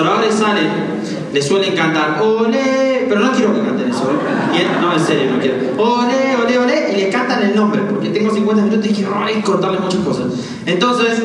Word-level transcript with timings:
conservadores 0.00 0.34
salen, 0.34 0.68
le 1.32 1.42
suelen 1.42 1.74
cantar 1.74 2.20
ole, 2.22 3.06
pero 3.08 3.20
no 3.20 3.32
quiero 3.32 3.54
que 3.54 3.60
canten 3.60 3.90
eso, 3.90 4.10
¿eh? 4.10 4.66
No, 4.80 4.92
en 4.94 5.00
serio, 5.00 5.32
no 5.32 5.38
quiero. 5.38 5.56
Ole, 5.76 6.36
ole, 6.42 6.58
ole, 6.58 6.92
y 6.92 7.00
le 7.02 7.08
cantan 7.10 7.42
el 7.42 7.54
nombre, 7.54 7.82
porque 7.82 8.08
tengo 8.08 8.32
50 8.32 8.62
minutos 8.64 8.86
y 8.90 8.94
quiero 8.94 9.12
ay, 9.14 9.42
contarles 9.42 9.80
muchas 9.80 10.00
cosas. 10.00 10.26
Entonces, 10.64 11.22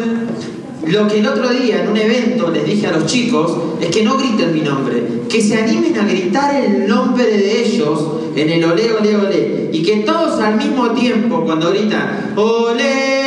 lo 0.87 1.07
que 1.07 1.19
el 1.19 1.27
otro 1.27 1.49
día 1.49 1.83
en 1.83 1.89
un 1.89 1.97
evento 1.97 2.51
les 2.51 2.65
dije 2.65 2.87
a 2.87 2.91
los 2.91 3.05
chicos 3.05 3.57
es 3.81 3.87
que 3.87 4.03
no 4.03 4.17
griten 4.17 4.53
mi 4.53 4.61
nombre, 4.61 5.03
que 5.29 5.41
se 5.41 5.57
animen 5.57 5.97
a 5.97 6.05
gritar 6.05 6.55
el 6.55 6.87
nombre 6.87 7.25
de 7.25 7.61
ellos 7.65 8.07
en 8.35 8.49
el 8.49 8.63
ole, 8.63 8.93
ole, 8.93 9.15
ole. 9.15 9.69
Y 9.71 9.83
que 9.83 9.97
todos 9.97 10.39
al 10.41 10.57
mismo 10.57 10.91
tiempo, 10.91 11.43
cuando 11.45 11.71
gritan 11.71 12.33
ole, 12.35 13.24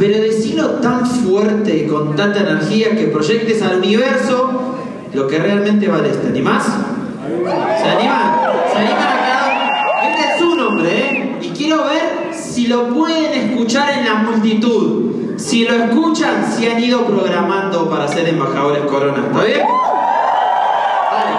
Pero 0.00 0.18
decilo 0.20 0.66
tan 0.80 1.06
fuerte 1.06 1.76
y 1.76 1.86
con 1.86 2.16
tanta 2.16 2.40
energía 2.40 2.96
que 2.96 3.08
proyectes 3.08 3.60
al 3.62 3.78
universo 3.78 4.74
lo 5.12 5.26
que 5.28 5.38
realmente 5.38 5.86
vale. 5.88 6.08
¿Te 6.08 6.28
animás? 6.28 6.64
¿Se 6.64 7.88
animan? 7.88 8.40
¿Se 8.72 8.78
animan 8.78 8.98
a 8.98 9.18
cada 9.28 10.10
Este 10.10 10.32
es 10.32 10.38
su 10.40 10.56
nombre, 10.56 10.88
¿eh? 10.90 11.38
Y 11.42 11.48
quiero 11.50 11.84
ver 11.84 12.30
si 12.32 12.66
lo 12.66 12.88
pueden 12.88 13.50
escuchar 13.50 13.98
en 13.98 14.06
la 14.06 14.14
multitud. 14.14 15.36
Si 15.36 15.64
lo 15.64 15.74
escuchan, 15.74 16.50
si 16.54 16.66
han 16.66 16.82
ido 16.82 17.04
programando 17.06 17.88
para 17.90 18.08
ser 18.08 18.28
embajadores 18.28 18.82
corona. 18.84 19.24
¿Está 19.26 19.44
bien? 19.44 19.60
Dale. 21.10 21.32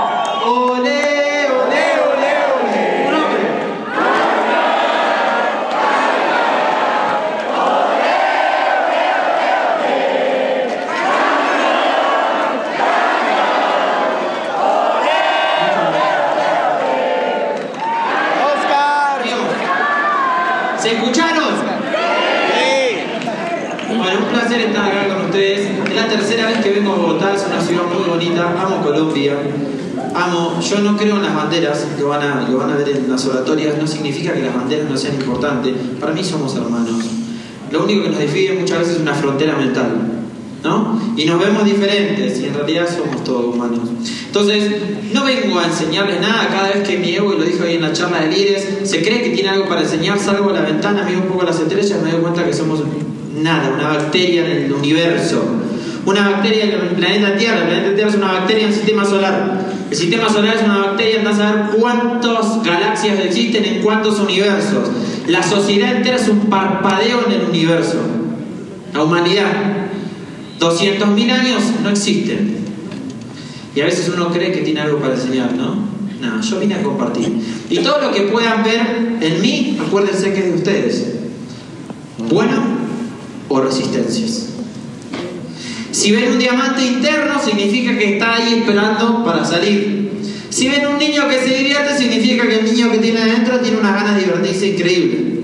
Ole, 0.46 1.02
ole, 1.50 1.84
ole, 2.10 2.34
ole. 2.50 2.66
Tu 3.06 3.12
nombre. 3.12 3.42
Oscar. 18.44 19.24
Dios. 19.24 19.40
¿Se 20.82 20.94
escucharon? 20.94 21.52
Bueno, 23.98 24.20
un 24.20 24.26
placer 24.32 24.62
estar 24.62 24.86
acá 24.86 25.14
con 25.14 25.26
ustedes. 25.26 25.70
Es 25.86 25.96
la 25.96 26.08
tercera 26.08 26.48
vez 26.48 26.58
que 26.64 26.72
vengo 26.72 26.94
a 26.94 26.96
Bogotá, 26.96 27.34
es 27.36 27.46
una 27.46 27.62
ciudad 27.62 27.84
muy 27.84 28.10
bonita. 28.10 28.56
Amo 28.60 28.82
Colombia. 28.82 29.34
Amo, 30.16 30.60
yo 30.62 30.80
no 30.80 30.98
creo 30.98 31.18
en 31.18 31.24
las 31.24 31.36
banderas, 31.36 31.86
lo 32.02 32.10
van, 32.10 32.22
a, 32.22 32.50
van 32.50 32.72
a 32.72 32.76
ver 32.76 32.90
en 32.90 33.10
las 33.10 33.26
oratorias, 33.26 33.78
no 33.80 33.88
significa 33.88 34.34
que 34.34 34.42
las 34.42 34.54
banderas 34.54 34.90
no 34.90 34.98
sean 34.98 35.16
importantes. 35.16 35.74
Para 36.00 36.14
mí 36.14 36.24
somos 36.24 36.56
hermanos. 36.56 37.06
Lo 37.72 37.84
único 37.84 38.04
que 38.04 38.10
nos 38.10 38.20
divide 38.20 38.60
muchas 38.60 38.80
veces 38.80 38.96
es 38.96 39.02
una 39.02 39.14
frontera 39.14 39.56
mental, 39.56 40.24
¿no? 40.64 41.00
Y 41.16 41.26
nos 41.26 41.40
vemos 41.40 41.64
diferentes 41.64 42.40
y 42.40 42.46
en 42.46 42.54
realidad 42.54 42.86
somos 42.94 43.24
todos 43.24 43.56
humanos. 43.56 43.80
Entonces, 44.26 44.72
no 45.14 45.24
vengo 45.24 45.60
a 45.60 45.66
enseñarles 45.66 46.20
nada. 46.20 46.48
Cada 46.50 46.70
vez 46.70 46.88
que 46.88 46.98
mi 46.98 47.14
ego, 47.14 47.34
y 47.34 47.38
lo 47.38 47.44
dijo 47.44 47.64
ahí 47.64 47.76
en 47.76 47.82
la 47.82 47.94
charla 47.94 48.22
de 48.22 48.28
líderes, 48.28 48.68
se 48.84 49.02
cree 49.02 49.22
que 49.22 49.30
tiene 49.30 49.50
algo 49.50 49.68
para 49.68 49.82
enseñar, 49.82 50.20
salgo 50.20 50.50
a 50.50 50.54
la 50.54 50.62
ventana, 50.62 51.04
miro 51.04 51.22
un 51.22 51.28
poco 51.28 51.44
las 51.44 51.60
estrellas 51.60 52.02
me 52.04 52.12
doy 52.12 52.22
cuenta 52.22 52.46
que 52.46 52.54
somos 52.54 52.82
nada, 53.42 53.72
una 53.74 53.88
bacteria 53.88 54.46
en 54.46 54.66
el 54.66 54.74
universo. 54.74 55.44
Una 56.06 56.30
bacteria 56.30 56.64
en 56.64 56.72
el 56.72 56.96
planeta 56.96 57.38
Tierra. 57.38 57.60
El 57.60 57.68
planeta 57.68 57.96
Tierra 57.96 58.10
es 58.10 58.16
una 58.16 58.32
bacteria 58.32 58.64
en 58.64 58.70
el 58.70 58.76
sistema 58.76 59.06
solar. 59.06 59.61
El 59.92 59.98
sistema 59.98 60.30
solar 60.30 60.56
es 60.56 60.64
una 60.64 60.78
bacteria, 60.78 61.20
andás 61.20 61.40
a 61.40 61.52
ver 61.52 61.66
cuántas 61.78 62.64
galaxias 62.64 63.20
existen 63.26 63.66
en 63.66 63.82
cuántos 63.82 64.20
universos. 64.22 64.90
La 65.28 65.44
sociedad 65.44 65.98
entera 65.98 66.16
es 66.16 66.30
un 66.30 66.50
parpadeo 66.50 67.26
en 67.28 67.34
el 67.34 67.50
universo. 67.50 67.98
La 68.94 69.04
humanidad. 69.04 69.52
200.000 70.62 71.32
años 71.32 71.62
no 71.84 71.90
existen. 71.90 72.60
Y 73.76 73.82
a 73.82 73.86
veces 73.86 74.10
uno 74.16 74.32
cree 74.32 74.54
que 74.54 74.62
tiene 74.62 74.80
algo 74.80 75.00
para 75.00 75.16
enseñar, 75.16 75.54
¿no? 75.56 75.76
No, 76.22 76.42
yo 76.42 76.60
vine 76.62 76.76
a 76.76 76.84
compartir. 76.84 77.30
Y 77.70 77.80
todo 77.80 78.00
lo 78.00 78.14
que 78.14 78.22
puedan 78.22 78.64
ver 78.64 79.18
en 79.20 79.42
mí, 79.42 79.78
acuérdense 79.86 80.32
que 80.34 80.40
es 80.40 80.46
de 80.46 80.56
ustedes. 80.56 81.16
Bueno 82.30 82.64
o 83.50 83.60
resistencias. 83.60 84.51
Si 85.92 86.12
ven 86.12 86.32
un 86.32 86.40
diamante 86.40 86.86
interno, 86.86 87.40
significa 87.44 87.98
que 87.98 88.14
está 88.14 88.36
ahí 88.36 88.60
esperando 88.60 89.24
para 89.26 89.44
salir. 89.44 90.10
Si 90.50 90.70
ven 90.70 90.88
un 90.88 90.98
niño 90.98 91.28
que 91.28 91.40
se 91.40 91.54
divierte, 91.56 91.98
significa 91.98 92.48
que 92.48 92.60
el 92.60 92.66
niño 92.66 92.92
que 92.92 92.98
tiene 93.00 93.22
adentro 93.22 93.60
tiene 93.60 93.78
unas 93.78 93.94
ganas 93.94 94.16
de 94.16 94.24
divertirse 94.24 94.68
increíble. 94.68 95.44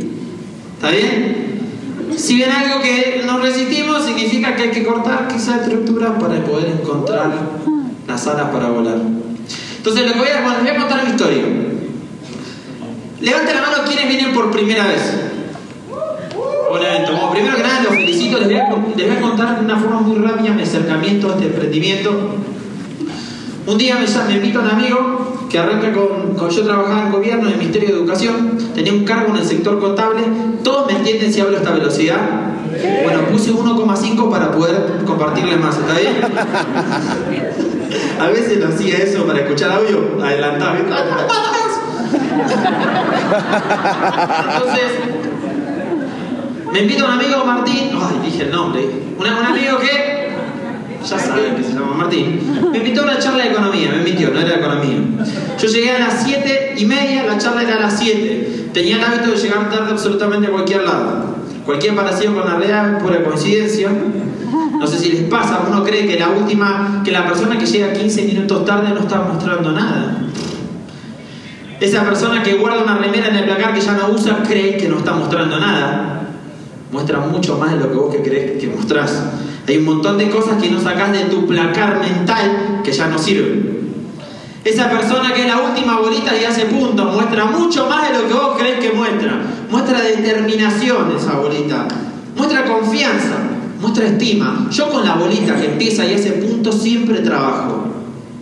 ¿Está 0.75 0.91
bien? 0.91 1.47
Si 2.17 2.39
ven 2.39 2.51
algo 2.51 2.81
que 2.81 3.23
nos 3.25 3.41
resistimos, 3.41 4.05
significa 4.05 4.55
que 4.55 4.63
hay 4.63 4.71
que 4.71 4.83
cortar 4.85 5.27
quizá 5.27 5.57
estructuras 5.57 6.11
para 6.19 6.43
poder 6.43 6.71
encontrar 6.81 7.31
las 8.07 8.27
alas 8.27 8.49
para 8.49 8.69
volar. 8.69 8.97
Entonces, 9.77 10.05
les 10.05 10.17
voy 10.17 10.27
a 10.27 10.77
contar 10.77 11.03
mi 11.05 11.11
historia. 11.11 11.43
Levanten 13.19 13.55
la 13.55 13.61
mano 13.61 13.83
quienes 13.85 14.07
vienen 14.07 14.33
por 14.33 14.51
primera 14.51 14.87
vez. 14.87 15.26
Como 17.07 17.31
primero 17.31 17.55
que 17.55 17.63
nada, 17.63 17.81
los 17.83 17.93
felicito. 17.95 18.37
Les 18.39 18.47
voy, 18.47 18.57
a, 18.57 18.69
les 18.95 19.07
voy 19.07 19.17
a 19.17 19.21
contar 19.21 19.59
de 19.59 19.65
una 19.65 19.77
forma 19.77 20.01
muy 20.01 20.17
rápida 20.17 20.53
mi 20.53 20.61
acercamiento 20.63 21.29
a 21.29 21.33
este 21.33 21.45
emprendimiento. 21.47 22.11
Un 23.65 23.77
día 23.77 23.95
me, 23.95 24.05
me 24.27 24.33
invita 24.35 24.59
un 24.59 24.67
amigo 24.69 25.47
que 25.49 25.57
arranca 25.59 25.91
con, 25.93 26.35
con- 26.35 26.49
Yo 26.49 26.63
trabajaba 26.63 27.03
en 27.07 27.11
gobierno, 27.11 27.47
en 27.47 27.53
el 27.53 27.59
Ministerio 27.59 27.89
de 27.89 27.95
Educación, 27.95 28.57
tenía 28.75 28.93
un 28.93 29.03
cargo 29.05 29.29
en 29.33 29.37
el 29.37 29.45
sector 29.45 29.79
contable. 29.79 30.21
¿Todos 30.63 30.87
me 30.91 30.97
entienden 30.99 31.33
si 31.33 31.41
hablo 31.41 31.57
a 31.57 31.59
esta 31.59 31.71
velocidad? 31.71 32.17
Bueno, 33.03 33.21
puse 33.31 33.51
1,5 33.51 34.29
para 34.29 34.51
poder 34.51 35.01
compartirles 35.05 35.59
más, 35.59 35.77
¿está 35.77 35.93
bien? 35.99 36.15
A 38.19 38.27
veces 38.27 38.59
lo 38.59 38.67
hacía 38.67 38.97
eso 38.97 39.25
para 39.25 39.39
escuchar 39.39 39.71
audio, 39.71 40.17
adelantaba. 40.23 40.75
Entonces, 44.53 44.91
me 46.71 46.81
invita 46.81 47.05
un 47.05 47.11
amigo 47.11 47.45
Martín, 47.45 47.91
ay, 47.93 48.19
dije 48.23 48.43
el 48.43 48.51
nombre, 48.51 48.81
un, 49.17 49.25
un 49.25 49.45
amigo 49.45 49.77
que 49.79 50.17
ya 51.07 51.19
saben 51.19 51.55
que 51.55 51.63
se 51.63 51.73
llama 51.73 51.93
Martín, 51.93 52.69
me 52.71 52.77
invitó 52.77 53.01
a 53.01 53.03
una 53.05 53.19
charla 53.19 53.43
de 53.43 53.51
economía, 53.51 53.91
me 53.91 54.03
mintió, 54.03 54.29
no 54.29 54.39
era 54.39 54.55
economía. 54.55 54.97
Yo 55.59 55.67
llegué 55.67 55.91
a 55.91 55.99
las 55.99 56.23
7 56.23 56.75
y 56.77 56.85
media, 56.85 57.23
la 57.23 57.37
charla 57.37 57.63
era 57.63 57.75
a 57.75 57.79
las 57.79 57.97
7. 57.97 58.69
Tenía 58.73 58.97
el 58.97 59.03
hábito 59.03 59.31
de 59.31 59.37
llegar 59.37 59.69
tarde 59.69 59.91
absolutamente 59.91 60.47
a 60.47 60.51
cualquier 60.51 60.83
lado. 60.83 61.37
Cualquier 61.65 61.95
parecido 61.95 62.33
con 62.33 62.45
la 62.45 62.57
realidad 62.57 62.97
es 62.97 63.03
pura 63.03 63.23
coincidencia. 63.23 63.89
No 64.79 64.87
sé 64.87 64.99
si 64.99 65.11
les 65.11 65.23
pasa, 65.23 65.61
uno 65.67 65.83
cree 65.83 66.07
que 66.07 66.19
la 66.19 66.29
última, 66.29 67.01
que 67.03 67.11
la 67.11 67.25
persona 67.25 67.57
que 67.57 67.65
llega 67.65 67.93
15 67.93 68.23
minutos 68.23 68.65
tarde 68.65 68.89
no 68.93 69.01
está 69.01 69.21
mostrando 69.21 69.71
nada. 69.71 70.17
Esa 71.79 72.03
persona 72.03 72.41
que 72.41 72.55
guarda 72.55 72.83
una 72.83 72.97
remera 72.97 73.27
en 73.27 73.35
el 73.35 73.43
placar 73.45 73.73
que 73.73 73.81
ya 73.81 73.93
no 73.93 74.09
usa 74.09 74.43
cree 74.47 74.77
que 74.77 74.87
no 74.87 74.97
está 74.97 75.13
mostrando 75.13 75.59
nada. 75.59 76.26
Muestra 76.91 77.19
mucho 77.19 77.57
más 77.57 77.71
de 77.71 77.79
lo 77.79 77.91
que 77.91 77.97
vos 77.97 78.15
que 78.15 78.21
crees 78.21 78.61
que 78.61 78.67
mostrás. 78.67 79.23
Hay 79.67 79.77
un 79.77 79.85
montón 79.85 80.17
de 80.17 80.29
cosas 80.29 80.61
que 80.61 80.69
no 80.69 80.81
sacás 80.81 81.11
de 81.11 81.25
tu 81.25 81.45
placar 81.45 81.99
mental 81.99 82.81
que 82.83 82.91
ya 82.91 83.07
no 83.07 83.19
sirven. 83.19 83.77
Esa 84.63 84.89
persona 84.89 85.33
que 85.33 85.41
es 85.41 85.47
la 85.47 85.59
última 85.59 85.99
bolita 85.99 86.35
y 86.35 86.45
hace 86.45 86.65
puntos 86.65 87.13
muestra 87.13 87.45
mucho 87.45 87.87
más 87.87 88.09
de 88.09 88.17
lo 88.17 88.27
que 88.27 88.33
vos 88.33 88.57
crees 88.57 88.79
que 88.79 88.93
muestra. 88.93 89.41
Muestra 89.69 90.01
determinación 90.01 91.13
esa 91.15 91.39
bolita. 91.39 91.87
Muestra 92.35 92.65
confianza. 92.65 93.37
Muestra 93.81 94.07
estima. 94.07 94.67
Yo 94.71 94.89
con 94.89 95.05
la 95.05 95.15
bolita 95.15 95.55
que 95.55 95.67
empieza 95.67 96.05
y 96.05 96.15
hace 96.15 96.31
puntos 96.31 96.81
siempre 96.81 97.19
trabajo. 97.19 97.87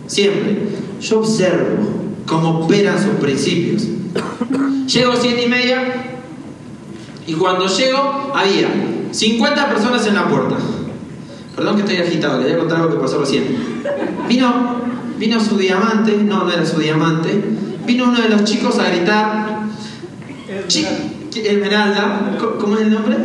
Siempre. 0.06 0.68
Yo 1.00 1.20
observo 1.20 1.78
cómo 2.26 2.60
operan 2.60 3.02
sus 3.02 3.14
principios. 3.20 3.84
Llego 4.86 5.12
a 5.12 5.16
siete 5.16 5.44
y 5.44 5.48
media 5.48 6.15
y 7.26 7.32
cuando 7.34 7.66
llego 7.66 8.32
había 8.34 8.68
50 9.10 9.68
personas 9.68 10.06
en 10.06 10.14
la 10.14 10.26
puerta. 10.28 10.56
Perdón 11.54 11.76
que 11.76 11.82
estoy 11.82 11.96
agitado, 11.98 12.38
les 12.38 12.48
voy 12.48 12.54
a 12.56 12.58
contar 12.58 12.78
algo 12.80 12.90
que 12.94 13.00
pasó 13.00 13.18
recién. 13.18 13.44
Vino, 14.28 14.76
vino 15.18 15.40
su 15.40 15.56
diamante, 15.56 16.16
no, 16.22 16.44
no 16.44 16.50
era 16.52 16.66
su 16.66 16.78
diamante. 16.78 17.42
Vino 17.86 18.04
uno 18.04 18.20
de 18.20 18.28
los 18.28 18.44
chicos 18.44 18.78
a 18.78 18.88
gritar. 18.90 19.60
Chi- 20.68 20.86
Esmeralda, 21.34 22.32
¿cómo- 22.38 22.52
¿cómo 22.58 22.76
es 22.76 22.82
el 22.82 22.92
nombre? 22.92 23.16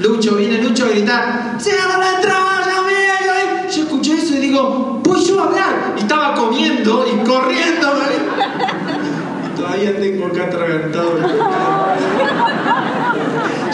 Lucho, 0.00 0.34
viene 0.36 0.62
Lucho 0.62 0.86
a 0.86 0.88
gritar. 0.88 1.56
¡Cierra 1.58 1.98
la 1.98 2.16
entrada, 2.16 2.62
amigo! 2.64 3.70
Yo 3.74 3.82
escuché 3.84 4.14
eso 4.14 4.34
y 4.34 4.38
digo, 4.38 5.00
voy 5.04 5.24
yo 5.24 5.40
a 5.40 5.44
hablar. 5.44 5.94
Y 5.96 6.00
estaba 6.00 6.34
comiendo 6.34 7.06
y 7.06 7.24
corriendo. 7.26 7.92
Todavía 9.56 9.96
tengo 9.98 10.26
acá 10.26 10.44
atragantado 10.44 11.16
el 11.16 11.22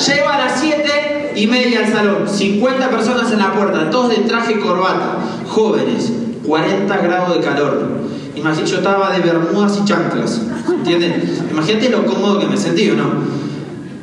Llego 0.07 0.29
a 0.29 0.39
las 0.39 0.61
7 0.61 1.33
y 1.37 1.47
media 1.47 1.81
al 1.81 1.93
salón, 1.93 2.29
50 2.29 2.91
personas 2.91 3.31
en 3.33 3.39
la 3.39 3.53
puerta, 3.53 3.91
todos 3.91 4.11
de 4.11 4.17
traje 4.17 4.55
y 4.55 4.59
corbata, 4.59 5.19
jóvenes, 5.47 6.13
40 6.47 6.97
grados 6.97 7.35
de 7.37 7.41
calor. 7.41 7.89
Imagínate, 8.35 8.71
yo 8.71 8.79
estaba 8.79 9.11
de 9.11 9.21
bermudas 9.21 9.79
y 9.81 9.85
chanclas, 9.85 10.41
¿entienden? 10.69 11.39
Imagínate 11.51 11.91
lo 11.91 12.07
cómodo 12.07 12.39
que 12.39 12.47
me 12.47 12.57
sentí, 12.57 12.89
¿o 12.91 12.95
no? 12.95 13.11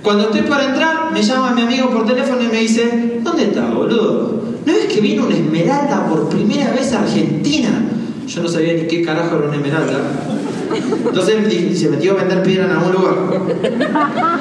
Cuando 0.04 0.26
estoy 0.26 0.42
para 0.42 0.66
entrar, 0.66 1.12
me 1.12 1.24
llama 1.24 1.52
mi 1.52 1.64
amigo 1.64 1.90
por 1.90 2.06
teléfono 2.06 2.44
y 2.44 2.48
me 2.48 2.60
dice, 2.60 3.20
¿dónde 3.24 3.46
estás, 3.46 3.74
boludo? 3.74 4.38
que 4.98 5.02
viene 5.02 5.22
una 5.22 5.36
esmeralda 5.36 6.08
por 6.08 6.30
primera 6.30 6.72
vez 6.72 6.92
a 6.94 7.02
Argentina. 7.02 7.70
Yo 8.28 8.42
no 8.42 8.50
sabía 8.50 8.74
ni 8.74 8.88
qué 8.88 9.04
carajo 9.04 9.38
era 9.38 9.48
una 9.48 9.56
esmeralda. 9.56 10.00
Entonces 10.74 11.80
se 11.80 11.90
metió 11.90 12.14
a 12.14 12.16
vender 12.16 12.44
piedra 12.44 12.66
en 12.66 12.72
algún 12.72 12.94
lugar. 12.94 13.16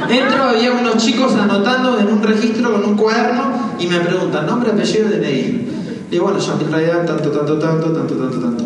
Entro, 0.08 0.42
había 0.44 0.72
unos 0.72 0.96
chicos 0.98 1.34
anotando 1.34 1.98
en 1.98 2.08
un 2.08 2.22
registro 2.22 2.72
con 2.72 2.84
un 2.84 2.96
cuaderno 2.96 3.74
y 3.78 3.86
me 3.86 3.98
preguntan, 4.00 4.46
nombre, 4.46 4.70
apellido, 4.70 5.08
DNI. 5.08 5.68
Digo, 6.10 6.24
bueno, 6.24 6.38
yo 6.38 6.58
en 6.60 6.72
realidad 6.72 7.04
tanto, 7.04 7.30
tanto, 7.30 7.58
tanto, 7.58 7.92
tanto, 7.92 8.14
tanto, 8.14 8.38
tanto. 8.38 8.64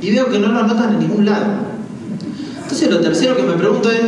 Y 0.00 0.10
veo 0.10 0.28
que 0.28 0.38
no 0.38 0.48
lo 0.48 0.60
anotan 0.60 0.94
en 0.94 0.98
ningún 1.00 1.24
lado. 1.24 1.46
Entonces 2.62 2.90
lo 2.90 3.00
tercero 3.00 3.36
que 3.36 3.42
me 3.42 3.52
pregunto 3.52 3.90
es, 3.90 4.00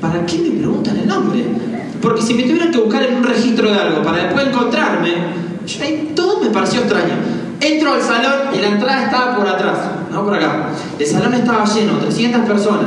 ¿para 0.00 0.24
qué 0.26 0.38
me 0.38 0.50
preguntan 0.58 0.96
el 0.96 1.08
nombre? 1.08 1.44
Porque 2.00 2.22
si 2.22 2.34
me 2.34 2.42
tuvieran 2.42 2.70
que 2.70 2.78
buscar 2.78 3.04
en 3.04 3.16
un 3.16 3.24
registro 3.24 3.70
de 3.70 3.78
algo 3.78 4.02
para 4.02 4.24
después 4.24 4.46
encontrarme, 4.46 5.14
yo 5.66 5.82
ahí 5.82 6.12
todo 6.14 6.40
me 6.40 6.50
pareció 6.50 6.80
extraño. 6.80 7.14
Entro 7.60 7.94
al 7.94 8.02
salón 8.02 8.54
y 8.56 8.60
la 8.60 8.68
entrada 8.68 9.04
estaba 9.04 9.36
por 9.36 9.46
atrás, 9.46 9.78
no 10.10 10.24
por 10.24 10.34
acá. 10.34 10.70
El 10.98 11.06
salón 11.06 11.34
estaba 11.34 11.64
lleno, 11.64 11.98
300 11.98 12.42
personas. 12.42 12.86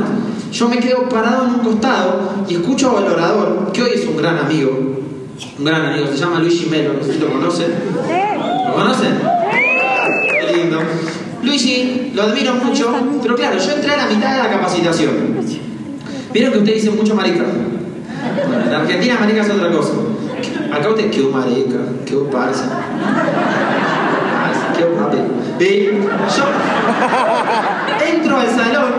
Yo 0.52 0.68
me 0.68 0.78
quedo 0.78 1.08
parado 1.08 1.46
en 1.46 1.54
un 1.54 1.58
costado 1.60 2.44
y 2.48 2.54
escucho 2.54 2.96
al 2.98 3.04
orador, 3.04 3.70
que 3.72 3.82
hoy 3.82 3.90
es 3.94 4.06
un 4.06 4.16
gran 4.16 4.38
amigo, 4.38 4.70
un 5.58 5.64
gran 5.64 5.86
amigo, 5.86 6.06
se 6.08 6.18
llama 6.18 6.40
Luigi 6.40 6.66
Melo, 6.66 6.94
no 6.94 7.04
sé 7.04 7.14
si 7.14 7.18
lo 7.18 7.32
conocen. 7.32 7.68
¿Lo 8.66 8.74
conocen? 8.74 9.18
Qué 9.50 10.56
lindo. 10.56 10.78
Luigi, 11.42 12.12
lo 12.14 12.22
admiro 12.22 12.54
mucho, 12.54 12.94
pero 13.22 13.34
claro, 13.34 13.58
yo 13.58 13.72
entré 13.72 13.92
a 13.92 13.96
la 13.96 14.06
mitad 14.06 14.36
de 14.36 14.42
la 14.42 14.50
capacitación. 14.50 15.10
Vieron 16.32 16.52
que 16.52 16.58
usted 16.58 16.74
dice 16.74 16.90
mucho 16.90 17.14
marica. 17.14 17.44
Bueno, 18.46 18.64
en 18.66 18.72
Argentina 18.74 19.16
marica 19.18 19.42
es 19.42 19.50
otra 19.50 19.70
cosa. 19.70 19.92
Acá 20.72 20.88
usted, 20.88 21.10
qué 21.10 21.20
marica, 21.22 21.78
qué 22.06 22.14
parsa. 22.30 22.80
Y 25.60 25.84
yo 25.84 26.44
entro 28.16 28.38
al 28.38 28.48
salón 28.48 28.92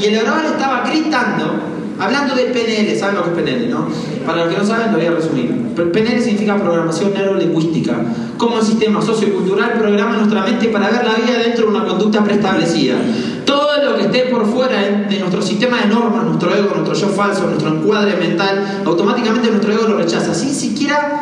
y 0.00 0.06
el 0.06 0.20
orador 0.20 0.46
estaba 0.46 0.82
gritando, 0.84 1.54
hablando 2.00 2.34
de 2.34 2.44
PNL. 2.46 2.98
¿Saben 2.98 3.16
lo 3.16 3.24
que 3.24 3.30
es 3.30 3.36
PNL, 3.36 3.70
no? 3.70 3.86
Para 4.26 4.44
los 4.44 4.52
que 4.52 4.58
no 4.58 4.66
saben, 4.66 4.90
lo 4.92 4.98
voy 4.98 5.06
a 5.06 5.10
resumir. 5.12 5.52
PNL 5.74 6.20
significa 6.20 6.56
programación 6.56 7.12
neurolingüística. 7.14 7.94
Cómo 8.36 8.58
el 8.58 8.64
sistema 8.64 9.00
sociocultural 9.00 9.74
programa 9.74 10.16
nuestra 10.16 10.42
mente 10.42 10.68
para 10.68 10.90
ver 10.90 11.04
la 11.04 11.14
vida 11.14 11.38
dentro 11.38 11.66
de 11.66 11.76
una 11.76 11.86
conducta 11.86 12.24
preestablecida. 12.24 12.96
Todo 13.44 13.84
lo 13.84 13.96
que 13.96 14.02
esté 14.02 14.30
por 14.30 14.46
fuera 14.46 14.80
de 15.08 15.18
nuestro 15.20 15.42
sistema 15.42 15.80
de 15.80 15.86
normas, 15.86 16.24
nuestro 16.24 16.54
ego, 16.54 16.74
nuestro 16.74 16.94
yo 16.94 17.08
falso, 17.08 17.46
nuestro 17.46 17.68
encuadre 17.68 18.16
mental, 18.16 18.82
automáticamente 18.84 19.50
nuestro 19.50 19.72
ego 19.72 19.88
lo 19.88 19.98
rechaza, 19.98 20.34
sin 20.34 20.54
siquiera 20.54 21.20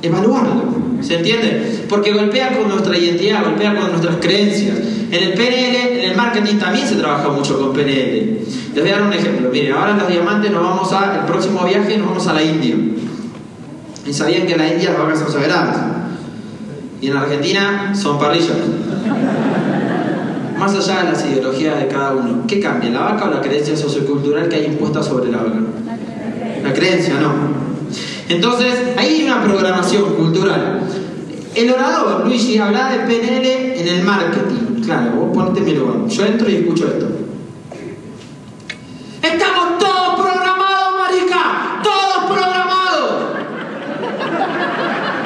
evaluarlo. 0.00 0.81
¿Se 1.02 1.16
entiende? 1.16 1.84
Porque 1.88 2.12
golpea 2.12 2.56
con 2.56 2.68
nuestra 2.68 2.96
identidad, 2.96 3.44
golpea 3.44 3.74
con 3.74 3.90
nuestras 3.90 4.16
creencias. 4.16 4.78
En 5.10 5.22
el 5.22 5.32
PNL, 5.34 5.98
en 5.98 6.10
el 6.10 6.16
marketing 6.16 6.56
también 6.56 6.86
se 6.86 6.96
trabaja 6.96 7.28
mucho 7.28 7.58
con 7.58 7.72
PNL. 7.72 8.38
Les 8.74 8.82
voy 8.82 8.90
a 8.90 8.96
dar 8.96 9.02
un 9.02 9.12
ejemplo. 9.12 9.50
Miren, 9.50 9.72
ahora 9.72 9.90
en 9.90 9.98
los 9.98 10.08
diamantes 10.08 10.50
nos 10.50 10.62
vamos 10.62 10.92
a, 10.92 11.20
el 11.20 11.26
próximo 11.26 11.64
viaje 11.64 11.98
nos 11.98 12.08
vamos 12.08 12.26
a 12.28 12.32
la 12.32 12.42
India. 12.42 12.76
Y 14.06 14.12
sabían 14.12 14.46
que 14.46 14.52
en 14.52 14.58
la 14.58 14.68
India 14.68 14.90
las 14.90 14.98
vacas 14.98 15.18
son 15.18 15.32
sagradas. 15.32 15.76
Y 17.00 17.08
en 17.08 17.16
Argentina 17.16 17.92
son 17.94 18.18
parrillas. 18.18 18.56
Más 20.58 20.74
allá 20.74 21.02
de 21.02 21.10
las 21.10 21.26
ideologías 21.26 21.78
de 21.80 21.88
cada 21.88 22.12
uno, 22.12 22.44
¿qué 22.46 22.60
cambia? 22.60 22.90
¿La 22.90 23.00
vaca 23.00 23.24
o 23.24 23.30
la 23.32 23.40
creencia 23.40 23.76
sociocultural 23.76 24.48
que 24.48 24.56
hay 24.56 24.66
impuesta 24.66 25.02
sobre 25.02 25.30
la 25.30 25.38
vaca? 25.38 25.58
La 26.62 26.72
creencia, 26.72 27.14
no. 27.20 27.71
Entonces, 28.32 28.74
ahí 28.96 29.08
hay 29.08 29.24
una 29.24 29.42
programación 29.42 30.14
cultural. 30.14 30.80
El 31.54 31.70
orador, 31.70 32.24
Luigi, 32.24 32.56
hablaba 32.56 32.92
de 32.92 33.00
PNL 33.00 33.46
en 33.78 33.88
el 33.88 34.02
marketing. 34.04 34.82
Claro, 34.82 35.10
vos 35.12 35.36
ponete 35.36 35.60
en 35.60 35.64
mi 35.66 35.72
lugar. 35.74 36.08
Yo 36.08 36.24
entro 36.24 36.48
y 36.48 36.56
escucho 36.56 36.86
esto. 36.86 37.08
¡Estamos 39.22 39.78
todos 39.78 40.20
programados, 40.20 40.94
marica! 40.98 41.80
¡Todos 41.82 42.30
programados! 42.30 43.22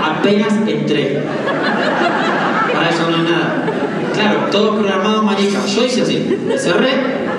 Apenas 0.02 0.52
entré. 0.67 1.23
Para 2.73 2.91
eso 2.91 3.09
no 3.09 3.17
hay 3.17 3.23
nada. 3.23 3.67
Claro, 4.14 4.41
todo 4.50 4.75
programado, 4.75 5.23
marica. 5.23 5.64
Yo 5.64 5.85
hice 5.85 6.02
así. 6.02 6.38
Cerré. 6.59 7.36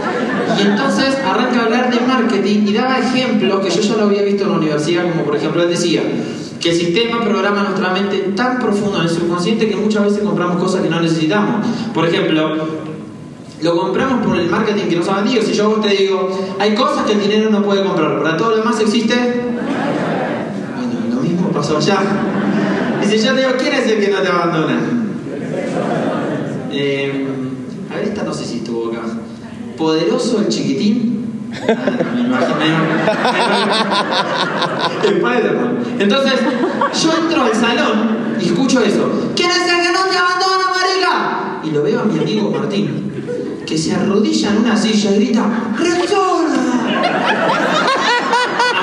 Y 0.57 0.62
entonces 0.62 1.18
arranca 1.25 1.62
a 1.62 1.63
hablar 1.66 1.92
de 1.92 2.00
marketing 2.06 2.68
y 2.68 2.74
daba 2.74 3.00
ejemplos 3.00 3.60
que 3.66 3.69
yo 3.69 3.81
ya 3.81 3.98
lo 3.98 4.04
había 4.06 4.24
visto 4.24 4.44
en 4.44 4.51
la 4.51 4.57
universidad, 4.57 5.04
como 5.12 5.24
por 5.24 5.36
ejemplo 5.36 5.63
él 5.63 5.69
decía 5.69 6.01
que 6.60 6.72
el 6.72 6.75
sistema 6.75 7.24
programa 7.24 7.63
nuestra 7.63 7.92
mente 7.92 8.18
tan 8.36 8.60
profundo 8.60 8.98
en 8.98 9.04
el 9.04 9.10
subconsciente 9.10 9.68
que 9.68 9.75
muchas 9.75 10.06
veces 10.06 10.19
compramos 10.19 10.62
cosas 10.62 10.81
que 10.81 10.89
no 10.89 11.00
necesitamos. 11.00 11.66
Por 11.94 12.07
ejemplo, 12.07 12.56
lo 13.62 13.78
compramos 13.78 14.25
por 14.25 14.38
el 14.38 14.50
marketing 14.50 14.86
que 14.89 14.95
nos 14.95 15.07
ha 15.07 15.18
vendido. 15.18 15.44
Si 15.44 15.54
yo 15.54 15.69
te 15.75 15.89
digo, 15.89 16.56
hay 16.60 16.74
cosas 16.75 17.06
que 17.06 17.13
el 17.13 17.22
dinero 17.22 17.50
no 17.50 17.63
puede 17.63 17.84
comprar, 17.84 18.22
para 18.22 18.38
todo 18.38 18.51
lo 18.51 18.57
demás 18.57 18.80
existe. 18.80 19.16
Bueno, 20.75 21.16
lo 21.16 21.22
mismo 21.22 21.50
pasó 21.50 21.78
allá. 21.78 22.00
Y 23.04 23.07
si 23.07 23.19
yo 23.19 23.34
te 23.34 23.42
digo, 23.42 23.54
¿quién 23.60 23.74
es 23.74 23.88
el 23.88 24.00
que 24.00 24.12
no 24.12 24.19
te 24.19 24.28
abandona? 24.28 24.80
Eh, 26.72 27.28
a 27.92 27.95
ver, 27.95 28.04
esta 28.04 28.24
no 28.24 28.34
sé 28.34 28.45
si 28.45 28.57
estuvo 28.57 28.92
acá. 28.92 29.01
¿Poderoso 29.77 30.39
el 30.39 30.47
chiquitín? 30.47 31.18
Ah, 31.53 31.75
no, 32.13 32.13
me 32.13 32.21
imaginé. 32.21 32.68
Entonces, 36.03 36.33
yo 37.01 37.13
entro 37.13 37.44
al 37.44 37.53
salón 37.53 38.35
y 38.41 38.45
escucho 38.45 38.81
eso. 38.81 39.31
¿Quién 39.35 39.51
es 39.51 39.62
el 39.62 39.81
que 39.81 39.91
no 39.91 40.06
te 40.09 40.18
abandona, 40.18 40.65
marica? 40.75 41.62
Y 41.63 41.71
lo 41.71 41.83
veo 41.83 42.01
a 42.01 42.06
mi 42.06 42.19
amigo 42.19 42.51
Martín, 42.51 43.63
que 43.65 43.77
se 43.77 43.94
arrodilla 43.94 44.50
en 44.50 44.57
una 44.57 44.75
silla 44.75 45.12
y 45.12 45.15
grita, 45.15 45.45
¡Retorna! 45.77 46.77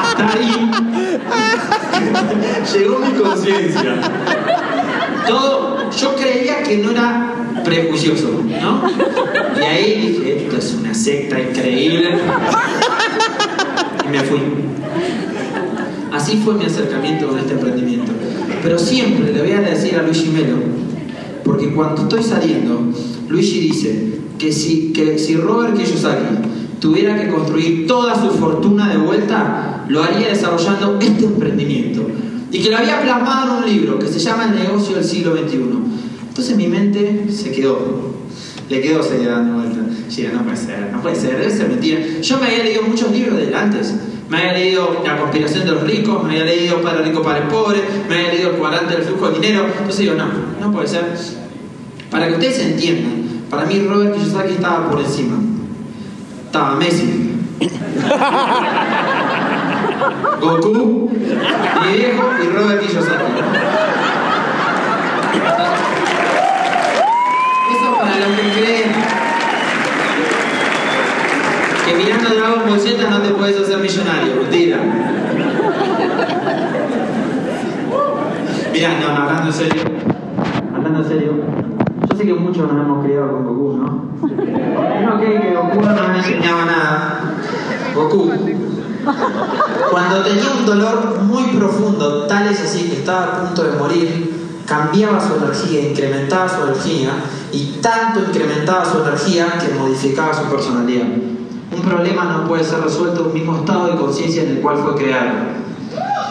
Hasta 0.06 0.32
ahí 0.32 0.70
llegó 2.72 2.98
mi 2.98 3.12
conciencia. 3.12 3.96
Todo, 5.26 5.90
yo 5.90 6.14
creía 6.16 6.62
que 6.62 6.78
no 6.78 6.90
era 6.90 7.33
prejuicioso, 7.62 8.42
¿no? 8.60 8.82
Y 9.60 9.64
ahí 9.64 10.08
dije, 10.08 10.44
esto 10.44 10.56
es 10.56 10.76
una 10.80 10.94
secta 10.94 11.40
increíble. 11.40 12.10
Y 14.04 14.08
me 14.10 14.20
fui. 14.20 14.38
Así 16.12 16.40
fue 16.44 16.54
mi 16.54 16.64
acercamiento 16.64 17.28
con 17.28 17.38
este 17.38 17.54
emprendimiento. 17.54 18.12
Pero 18.62 18.78
siempre 18.78 19.32
le 19.32 19.42
voy 19.42 19.52
a 19.52 19.60
decir 19.60 19.96
a 19.96 20.02
Luigi 20.02 20.28
Melo, 20.28 20.56
porque 21.44 21.72
cuando 21.72 22.02
estoy 22.02 22.22
saliendo, 22.22 22.80
Luigi 23.28 23.60
dice 23.60 24.18
que 24.38 24.52
si, 24.52 24.92
que 24.92 25.18
si 25.18 25.36
Robert 25.36 25.76
Kiyosaki 25.76 26.78
tuviera 26.80 27.20
que 27.20 27.28
construir 27.28 27.86
toda 27.86 28.14
su 28.14 28.30
fortuna 28.38 28.90
de 28.90 28.98
vuelta, 28.98 29.84
lo 29.88 30.02
haría 30.02 30.28
desarrollando 30.28 30.98
este 31.00 31.24
emprendimiento. 31.24 32.06
Y 32.50 32.60
que 32.60 32.70
lo 32.70 32.78
había 32.78 33.02
plasmado 33.02 33.58
en 33.58 33.64
un 33.64 33.68
libro 33.68 33.98
que 33.98 34.06
se 34.06 34.18
llama 34.18 34.44
El 34.44 34.54
negocio 34.54 34.94
del 34.94 35.04
siglo 35.04 35.36
XXI. 35.36 35.83
Entonces 36.34 36.56
mi 36.56 36.66
mente 36.66 37.26
se 37.30 37.52
quedó. 37.52 38.12
Le 38.68 38.80
quedó 38.80 39.04
se 39.04 39.24
dando 39.24 39.54
vuelta. 39.54 39.78
No 40.32 40.42
puede 40.42 40.56
ser, 40.56 40.90
no 40.90 41.00
puede 41.00 41.14
ser, 41.14 41.38
debe 41.38 41.48
ser 41.48 41.68
mentira. 41.68 42.00
Yo 42.20 42.38
me 42.40 42.46
había 42.46 42.64
leído 42.64 42.82
muchos 42.82 43.12
libros 43.12 43.36
de 43.38 43.54
antes. 43.54 43.94
Me 44.28 44.38
había 44.38 44.54
leído 44.54 45.00
La 45.04 45.16
conspiración 45.16 45.64
de 45.64 45.70
los 45.70 45.84
ricos, 45.84 46.24
me 46.24 46.30
había 46.30 46.46
leído 46.46 46.82
Padre 46.82 47.04
rico, 47.04 47.22
Padre 47.22 47.42
pobre, 47.42 47.84
me 48.08 48.16
había 48.16 48.32
leído 48.32 48.50
El 48.50 48.56
cuadrante 48.56 48.96
del 48.96 49.04
flujo 49.04 49.28
de 49.28 49.38
dinero. 49.38 49.64
Entonces 49.66 49.98
digo, 49.98 50.14
no, 50.16 50.26
no 50.60 50.72
puede 50.72 50.88
ser. 50.88 51.04
Para 52.10 52.26
que 52.26 52.32
ustedes 52.32 52.58
entiendan, 52.58 53.44
para 53.48 53.64
mí 53.66 53.78
Robert 53.88 54.16
Kiyosaki 54.16 54.54
estaba 54.54 54.90
por 54.90 54.98
encima. 54.98 55.36
Estaba 56.46 56.74
Messi. 56.74 57.30
Goku, 60.40 61.12
mi 61.12 61.96
viejo 61.96 62.24
y 62.42 62.46
Robert 62.48 62.80
Kiyosaki. 62.80 63.24
Para 67.98 68.18
los 68.18 68.40
que 68.40 68.60
creen 68.60 68.92
que 71.86 71.94
mirando 71.94 72.30
Dragon 72.30 72.62
Ball 72.68 72.80
Z 72.80 73.10
no 73.10 73.18
te 73.20 73.30
puedes 73.30 73.60
hacer 73.60 73.78
millonario. 73.78 74.36
Mentira. 74.36 74.78
Mirá, 78.72 78.98
no, 79.00 79.06
hablando 79.06 79.46
en 79.46 79.52
serio. 79.52 79.82
Hablando 80.74 80.98
en 81.00 81.08
serio. 81.08 81.32
Yo 82.10 82.16
sé 82.16 82.24
que 82.24 82.34
muchos 82.34 82.72
nos 82.72 82.84
hemos 82.84 83.04
criado 83.04 83.32
con 83.32 83.44
Goku, 83.46 83.76
¿no? 83.76 84.04
No, 85.06 85.20
que, 85.20 85.40
que 85.40 85.54
Goku 85.54 85.80
no 85.80 85.92
nos 85.92 86.16
enseñaba 86.16 86.64
nada. 86.64 87.20
Goku. 87.94 88.30
Cuando 89.90 90.22
tenía 90.22 90.44
un 90.58 90.66
dolor 90.66 91.20
muy 91.22 91.44
profundo, 91.56 92.26
tal 92.26 92.48
es 92.48 92.60
así 92.60 92.88
que 92.88 92.96
estaba 92.96 93.24
a 93.24 93.40
punto 93.42 93.62
de 93.62 93.78
morir, 93.78 94.33
cambiaba 94.66 95.20
su 95.20 95.36
energía, 95.36 95.90
incrementaba 95.90 96.48
su 96.48 96.62
energía 96.64 97.10
y 97.52 97.78
tanto 97.80 98.20
incrementaba 98.20 98.84
su 98.84 99.02
energía 99.02 99.58
que 99.58 99.74
modificaba 99.74 100.32
su 100.32 100.44
personalidad. 100.44 101.06
Un 101.06 101.82
problema 101.82 102.24
no 102.24 102.46
puede 102.46 102.64
ser 102.64 102.80
resuelto 102.80 103.20
en 103.20 103.26
un 103.26 103.34
mismo 103.34 103.56
estado 103.56 103.88
de 103.88 103.96
conciencia 103.96 104.42
en 104.42 104.50
el 104.50 104.60
cual 104.60 104.78
fue 104.78 104.94
creado. 104.94 105.32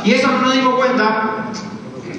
Y 0.05 0.11
eso 0.11 0.27
no 0.27 0.41
nos 0.41 0.53
dimos 0.53 0.75
cuenta 0.75 1.43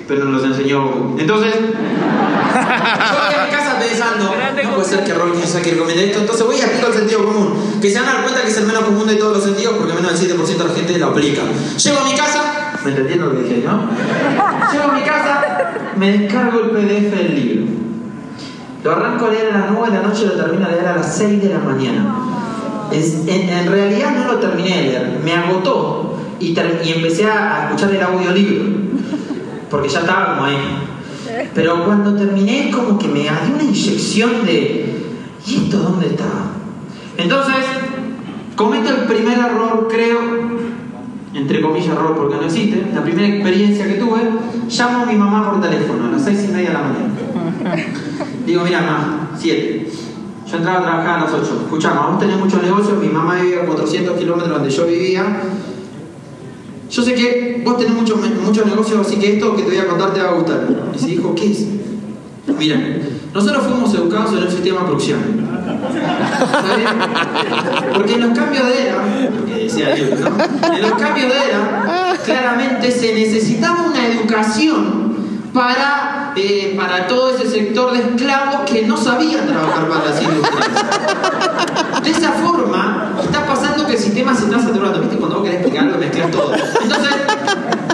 pero 0.06 0.24
nos 0.24 0.42
los 0.42 0.56
enseñó 0.56 0.84
Goku. 0.86 1.16
Entonces, 1.18 1.54
yo 1.54 1.68
voy 1.70 3.34
a 3.34 3.44
mi 3.44 3.50
casa 3.50 3.78
pensando, 3.78 4.34
no 4.62 4.74
puede 4.74 4.88
ser 4.88 5.04
que 5.04 5.14
Rolling 5.14 5.40
que 5.40 5.70
recomiende 5.70 6.06
esto, 6.06 6.20
entonces 6.20 6.46
voy 6.46 6.56
y 6.56 6.62
aplico 6.62 6.88
el 6.88 6.94
sentido 6.94 7.24
común, 7.24 7.78
que 7.80 7.90
se 7.90 8.00
van 8.00 8.08
a 8.08 8.12
dar 8.14 8.22
cuenta 8.22 8.42
que 8.42 8.48
es 8.48 8.56
el 8.58 8.66
menos 8.66 8.84
común 8.84 9.06
de 9.06 9.16
todos 9.16 9.36
los 9.36 9.44
sentidos 9.44 9.74
porque 9.78 9.94
menos 9.94 10.20
del 10.20 10.38
7% 10.38 10.46
de 10.46 10.64
la 10.64 10.74
gente 10.74 10.98
lo 10.98 11.06
aplica. 11.08 11.42
Llego 11.76 11.98
a 11.98 12.04
mi 12.04 12.14
casa, 12.14 12.72
¿me 12.84 12.90
entendieron 12.90 13.28
lo 13.30 13.36
que 13.36 13.42
dije, 13.48 13.64
no? 13.66 13.88
Llego 14.72 14.84
a 14.84 14.92
mi 14.92 15.02
casa, 15.02 15.43
me 15.98 16.18
descargo 16.18 16.60
el 16.60 16.70
PDF 16.70 17.16
del 17.16 17.34
libro. 17.34 17.66
Lo 18.82 18.92
arranco 18.92 19.26
a 19.26 19.30
leer 19.30 19.52
a 19.52 19.58
las 19.58 19.70
9 19.70 19.90
de 19.90 19.96
la 19.96 20.08
noche 20.08 20.24
y 20.24 20.26
lo 20.26 20.34
termino 20.34 20.66
a 20.66 20.70
leer 20.70 20.86
a 20.86 20.96
las 20.96 21.16
6 21.16 21.42
de 21.42 21.48
la 21.48 21.58
mañana. 21.58 22.16
En, 22.92 23.70
realidad 23.70 24.14
no 24.14 24.32
lo 24.32 24.38
terminé 24.38 24.68
de 24.68 24.82
leer, 24.82 25.20
me 25.24 25.32
agotó 25.32 26.18
y, 26.38 26.56
empecé 26.56 27.24
a, 27.26 27.64
escuchar 27.64 27.94
el 27.94 28.02
audiolibro, 28.02 28.64
porque 29.70 29.88
ya 29.88 30.00
estaba 30.00 30.34
como 30.34 30.46
ahí. 30.46 30.58
Pero 31.54 31.84
cuando 31.84 32.14
terminé 32.14 32.70
como 32.70 32.98
que 32.98 33.08
me 33.08 33.20
dio 33.20 33.30
una 33.54 33.62
inyección 33.62 34.44
de 34.44 34.94
¿y 35.46 35.56
esto 35.56 35.78
dónde 35.78 36.08
está? 36.08 36.24
Entonces, 37.16 37.64
cometo 38.56 38.90
el 38.90 39.04
primer 39.04 39.38
error, 39.38 39.88
creo, 39.90 40.18
entre 41.34 41.60
comillas 41.60 41.88
error 41.88 42.14
porque 42.16 42.36
no 42.36 42.42
existe, 42.42 42.86
la 42.94 43.02
primera 43.02 43.28
experiencia 43.28 43.86
que 43.86 43.94
tuve, 43.94 44.20
llamo 44.68 45.02
a 45.02 45.06
mi 45.06 45.16
mamá 45.16 45.50
por 45.50 45.60
teléfono 45.60 46.06
a 46.06 46.12
las 46.12 46.24
seis 46.24 46.44
y 46.48 46.52
media 46.52 46.68
de 46.68 46.74
la 46.74 46.82
mañana. 46.82 47.14
Digo, 48.46 48.62
mira, 48.64 48.80
mamá, 48.80 49.30
siete. 49.36 49.90
Yo 50.50 50.58
entraba 50.58 50.78
a 50.78 50.82
trabajar 50.82 51.18
a 51.18 51.24
las 51.24 51.32
8. 51.32 51.60
Escuchame, 51.64 51.96
vamos 51.96 52.20
tenés 52.20 52.38
muchos 52.38 52.62
negocios, 52.62 52.98
mi 52.98 53.08
mamá 53.08 53.40
vivía 53.40 53.62
a 53.62 53.66
400 53.66 54.18
kilómetros 54.18 54.54
donde 54.58 54.70
yo 54.70 54.86
vivía. 54.86 55.42
Yo 56.90 57.02
sé 57.02 57.14
que 57.14 57.62
vos 57.64 57.78
tenés 57.78 57.94
muchos 57.94 58.18
muchos 58.44 58.66
negocios, 58.66 59.00
así 59.00 59.16
que 59.16 59.34
esto 59.34 59.56
que 59.56 59.62
te 59.62 59.70
voy 59.70 59.78
a 59.78 59.88
contar 59.88 60.12
te 60.12 60.22
va 60.22 60.28
a 60.28 60.34
gustar. 60.34 60.68
Y 60.94 60.98
se 60.98 61.06
dijo, 61.08 61.34
¿qué 61.34 61.50
es? 61.50 61.66
Mira, 62.58 62.78
nosotros 63.32 63.64
fuimos 63.64 63.92
educados 63.94 64.32
en 64.34 64.44
un 64.44 64.50
sistema 64.50 64.86
prusiano. 64.86 65.22
Porque 67.94 68.14
en 68.14 68.20
los 68.20 68.38
cambios 68.38 68.66
de 68.66 68.88
era, 68.88 68.96
que 69.46 69.64
decía 69.64 69.94
libro, 69.94 70.16
¿no? 70.16 70.74
En 70.74 70.82
los 70.82 70.92
cambios 70.92 71.32
de 71.32 71.36
era, 71.36 72.16
claramente 72.24 72.90
se 72.90 73.14
necesitaba 73.14 73.82
una 73.82 74.06
educación 74.06 75.14
para, 75.52 76.32
eh, 76.36 76.74
para 76.76 77.06
todo 77.06 77.36
ese 77.36 77.48
sector 77.48 77.92
de 77.92 78.00
esclavos 78.00 78.68
que 78.70 78.82
no 78.82 78.96
sabían 78.96 79.46
trabajar 79.46 79.88
para 79.88 80.04
las 80.06 80.22
industrias. 80.22 80.68
De 82.02 82.10
esa 82.10 82.32
forma, 82.32 83.12
está 83.22 83.46
pasando 83.46 83.86
que 83.86 83.92
el 83.92 83.98
sistema 83.98 84.34
se 84.34 84.44
está 84.44 84.60
saturando. 84.60 85.00
¿Viste? 85.00 85.16
Cuando 85.16 85.36
vos 85.36 85.44
querés 85.44 85.60
explicar 85.60 85.86
algo, 85.86 85.98
mezclas 85.98 86.30
todo. 86.30 86.52
Entonces, 86.54 87.14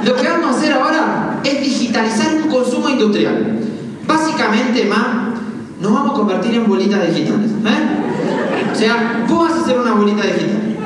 lo 0.04 0.16
que 0.16 0.28
vamos 0.28 0.56
a 0.56 0.58
hacer 0.58 0.72
ahora 0.72 1.38
es 1.44 1.60
digitalizar 1.60 2.34
un 2.34 2.48
consumo 2.48 2.88
industrial. 2.88 3.58
Básicamente, 4.06 4.86
ma, 4.86 5.34
nos 5.80 5.92
vamos 5.92 6.12
a 6.12 6.14
convertir 6.14 6.54
en 6.54 6.68
bolitas 6.68 7.06
digitales. 7.08 7.50
¿eh? 7.50 8.70
O 8.72 8.74
sea, 8.74 9.24
vos 9.26 9.48
vas 9.48 9.58
a 9.58 9.62
hacer 9.62 9.78
una 9.78 9.94
bolita 9.94 10.22
digital. 10.22 10.76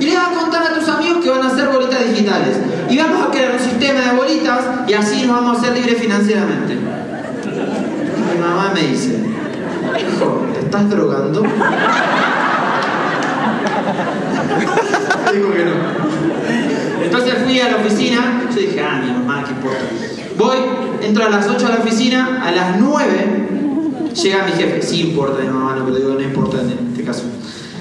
Y 0.00 0.06
le 0.06 0.14
vas 0.16 0.28
a 0.28 0.32
contar 0.40 0.62
a 0.64 0.74
tus 0.74 0.88
amigos 0.88 1.22
que 1.22 1.30
van 1.30 1.42
a 1.42 1.46
hacer 1.46 1.68
bolitas 1.68 2.00
digitales. 2.10 2.56
Y 2.90 2.98
vamos 2.98 3.28
a 3.28 3.30
crear 3.30 3.52
un 3.52 3.60
sistema 3.60 4.00
de 4.00 4.16
bolitas 4.16 4.60
y 4.88 4.92
así 4.94 5.24
nos 5.26 5.36
vamos 5.36 5.56
a 5.56 5.60
hacer 5.60 5.74
libres 5.74 5.98
financieramente. 5.98 6.74
Mi 6.74 8.40
mamá 8.40 8.72
me 8.74 8.82
dice, 8.88 9.18
hijo, 9.98 10.46
¿te 10.52 10.60
estás 10.60 10.90
drogando? 10.90 11.42
Dijo 15.32 15.52
que 15.52 15.64
no. 15.64 15.72
Entonces 17.04 17.34
fui 17.44 17.60
a 17.60 17.70
la 17.70 17.76
oficina, 17.76 18.42
yo 18.52 18.60
dije, 18.60 18.82
ah, 18.82 19.00
mi 19.04 19.12
mamá, 19.12 19.44
¿qué 19.44 19.52
importa? 19.52 19.78
Voy, 20.36 20.56
entro 21.02 21.24
a 21.26 21.30
las 21.30 21.48
8 21.48 21.66
a 21.66 21.70
la 21.70 21.76
oficina, 21.76 22.42
a 22.44 22.50
las 22.50 22.80
9 22.80 23.58
llega 24.14 24.44
mi 24.44 24.52
jefe. 24.52 24.82
Sí 24.82 25.00
importa, 25.02 25.42
mi 25.42 25.48
mamá, 25.48 25.76
no, 25.76 25.84
pero 25.84 25.96
digo, 25.96 26.14
no 26.14 26.20
importa 26.20 26.60
en 26.60 26.88
este 26.90 27.04
caso. 27.04 27.24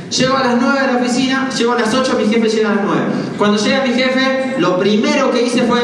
Llego 0.09 0.37
a 0.37 0.43
las 0.43 0.61
9 0.61 0.79
a 0.79 0.93
la 0.93 0.99
oficina, 0.99 1.49
llego 1.49 1.73
a 1.73 1.79
las 1.79 1.93
8, 1.93 2.15
mi 2.17 2.25
jefe 2.33 2.47
llega 2.49 2.71
a 2.71 2.75
las 2.75 2.85
9. 2.85 3.01
Cuando 3.37 3.57
llega 3.57 3.83
mi 3.83 3.93
jefe, 3.93 4.55
lo 4.59 4.79
primero 4.79 5.31
que 5.31 5.43
hice 5.43 5.63
fue, 5.63 5.81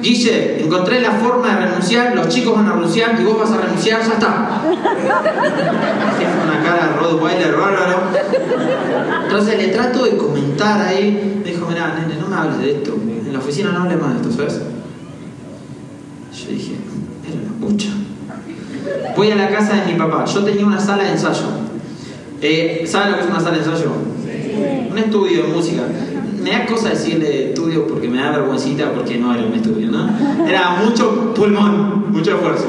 Guille, 0.00 0.64
encontré 0.64 1.00
la 1.00 1.12
forma 1.12 1.48
de 1.48 1.66
renunciar, 1.66 2.14
los 2.14 2.28
chicos 2.28 2.54
van 2.54 2.66
a 2.68 2.72
renunciar 2.72 3.20
y 3.20 3.24
vos 3.24 3.38
vas 3.38 3.50
a 3.50 3.58
renunciar, 3.58 4.00
ya 4.00 4.14
está. 4.14 4.62
Una 6.44 6.62
cara 6.62 6.86
de 6.86 7.56
bárbaro. 7.56 8.02
Entonces 9.24 9.58
le 9.58 9.68
trato 9.68 10.04
de 10.04 10.16
comentar 10.16 10.80
ahí, 10.80 11.42
me 11.44 11.50
dijo, 11.50 11.66
mirá, 11.66 11.94
nene, 11.94 12.20
no 12.20 12.28
me 12.28 12.36
hables 12.36 12.58
de 12.58 12.70
esto, 12.76 12.94
en 12.94 13.32
la 13.32 13.38
oficina 13.38 13.72
no 13.72 13.82
hables 13.82 14.00
más 14.00 14.14
de 14.14 14.20
esto, 14.20 14.30
¿sabes? 14.32 14.60
Yo 16.32 16.50
dije, 16.50 16.76
era 17.26 17.42
la 17.42 17.66
pucha. 17.66 17.88
Voy 19.16 19.30
a 19.30 19.36
la 19.36 19.48
casa 19.48 19.74
de 19.74 19.92
mi 19.92 19.98
papá, 19.98 20.24
yo 20.24 20.44
tenía 20.44 20.66
una 20.66 20.80
sala 20.80 21.04
de 21.04 21.12
ensayo. 21.12 21.46
Eh, 22.40 22.84
¿Saben 22.86 23.12
lo 23.12 23.18
que 23.18 23.24
es 23.24 23.30
una 23.30 23.40
sala 23.40 23.58
de 23.58 23.64
ensayo? 23.64 23.92
Un 24.90 24.98
estudio 24.98 25.44
de 25.44 25.48
música. 25.48 25.82
Me 26.42 26.50
da 26.50 26.66
cosa 26.66 26.90
decirle 26.90 27.48
estudio 27.48 27.86
porque 27.86 28.08
me 28.08 28.18
da 28.18 28.30
vergüencita 28.30 28.92
porque 28.92 29.16
no 29.16 29.34
era 29.34 29.44
un 29.44 29.54
estudio, 29.54 29.90
¿no? 29.90 30.08
Era 30.46 30.82
mucho 30.84 31.34
pulmón, 31.34 32.12
mucho 32.12 32.36
esfuerzo. 32.36 32.66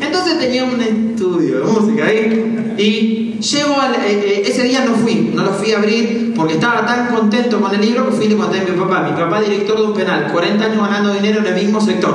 Entonces 0.00 0.38
tenía 0.38 0.64
un 0.64 0.80
estudio 0.80 1.60
de 1.60 1.72
música 1.72 2.06
ahí 2.06 2.74
y 2.78 3.40
llego 3.40 3.80
al, 3.80 3.94
eh, 3.94 3.98
eh, 4.06 4.42
ese 4.46 4.62
día 4.64 4.84
no 4.84 4.94
fui, 4.94 5.32
no 5.34 5.42
lo 5.42 5.52
fui 5.52 5.72
a 5.72 5.78
abrir 5.78 6.32
porque 6.36 6.54
estaba 6.54 6.86
tan 6.86 7.08
contento 7.08 7.60
con 7.60 7.74
el 7.74 7.80
libro 7.80 8.06
que 8.06 8.12
fui 8.12 8.26
y 8.26 8.28
le 8.28 8.36
conté 8.36 8.60
a 8.60 8.64
mi 8.64 8.78
papá. 8.78 9.02
Mi 9.02 9.16
papá 9.16 9.40
director 9.40 9.76
de 9.76 9.82
un 9.82 9.94
penal, 9.94 10.30
40 10.30 10.64
años 10.64 10.80
ganando 10.80 11.12
dinero 11.14 11.40
en 11.40 11.46
el 11.46 11.54
mismo 11.54 11.80
sector. 11.80 12.14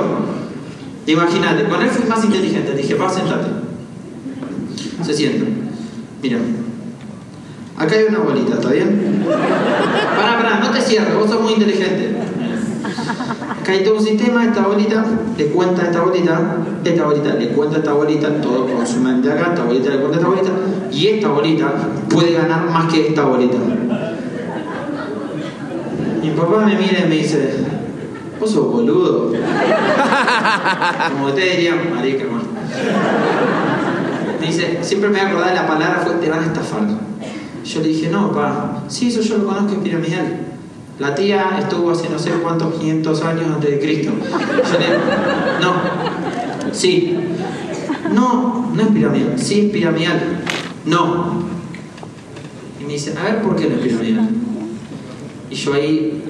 Imagínate, 1.06 1.64
con 1.64 1.82
él 1.82 1.90
fui 1.90 2.08
más 2.08 2.24
inteligente. 2.24 2.74
Dije, 2.74 2.96
papá, 2.96 3.12
sentate. 3.12 3.48
Se 5.04 5.12
sienta. 5.12 5.44
Mira, 6.22 6.38
acá 7.76 7.94
hay 7.94 8.04
una 8.08 8.20
bolita, 8.20 8.54
¿está 8.54 8.70
bien? 8.70 9.24
Pará, 9.28 10.38
pará, 10.38 10.60
no 10.60 10.70
te 10.70 10.80
cierres, 10.80 11.14
vos 11.14 11.28
sos 11.28 11.42
muy 11.42 11.52
inteligente. 11.52 12.16
Acá 13.60 13.72
hay 13.72 13.84
todo 13.84 13.96
un 13.96 14.02
sistema, 14.02 14.44
esta 14.44 14.66
bolita 14.66 15.04
le 15.36 15.46
cuenta 15.48 15.82
a 15.82 15.84
esta 15.86 16.00
bolita, 16.00 16.58
esta 16.84 17.04
bolita 17.04 17.34
le 17.34 17.48
cuenta 17.48 17.76
a 17.76 17.78
esta 17.80 17.92
bolita, 17.92 18.28
todo 18.40 18.66
consumen 18.66 19.20
de 19.20 19.32
acá, 19.32 19.48
esta 19.50 19.64
bolita 19.64 19.90
le 19.90 19.96
cuenta 19.98 20.16
a 20.16 20.20
esta 20.20 20.28
bolita, 20.28 20.50
y 20.90 21.06
esta 21.08 21.28
bolita 21.28 21.72
puede 22.08 22.32
ganar 22.32 22.70
más 22.70 22.92
que 22.92 23.08
esta 23.08 23.24
bolita. 23.24 23.58
Mi 26.22 26.30
papá 26.30 26.64
me 26.64 26.76
mira 26.76 27.00
y 27.04 27.08
me 27.08 27.16
dice, 27.16 27.54
vos 28.40 28.50
sos 28.50 28.66
boludo. 28.70 29.32
Como 31.12 31.32
te 31.32 31.40
diría, 31.40 31.74
marica. 31.94 32.24
Me 34.40 34.46
dice, 34.46 34.78
siempre 34.82 35.08
me 35.08 35.18
voy 35.18 35.26
a 35.26 35.30
acordar 35.30 35.48
de 35.50 35.54
la 35.54 35.66
palabra 35.66 36.02
fue 36.04 36.14
te 36.14 36.28
van 36.28 36.42
a 36.42 36.46
estafar. 36.46 36.82
Yo 37.64 37.80
le 37.80 37.88
dije, 37.88 38.08
no, 38.08 38.32
pa, 38.32 38.84
sí, 38.88 39.08
eso 39.08 39.22
yo 39.22 39.38
lo 39.38 39.46
conozco, 39.46 39.72
es 39.72 39.78
piramidal. 39.78 40.40
La 40.98 41.14
tía 41.14 41.58
estuvo 41.58 41.90
hace 41.90 42.08
no 42.08 42.18
sé 42.18 42.30
cuántos 42.42 42.74
500 42.74 43.22
años 43.22 43.46
antes 43.54 43.70
de 43.70 43.80
Cristo. 43.80 44.12
Yo 44.22 44.78
le 44.78 44.86
no, 45.64 45.74
sí. 46.72 47.16
No, 48.12 48.70
no 48.72 48.82
es 48.82 48.88
piramidal, 48.88 49.38
sí 49.38 49.60
es 49.60 49.72
piramidal. 49.72 50.42
No. 50.84 51.42
Y 52.80 52.84
me 52.84 52.92
dice, 52.92 53.14
a 53.18 53.24
ver 53.24 53.42
por 53.42 53.56
qué 53.56 53.66
no 53.66 53.76
es 53.76 53.80
piramidal. 53.80 54.28
Y 55.50 55.54
yo 55.54 55.74
ahí 55.74 56.22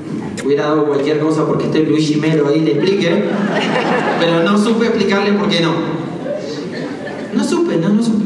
hubiera 0.44 0.64
dado 0.64 0.86
cualquier 0.86 1.20
cosa 1.20 1.46
porque 1.46 1.66
esté 1.66 1.80
Luigi 1.80 2.16
Melo 2.16 2.48
ahí 2.48 2.60
le 2.60 2.72
explique, 2.72 3.24
pero 4.20 4.42
no 4.42 4.58
supe 4.58 4.86
explicarle 4.86 5.32
por 5.32 5.48
qué 5.48 5.60
no. 5.60 5.74
No 7.34 7.44
supe, 7.44 7.76
no, 7.76 7.88
no 7.88 8.02
supe. 8.02 8.24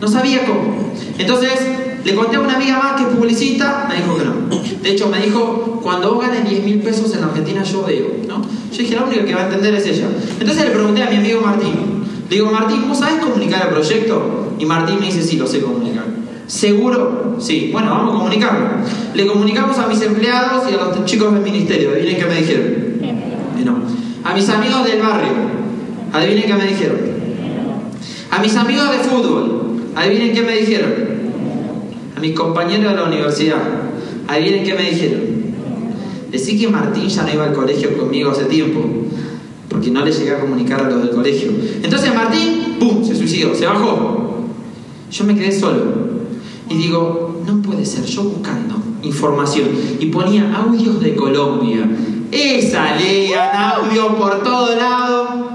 No 0.00 0.08
sabía 0.08 0.46
cómo. 0.46 0.92
Entonces, 1.18 1.50
le 2.04 2.14
conté 2.14 2.36
a 2.36 2.40
una 2.40 2.56
amiga 2.56 2.78
más 2.78 3.00
que 3.00 3.08
es 3.08 3.16
publicista, 3.16 3.86
me 3.88 3.96
dijo 3.96 4.16
que 4.16 4.24
no. 4.24 4.82
De 4.82 4.90
hecho, 4.90 5.08
me 5.08 5.20
dijo, 5.20 5.80
cuando 5.82 6.14
vos 6.14 6.26
ganes 6.26 6.48
10 6.48 6.64
mil 6.64 6.80
pesos 6.80 7.14
en 7.14 7.24
Argentina, 7.24 7.62
yo 7.62 7.84
veo. 7.84 8.06
¿no? 8.28 8.42
Yo 8.72 8.78
dije, 8.78 8.94
la 8.94 9.04
única 9.04 9.24
que 9.24 9.34
va 9.34 9.42
a 9.42 9.44
entender 9.44 9.74
es 9.74 9.86
ella. 9.86 10.08
Entonces 10.40 10.64
le 10.64 10.70
pregunté 10.70 11.02
a 11.02 11.10
mi 11.10 11.16
amigo 11.16 11.40
Martín. 11.40 11.74
Le 12.30 12.36
digo, 12.36 12.50
Martín, 12.50 12.88
¿vos 12.88 12.98
sabés 12.98 13.16
comunicar 13.16 13.66
el 13.66 13.74
proyecto? 13.74 14.54
Y 14.58 14.66
Martín 14.66 15.00
me 15.00 15.06
dice, 15.06 15.22
sí, 15.22 15.36
lo 15.36 15.46
sé 15.46 15.60
comunicar. 15.60 16.04
¿Seguro? 16.48 17.36
Sí. 17.38 17.68
Bueno, 17.70 17.90
vamos 17.90 18.14
a 18.14 18.18
comunicarlo. 18.18 18.66
Le 19.14 19.26
comunicamos 19.26 19.78
a 19.78 19.86
mis 19.86 20.00
empleados 20.00 20.64
y 20.70 20.74
a 20.74 20.78
los 20.78 21.04
chicos 21.04 21.32
del 21.32 21.42
ministerio. 21.42 21.90
Adivinen 21.90 22.16
qué 22.16 22.24
me 22.24 22.34
dijeron. 22.36 22.64
No. 23.64 23.76
A 24.24 24.34
mis 24.34 24.48
amigos 24.48 24.84
del 24.84 25.00
barrio. 25.00 25.28
Adivinen 26.10 26.44
qué 26.46 26.54
me 26.54 26.66
dijeron. 26.66 26.98
A 28.30 28.38
mis 28.40 28.56
amigos 28.56 28.90
de 28.90 28.98
fútbol. 28.98 29.82
Adivinen 29.94 30.32
qué 30.32 30.42
me 30.42 30.56
dijeron. 30.56 30.92
A 32.16 32.20
mis 32.20 32.32
compañeros 32.32 32.92
de 32.92 32.96
la 32.96 33.04
universidad. 33.04 33.62
Adivinen 34.26 34.64
qué 34.64 34.74
me 34.74 34.90
dijeron. 34.90 35.20
Decí 36.32 36.58
que 36.58 36.68
Martín 36.68 37.08
ya 37.08 37.24
no 37.24 37.34
iba 37.34 37.44
al 37.44 37.52
colegio 37.52 37.96
conmigo 37.98 38.30
hace 38.30 38.44
tiempo. 38.46 38.80
Porque 39.68 39.90
no 39.90 40.02
le 40.02 40.12
llegué 40.12 40.30
a 40.30 40.40
comunicar 40.40 40.80
a 40.80 40.88
los 40.88 41.02
del 41.02 41.10
colegio. 41.10 41.50
Entonces 41.82 42.14
Martín, 42.14 42.76
¡pum! 42.80 43.04
Se 43.04 43.14
suicidó, 43.14 43.54
se 43.54 43.66
bajó. 43.66 44.44
Yo 45.10 45.24
me 45.24 45.34
quedé 45.34 45.52
solo. 45.52 46.07
Y 46.70 46.74
digo, 46.76 47.40
no 47.46 47.62
puede 47.62 47.84
ser, 47.86 48.04
yo 48.04 48.24
buscando 48.24 48.76
información. 49.02 49.68
Y 49.98 50.06
ponía 50.06 50.54
audios 50.54 51.00
de 51.00 51.14
Colombia. 51.14 51.88
Y 52.30 52.62
salían 52.62 53.56
audios 53.56 54.14
por 54.14 54.42
todo 54.42 54.76
lado. 54.76 55.48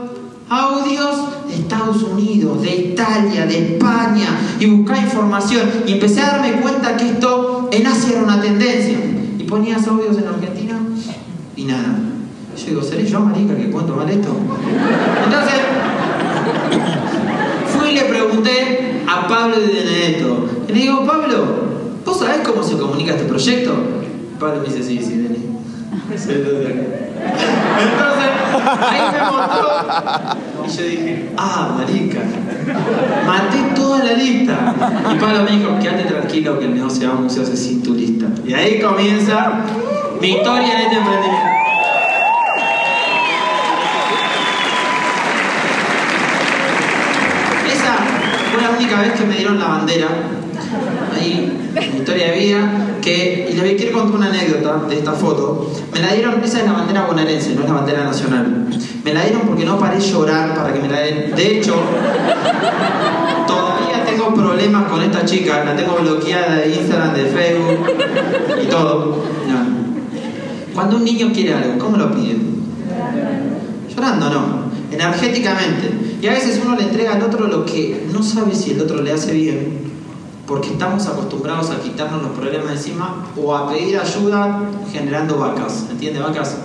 audios 0.49 1.47
de 1.47 1.55
Estados 1.55 2.03
Unidos, 2.03 2.61
de 2.61 2.75
Italia, 2.75 3.45
de 3.45 3.73
España, 3.73 4.27
y 4.59 4.65
buscaba 4.67 4.99
información. 4.99 5.69
Y 5.87 5.93
empecé 5.93 6.21
a 6.21 6.37
darme 6.37 6.53
cuenta 6.61 6.95
que 6.97 7.09
esto 7.09 7.69
en 7.71 7.87
Asia 7.87 8.13
era 8.13 8.23
una 8.23 8.41
tendencia. 8.41 8.97
Y 9.39 9.43
ponías 9.43 9.87
audios 9.87 10.17
en 10.17 10.27
Argentina 10.27 10.79
y 11.55 11.65
nada. 11.65 11.99
Yo 12.57 12.65
digo, 12.67 12.83
¿seré 12.83 13.05
yo, 13.05 13.19
marica, 13.19 13.55
que 13.55 13.69
cuento 13.71 13.95
mal 13.95 14.09
esto? 14.09 14.29
Entonces, 15.25 15.55
fui 17.75 17.89
y 17.89 17.93
le 17.95 18.03
pregunté 18.03 18.82
a 19.13 19.27
Pablo 19.27 19.59
de 19.59 19.67
Benedetto. 19.67 20.49
Y 20.67 20.71
le 20.73 20.79
digo, 20.79 21.05
Pablo, 21.05 21.45
¿vos 22.05 22.19
sabés 22.19 22.39
cómo 22.39 22.63
se 22.63 22.77
comunica 22.77 23.13
este 23.13 23.25
proyecto? 23.25 23.73
Pablo 24.39 24.61
me 24.61 24.73
dice, 24.73 24.83
sí, 24.83 24.99
sí, 24.99 25.17
Denis. 25.17 25.39
Entonces, 26.11 26.71
ahí 28.79 29.01
me 29.11 29.19
mostró. 29.31 29.67
Y 30.65 30.77
yo 30.77 30.83
dije, 30.83 31.29
ah, 31.37 31.75
marica. 31.77 32.19
Maté 33.25 33.75
toda 33.75 34.03
la 34.03 34.13
lista. 34.13 34.75
Y 35.11 35.15
Pablo 35.19 35.43
me 35.43 35.51
dijo, 35.51 35.79
quédate 35.79 36.03
tranquilo 36.05 36.59
que 36.59 36.65
el 36.65 36.73
negocio 36.75 37.29
se 37.29 37.41
hace 37.41 37.55
sin 37.55 37.83
tu 37.83 37.93
lista. 37.93 38.27
Y 38.45 38.53
ahí 38.53 38.81
comienza 38.81 39.53
mi 40.19 40.31
historia 40.31 40.73
en 40.73 40.81
este 40.81 40.95
emprendimiento. 40.97 41.49
Esa 47.71 47.95
fue 48.51 48.61
la 48.61 48.69
única 48.93 49.01
vez 49.01 49.19
que 49.19 49.25
me 49.25 49.35
dieron 49.37 49.59
la 49.59 49.67
bandera. 49.67 50.07
Ahí, 51.15 51.71
mi 51.91 51.97
historia 51.97 52.31
de 52.31 52.39
vida. 52.39 52.89
Que, 53.01 53.49
y 53.51 53.55
les 53.55 53.75
quiero 53.75 53.99
contar 53.99 54.17
una 54.17 54.27
anécdota 54.29 54.87
de 54.87 54.95
esta 54.95 55.11
foto. 55.11 55.69
Me 55.93 55.99
la 55.99 56.13
dieron, 56.13 56.41
esa 56.41 56.59
es 56.59 56.65
la 56.65 56.71
bandera 56.71 57.05
bonaerense, 57.05 57.53
no 57.53 57.61
es 57.61 57.67
la 57.67 57.73
bandera 57.73 58.03
nacional. 58.05 58.67
Me 59.03 59.13
la 59.13 59.23
dieron 59.23 59.41
porque 59.41 59.65
no 59.65 59.77
paré 59.77 59.99
llorar 59.99 60.55
para 60.55 60.73
que 60.73 60.79
me 60.79 60.87
la 60.87 60.99
den. 60.99 61.35
De 61.35 61.57
hecho, 61.57 61.75
todavía 63.45 64.05
tengo 64.05 64.33
problemas 64.33 64.89
con 64.89 65.01
esta 65.01 65.25
chica. 65.25 65.65
La 65.65 65.75
tengo 65.75 65.95
bloqueada 65.95 66.55
de 66.55 66.75
Instagram, 66.75 67.13
de 67.13 67.25
Facebook 67.25 67.87
y 68.63 68.67
todo. 68.67 69.25
No. 69.49 70.73
Cuando 70.73 70.97
un 70.97 71.03
niño 71.03 71.31
quiere 71.33 71.53
algo, 71.53 71.77
¿cómo 71.77 71.97
lo 71.97 72.13
pide? 72.13 72.37
Llorando, 73.93 74.29
no. 74.29 74.63
Energéticamente. 74.91 76.12
Y 76.23 76.27
a 76.27 76.31
veces 76.31 76.61
uno 76.63 76.77
le 76.77 76.83
entrega 76.83 77.15
al 77.15 77.21
otro 77.21 77.47
lo 77.47 77.65
que 77.65 78.07
no 78.13 78.23
sabe 78.23 78.55
si 78.55 78.71
el 78.71 78.79
otro 78.79 79.01
le 79.01 79.11
hace 79.11 79.33
bien 79.33 79.91
porque 80.47 80.69
estamos 80.69 81.05
acostumbrados 81.05 81.69
a 81.69 81.81
quitarnos 81.81 82.23
los 82.23 82.31
problemas 82.31 82.71
encima 82.71 83.25
o 83.35 83.53
a 83.53 83.69
pedir 83.69 83.99
ayuda 83.99 84.69
generando 84.89 85.37
vacas. 85.37 85.87
¿Entiende 85.91 86.21
vacas? 86.21 86.59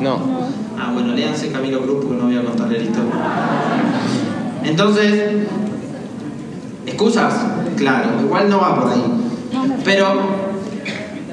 No. 0.00 0.20
Ah, 0.78 0.92
bueno, 0.92 1.14
léanse 1.14 1.50
Camilo 1.50 1.82
Cruz 1.82 2.04
porque 2.04 2.16
no 2.16 2.26
voy 2.26 2.36
a 2.36 2.44
contarle 2.44 2.78
la 2.78 2.84
historia. 2.84 3.12
Entonces, 4.62 5.32
¿excusas? 6.86 7.34
Claro, 7.76 8.20
igual 8.22 8.48
no 8.48 8.60
va 8.60 8.80
por 8.80 8.92
ahí. 8.92 9.02
Pero, 9.84 10.06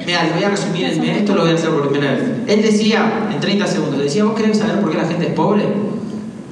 mira, 0.03 0.23
les 0.23 0.33
voy 0.33 0.43
a 0.43 0.49
resumir, 0.49 0.85
esto 0.85 1.35
lo 1.35 1.43
voy 1.43 1.51
a 1.51 1.53
hacer 1.53 1.69
por 1.69 1.87
primera 1.91 2.13
vez. 2.13 2.23
Él 2.47 2.63
decía, 2.63 3.29
en 3.31 3.39
30 3.39 3.67
segundos, 3.67 3.99
decía, 3.99 4.23
¿vos 4.23 4.33
querés 4.33 4.57
saber 4.57 4.81
por 4.81 4.89
qué 4.89 4.97
la 4.97 5.07
gente 5.07 5.27
es 5.27 5.33
pobre? 5.33 5.94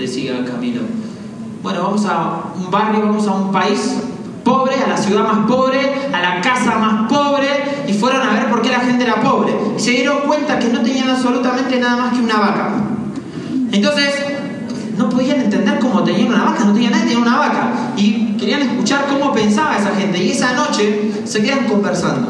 Decía 0.04 0.44
Camilo. 0.44 0.82
Bueno, 1.62 1.84
vamos 1.84 2.06
a 2.06 2.52
un 2.58 2.70
barrio, 2.70 3.06
vamos 3.06 3.26
a 3.26 3.32
un 3.32 3.54
país 3.54 4.00
pobre, 4.44 4.76
a 4.76 4.90
la 4.90 4.98
ciudad 4.98 5.24
más 5.24 5.48
pobre, 5.48 5.80
a 6.12 6.22
la 6.22 6.42
casa 6.42 6.78
más 6.78 7.10
pobre, 7.10 7.48
y 7.88 7.94
fueron 7.94 8.22
a 8.22 8.34
ver 8.34 8.50
por 8.50 8.62
qué 8.62 8.70
la 8.70 8.82
gente 8.82 9.06
era 9.06 9.22
pobre. 9.22 9.54
Se 9.78 9.92
dieron 9.92 10.24
cuenta 10.28 10.60
que 10.60 10.68
no 10.68 10.82
tenían 10.82 11.10
absolutamente 11.10 11.80
nada 11.80 11.96
más 11.96 12.14
que 12.14 12.20
una 12.20 12.38
vaca. 12.38 12.74
Entonces, 13.72 14.14
no 14.98 15.08
podían 15.08 15.40
entender 15.40 15.80
cómo 15.80 16.04
tenían 16.04 16.34
una 16.34 16.44
vaca, 16.44 16.66
no 16.66 16.74
tenían 16.74 16.92
nadie, 16.92 17.06
tenían 17.06 17.22
una 17.22 17.38
vaca. 17.38 17.74
Y 17.96 18.36
querían 18.36 18.62
escuchar 18.64 19.06
cómo 19.08 19.32
pensaba 19.32 19.78
esa 19.78 19.96
gente. 19.96 20.22
Y 20.22 20.32
esa 20.32 20.52
noche 20.52 21.14
se 21.24 21.42
quedan 21.42 21.64
conversando, 21.64 22.28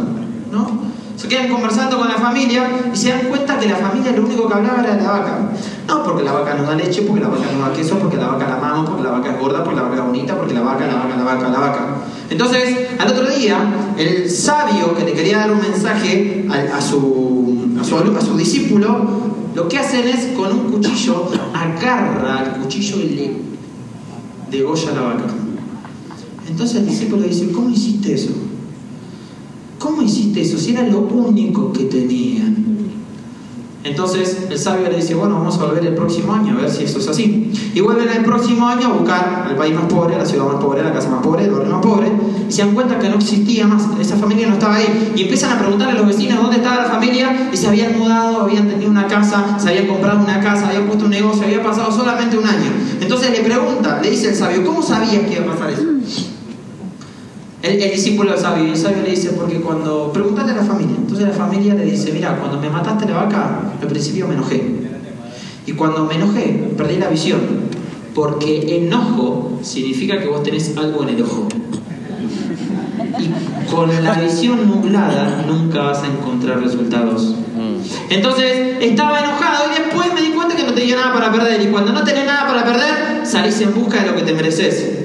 ¿no? 0.51 0.92
Se 1.23 1.29
quedan 1.29 1.47
conversando 1.47 1.97
con 1.97 2.09
la 2.09 2.15
familia 2.15 2.69
y 2.93 2.97
se 2.97 3.11
dan 3.11 3.27
cuenta 3.29 3.57
que 3.57 3.69
la 3.69 3.77
familia 3.77 4.11
lo 4.11 4.25
único 4.25 4.45
que 4.45 4.55
hablaba 4.55 4.83
era 4.83 4.97
de 4.97 5.03
la 5.03 5.09
vaca. 5.09 5.51
No 5.87 6.03
porque 6.03 6.21
la 6.21 6.33
vaca 6.33 6.53
no 6.55 6.63
da 6.63 6.75
leche, 6.75 7.03
porque 7.03 7.21
la 7.21 7.29
vaca 7.29 7.45
no 7.57 7.65
da 7.65 7.71
queso, 7.71 7.97
porque 7.97 8.17
la 8.17 8.27
vaca 8.27 8.45
la 8.45 8.55
amamos, 8.55 8.89
porque 8.89 9.03
la 9.03 9.11
vaca 9.11 9.31
es 9.31 9.39
gorda, 9.39 9.63
porque 9.63 9.77
la 9.77 9.83
vaca 9.83 9.95
es 9.95 10.05
bonita, 10.05 10.35
porque 10.35 10.53
la 10.53 10.59
vaca, 10.59 10.85
la 10.85 10.95
vaca, 10.95 11.15
la 11.15 11.23
vaca, 11.23 11.47
la 11.47 11.59
vaca. 11.59 11.87
Entonces, 12.29 12.89
al 12.99 13.07
otro 13.07 13.25
día, 13.37 13.57
el 13.97 14.29
sabio 14.29 14.93
que 14.97 15.05
le 15.05 15.13
quería 15.13 15.37
dar 15.37 15.51
un 15.53 15.61
mensaje 15.61 16.45
a, 16.49 16.81
su, 16.81 17.69
a, 17.79 17.83
su, 17.85 17.95
a 17.95 18.21
su 18.21 18.35
discípulo, 18.35 19.07
lo 19.55 19.67
que 19.69 19.77
hacen 19.77 20.05
es 20.05 20.35
con 20.35 20.51
un 20.51 20.71
cuchillo, 20.73 21.31
agarra 21.53 22.39
al 22.39 22.51
cuchillo 22.59 22.97
y 22.97 23.09
le 23.09 23.33
degolla 24.51 24.91
la 24.91 25.01
vaca. 25.03 25.23
Entonces 26.49 26.79
el 26.79 26.85
discípulo 26.85 27.21
dice, 27.21 27.49
¿cómo 27.53 27.69
hiciste 27.69 28.13
eso? 28.13 28.31
¿Cómo 29.83 30.01
hiciste 30.01 30.39
eso? 30.39 30.57
Si 30.57 30.71
era 30.71 30.87
lo 30.87 30.99
único 30.99 31.73
que 31.73 31.83
tenían. 31.83 32.55
Entonces 33.83 34.47
el 34.49 34.57
sabio 34.57 34.89
le 34.89 34.95
dice, 34.95 35.13
bueno, 35.13 35.35
vamos 35.35 35.59
a 35.59 35.65
volver 35.65 35.85
el 35.85 35.93
próximo 35.93 36.31
año 36.31 36.57
a 36.57 36.61
ver 36.61 36.71
si 36.71 36.85
eso 36.85 36.99
es 36.99 37.07
así. 37.09 37.51
Y 37.75 37.81
vuelven 37.81 38.07
el 38.07 38.23
próximo 38.23 38.65
año 38.65 38.87
a 38.87 38.93
buscar 38.93 39.45
al 39.45 39.57
país 39.57 39.75
más 39.75 39.87
pobre, 39.87 40.15
a 40.15 40.19
la 40.19 40.25
ciudad 40.25 40.45
más 40.45 40.63
pobre, 40.63 40.79
a 40.79 40.83
la 40.85 40.93
casa 40.93 41.09
más 41.09 41.21
pobre, 41.21 41.43
el 41.43 41.51
barrio 41.51 41.69
más 41.69 41.85
pobre, 41.85 42.09
y 42.47 42.49
se 42.49 42.61
dan 42.61 42.73
cuenta 42.73 42.97
que 42.97 43.09
no 43.09 43.15
existía 43.15 43.67
más, 43.67 43.83
esa 43.99 44.15
familia 44.15 44.47
no 44.47 44.53
estaba 44.53 44.75
ahí. 44.75 45.11
Y 45.17 45.23
empiezan 45.23 45.51
a 45.51 45.59
preguntarle 45.59 45.95
a 45.95 45.97
los 45.97 46.07
vecinos 46.07 46.41
dónde 46.41 46.57
estaba 46.57 46.83
la 46.83 46.89
familia, 46.89 47.49
y 47.51 47.57
se 47.57 47.67
habían 47.67 47.99
mudado, 47.99 48.39
habían 48.39 48.69
tenido 48.69 48.89
una 48.89 49.07
casa, 49.07 49.59
se 49.59 49.67
habían 49.67 49.87
comprado 49.87 50.23
una 50.23 50.39
casa, 50.39 50.69
habían 50.69 50.85
puesto 50.85 51.03
un 51.03 51.11
negocio, 51.11 51.43
había 51.43 51.61
pasado 51.61 51.91
solamente 51.91 52.37
un 52.37 52.45
año. 52.45 52.71
Entonces 53.01 53.31
le 53.31 53.43
pregunta, 53.43 53.99
le 54.01 54.11
dice 54.11 54.29
el 54.29 54.35
sabio, 54.35 54.65
¿cómo 54.65 54.81
sabías 54.81 55.27
que 55.27 55.33
iba 55.33 55.43
a 55.43 55.55
pasar 55.55 55.71
eso? 55.71 56.32
El, 57.63 57.81
el, 57.81 57.91
discípulo 57.91 58.37
sabio, 58.37 58.65
el 58.65 58.77
sabio 58.77 59.03
le 59.03 59.11
dice, 59.11 59.29
porque 59.29 59.61
cuando, 59.61 60.11
pregúntale 60.11 60.51
a 60.51 60.55
la 60.55 60.63
familia, 60.63 60.97
entonces 60.97 61.25
la 61.25 61.33
familia 61.33 61.73
le 61.73 61.85
dice, 61.85 62.11
mira, 62.11 62.37
cuando 62.37 62.59
me 62.59 62.69
mataste 62.69 63.05
la 63.05 63.15
vaca, 63.15 63.71
al 63.81 63.87
principio 63.87 64.27
me 64.27 64.33
enojé. 64.33 64.61
Y 65.65 65.71
cuando 65.71 66.03
me 66.03 66.15
enojé, 66.15 66.71
perdí 66.75 66.97
la 66.97 67.07
visión, 67.07 67.39
porque 68.13 68.77
enojo 68.77 69.59
significa 69.61 70.19
que 70.19 70.27
vos 70.27 70.43
tenés 70.43 70.75
algo 70.75 71.03
en 71.03 71.09
el 71.15 71.23
ojo. 71.23 71.47
Y 73.17 73.71
con 73.71 74.03
la 74.03 74.13
visión 74.15 74.67
nublada 74.67 75.45
nunca 75.47 75.83
vas 75.83 76.03
a 76.03 76.07
encontrar 76.07 76.61
resultados. 76.61 77.35
Entonces 78.09 78.77
estaba 78.81 79.19
enojado 79.19 79.71
y 79.71 79.81
después 79.81 80.13
me 80.13 80.21
di 80.21 80.31
cuenta 80.31 80.55
que 80.55 80.63
no 80.63 80.73
tenía 80.73 80.97
nada 80.97 81.13
para 81.13 81.31
perder. 81.31 81.61
Y 81.61 81.67
cuando 81.67 81.93
no 81.93 82.03
tenés 82.03 82.25
nada 82.25 82.45
para 82.45 82.65
perder, 82.65 83.25
salís 83.25 83.61
en 83.61 83.73
busca 83.73 84.03
de 84.03 84.11
lo 84.11 84.15
que 84.17 84.23
te 84.23 84.33
mereces. 84.33 85.02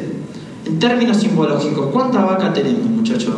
En 0.69 0.79
términos 0.79 1.17
simbológicos, 1.17 1.87
¿cuánta 1.93 2.25
vaca 2.25 2.53
tenemos, 2.53 2.91
muchachos? 2.91 3.35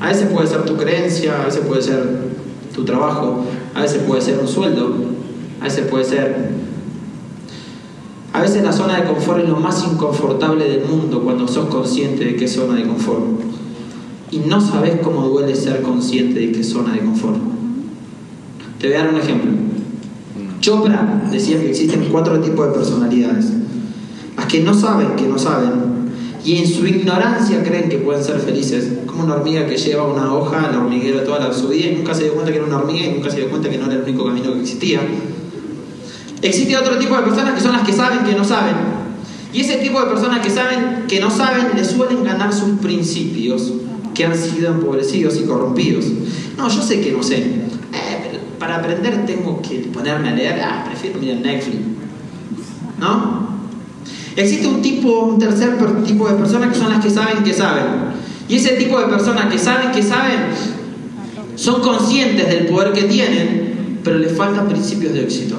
A 0.00 0.08
veces 0.08 0.28
puede 0.28 0.46
ser 0.46 0.64
tu 0.64 0.76
creencia, 0.76 1.42
a 1.42 1.46
veces 1.46 1.62
puede 1.66 1.80
ser 1.80 2.30
tu 2.74 2.84
trabajo, 2.84 3.44
a 3.74 3.80
veces 3.80 4.02
puede 4.02 4.20
ser 4.20 4.38
un 4.38 4.46
sueldo, 4.46 4.94
a 5.60 5.64
veces 5.64 5.86
puede 5.86 6.04
ser... 6.04 6.50
A 8.32 8.42
veces 8.42 8.62
la 8.62 8.72
zona 8.72 9.00
de 9.00 9.08
confort 9.08 9.42
es 9.42 9.48
lo 9.48 9.56
más 9.56 9.84
inconfortable 9.90 10.68
del 10.68 10.84
mundo 10.84 11.22
cuando 11.22 11.48
sos 11.48 11.66
consciente 11.66 12.24
de 12.24 12.36
qué 12.36 12.46
zona 12.46 12.76
de 12.76 12.86
confort. 12.86 13.24
Y 14.30 14.38
no 14.40 14.60
sabes 14.60 15.00
cómo 15.02 15.22
duele 15.22 15.56
ser 15.56 15.82
consciente 15.82 16.38
de 16.38 16.52
qué 16.52 16.62
zona 16.62 16.92
de 16.92 17.00
confort. 17.00 17.38
Te 18.78 18.88
voy 18.88 18.96
a 18.96 19.04
dar 19.04 19.14
un 19.14 19.20
ejemplo. 19.20 19.50
Chopra 20.60 21.24
decía 21.30 21.58
que 21.58 21.70
existen 21.70 22.08
cuatro 22.12 22.38
tipos 22.40 22.66
de 22.68 22.72
personalidades. 22.72 23.46
Las 24.36 24.46
que 24.46 24.62
no 24.62 24.74
saben 24.74 25.16
que 25.16 25.26
no 25.26 25.38
saben, 25.38 25.99
y 26.44 26.56
en 26.56 26.66
su 26.66 26.86
ignorancia 26.86 27.62
creen 27.62 27.88
que 27.88 27.98
pueden 27.98 28.24
ser 28.24 28.38
felices, 28.40 28.92
como 29.06 29.24
una 29.24 29.34
hormiga 29.34 29.66
que 29.66 29.76
lleva 29.76 30.04
una 30.04 30.32
hoja 30.34 30.68
al 30.68 30.76
hormiguero 30.76 31.20
toda 31.20 31.38
la, 31.38 31.52
su 31.52 31.68
vida 31.68 31.88
y 31.88 31.96
nunca 31.96 32.14
se 32.14 32.24
dio 32.24 32.34
cuenta 32.34 32.50
que 32.50 32.58
era 32.58 32.66
una 32.66 32.78
hormiga 32.78 33.06
y 33.06 33.12
nunca 33.12 33.30
se 33.30 33.36
dio 33.38 33.50
cuenta 33.50 33.68
que 33.68 33.76
no 33.76 33.86
era 33.86 33.94
el 33.94 34.02
único 34.02 34.24
camino 34.24 34.54
que 34.54 34.60
existía. 34.60 35.00
Existe 36.42 36.76
otro 36.76 36.96
tipo 36.98 37.14
de 37.16 37.22
personas 37.22 37.54
que 37.54 37.60
son 37.60 37.72
las 37.72 37.82
que 37.82 37.92
saben 37.92 38.24
que 38.24 38.34
no 38.34 38.44
saben. 38.44 38.74
Y 39.52 39.60
ese 39.60 39.76
tipo 39.76 40.00
de 40.00 40.06
personas 40.06 40.40
que 40.40 40.50
saben 40.50 41.04
que 41.06 41.20
no 41.20 41.30
saben 41.30 41.76
le 41.76 41.84
suelen 41.84 42.24
ganar 42.24 42.52
sus 42.52 42.78
principios 42.78 43.72
que 44.14 44.24
han 44.24 44.36
sido 44.36 44.72
empobrecidos 44.72 45.36
y 45.36 45.44
corrompidos. 45.44 46.06
No, 46.56 46.68
yo 46.68 46.82
sé 46.82 47.00
que 47.00 47.12
no 47.12 47.22
sé. 47.22 47.38
Eh, 47.38 48.20
pero 48.22 48.38
para 48.58 48.76
aprender 48.76 49.26
tengo 49.26 49.60
que 49.60 49.90
ponerme 49.92 50.30
a 50.30 50.34
leer. 50.34 50.60
Ah, 50.62 50.84
prefiero 50.86 51.18
mirar 51.18 51.38
Netflix. 51.38 51.78
¿No? 52.98 53.49
Existe 54.36 54.66
un 54.66 54.80
tipo, 54.80 55.20
un 55.20 55.38
tercer 55.38 55.76
tipo 56.04 56.28
de 56.28 56.34
personas 56.34 56.72
que 56.72 56.78
son 56.78 56.90
las 56.90 57.04
que 57.04 57.10
saben 57.10 57.42
que 57.42 57.52
saben. 57.52 57.84
Y 58.48 58.56
ese 58.56 58.70
tipo 58.70 58.98
de 58.98 59.06
personas 59.06 59.52
que 59.52 59.58
saben 59.58 59.92
que 59.92 60.02
saben 60.02 60.40
son 61.56 61.80
conscientes 61.80 62.48
del 62.48 62.66
poder 62.66 62.92
que 62.92 63.02
tienen, 63.02 63.98
pero 64.02 64.18
les 64.18 64.36
faltan 64.36 64.68
principios 64.68 65.12
de 65.12 65.22
éxito. 65.22 65.56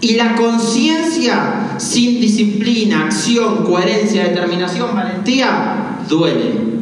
Y 0.00 0.14
la 0.14 0.34
conciencia 0.34 1.74
sin 1.78 2.20
disciplina, 2.20 3.04
acción, 3.06 3.64
coherencia, 3.64 4.24
determinación, 4.24 4.94
valentía, 4.94 6.00
duele. 6.08 6.76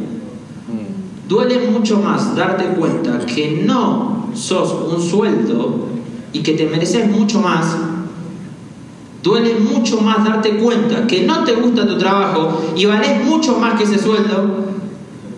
Duele 1.27 1.67
mucho 1.71 1.99
más 1.99 2.35
darte 2.35 2.65
cuenta 2.65 3.19
que 3.25 3.63
no 3.65 4.29
sos 4.35 4.93
un 4.93 5.01
sueldo 5.01 5.87
y 6.33 6.39
que 6.39 6.53
te 6.53 6.65
mereces 6.67 7.09
mucho 7.09 7.39
más 7.39 7.65
Duele 9.25 9.55
mucho 9.55 10.01
más 10.01 10.23
darte 10.23 10.51
cuenta 10.57 11.07
que 11.07 11.23
no 11.23 11.43
te 11.43 11.53
gusta 11.53 11.87
tu 11.87 11.97
trabajo 11.97 12.73
y 12.75 12.85
vales 12.85 13.25
mucho 13.25 13.57
más 13.57 13.73
que 13.73 13.85
ese 13.85 13.97
sueldo 13.97 14.67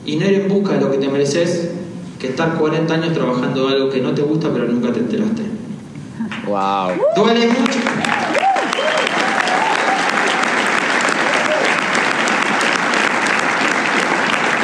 y 0.06 0.18
no 0.18 0.26
ir 0.26 0.42
en 0.42 0.50
busca 0.50 0.74
de 0.74 0.82
lo 0.82 0.92
que 0.92 0.98
te 0.98 1.08
mereces 1.08 1.72
que 2.20 2.28
estar 2.28 2.56
40 2.56 2.94
años 2.94 3.14
trabajando 3.14 3.70
algo 3.70 3.90
que 3.90 4.02
no 4.02 4.12
te 4.14 4.24
gusta 4.24 4.50
pero 4.52 4.68
nunca 4.68 4.92
te 4.92 5.00
enteraste. 5.00 5.44
Wow. 6.46 6.98
Duele 7.16 7.48
mucho. 7.48 7.80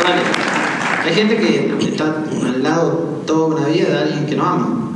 Duele. 0.02 0.22
Hay 1.06 1.14
gente 1.14 1.38
que 1.38 1.78
está 1.80 2.26
al 2.46 2.62
lado 2.62 3.22
toda 3.26 3.56
una 3.56 3.68
vida 3.70 3.88
de 3.88 3.98
alguien 4.00 4.26
que 4.26 4.36
no 4.36 4.46
ama. 4.46 4.92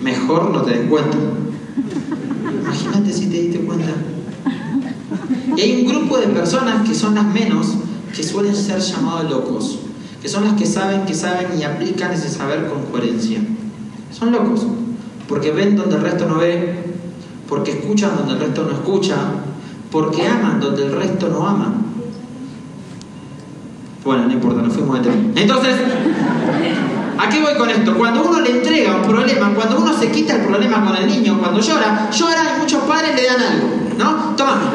Mejor 0.00 0.48
no 0.48 0.62
te 0.62 0.78
des 0.78 0.88
cuenta. 0.88 1.18
Imagínate 2.84 3.12
si 3.12 3.26
te 3.26 3.40
diste 3.40 3.60
cuenta. 3.60 3.92
Y 5.56 5.60
hay 5.60 5.82
un 5.82 5.88
grupo 5.88 6.18
de 6.18 6.26
personas 6.28 6.86
que 6.86 6.94
son 6.94 7.14
las 7.14 7.24
menos 7.26 7.74
que 8.14 8.22
suelen 8.22 8.54
ser 8.54 8.80
llamados 8.80 9.30
locos, 9.30 9.78
que 10.20 10.28
son 10.28 10.44
las 10.44 10.54
que 10.54 10.66
saben 10.66 11.04
que 11.04 11.14
saben 11.14 11.58
y 11.58 11.64
aplican 11.64 12.12
ese 12.12 12.28
saber 12.28 12.68
con 12.68 12.82
coherencia. 12.90 13.40
Son 14.10 14.32
locos, 14.32 14.66
porque 15.28 15.50
ven 15.50 15.76
donde 15.76 15.96
el 15.96 16.02
resto 16.02 16.28
no 16.28 16.36
ve, 16.36 16.84
porque 17.48 17.72
escuchan 17.72 18.16
donde 18.16 18.34
el 18.34 18.40
resto 18.40 18.64
no 18.64 18.72
escucha, 18.72 19.16
porque 19.90 20.26
aman 20.26 20.60
donde 20.60 20.86
el 20.86 20.92
resto 20.92 21.28
no 21.28 21.46
ama. 21.46 21.74
Bueno, 24.04 24.26
no 24.26 24.32
importa, 24.32 24.60
nos 24.62 24.74
fuimos 24.74 24.98
de 24.98 25.10
tema. 25.10 25.16
Entonces, 25.34 25.76
¿a 27.18 27.28
qué 27.28 27.40
voy 27.40 27.54
con 27.54 27.70
esto? 27.70 27.94
Cuando 27.94 28.22
uno 28.22 28.40
le 28.40 28.50
entrega 28.50 28.96
un 28.96 29.02
problema, 29.02 29.52
cuando 29.54 29.78
uno 29.78 29.96
se 29.98 30.10
quita 30.10 30.36
el 30.36 30.42
problema 30.42 30.84
con 30.84 30.96
el 30.96 31.06
niño, 31.06 31.38
cuando 31.38 31.60
llora, 31.60 32.10
llora 32.10 32.42
y 32.56 32.60
muchos 32.60 32.82
padres 32.84 33.14
le 33.14 33.26
dan 33.26 33.40
algo, 33.40 33.68
¿no? 33.98 34.36
Toma. 34.36 34.72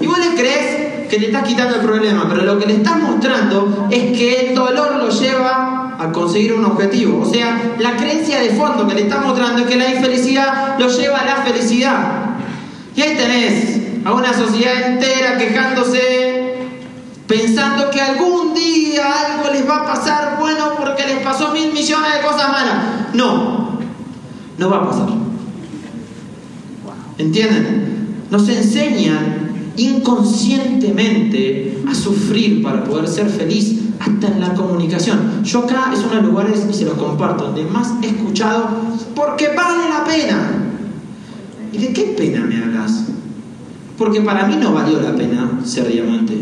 Y 0.00 0.06
vos 0.06 0.18
le 0.18 0.34
crees 0.40 1.08
que 1.08 1.18
le 1.18 1.26
estás 1.26 1.44
quitando 1.44 1.76
el 1.76 1.80
problema, 1.80 2.26
pero 2.28 2.42
lo 2.42 2.58
que 2.58 2.66
le 2.66 2.74
estás 2.74 2.98
mostrando 3.00 3.88
es 3.90 4.16
que 4.16 4.48
el 4.48 4.54
dolor 4.54 4.96
lo 4.96 5.08
lleva 5.08 5.96
a 5.98 6.12
conseguir 6.12 6.52
un 6.52 6.64
objetivo. 6.64 7.22
O 7.22 7.32
sea, 7.32 7.74
la 7.78 7.96
creencia 7.96 8.40
de 8.40 8.50
fondo 8.50 8.86
que 8.86 8.94
le 8.94 9.02
estás 9.02 9.24
mostrando 9.24 9.62
es 9.62 9.66
que 9.66 9.76
la 9.76 9.90
infelicidad 9.90 10.78
lo 10.78 10.88
lleva 10.88 11.18
a 11.18 11.24
la 11.24 11.36
felicidad. 11.36 12.36
Y 12.94 13.02
ahí 13.02 13.16
tenés 13.16 13.78
a 14.04 14.12
una 14.12 14.32
sociedad 14.32 14.92
entera 14.92 15.38
quejándose 15.38 16.27
pensando 17.28 17.90
que 17.90 18.00
algún 18.00 18.54
día 18.54 19.12
algo 19.12 19.52
les 19.52 19.68
va 19.68 19.82
a 19.82 19.86
pasar 19.86 20.38
bueno 20.40 20.70
porque 20.78 21.06
les 21.06 21.18
pasó 21.18 21.52
mil 21.52 21.72
millones 21.72 22.14
de 22.14 22.26
cosas 22.26 22.50
malas. 22.50 23.14
No, 23.14 23.78
no 24.56 24.70
va 24.70 24.78
a 24.78 24.88
pasar. 24.88 25.08
¿Entienden? 27.18 28.24
Nos 28.30 28.48
enseñan 28.48 29.50
inconscientemente 29.76 31.82
a 31.88 31.94
sufrir 31.94 32.62
para 32.62 32.82
poder 32.82 33.06
ser 33.06 33.28
feliz, 33.28 33.78
hasta 34.00 34.28
en 34.28 34.40
la 34.40 34.54
comunicación. 34.54 35.44
Yo 35.44 35.60
acá 35.60 35.90
es 35.92 36.00
uno 36.00 36.10
de 36.10 36.16
los 36.16 36.26
lugares, 36.26 36.66
y 36.68 36.74
se 36.74 36.84
los 36.84 36.94
comparto, 36.94 37.44
donde 37.44 37.64
más 37.64 37.92
he 38.02 38.08
escuchado, 38.08 38.68
porque 39.14 39.50
vale 39.56 39.88
la 39.88 40.04
pena. 40.04 40.64
¿Y 41.72 41.78
de 41.78 41.92
qué 41.92 42.14
pena 42.16 42.40
me 42.40 42.60
hablas? 42.62 43.04
Porque 43.96 44.20
para 44.20 44.46
mí 44.46 44.56
no 44.56 44.72
valió 44.72 45.00
la 45.00 45.14
pena 45.14 45.60
ser 45.64 45.92
diamante. 45.92 46.34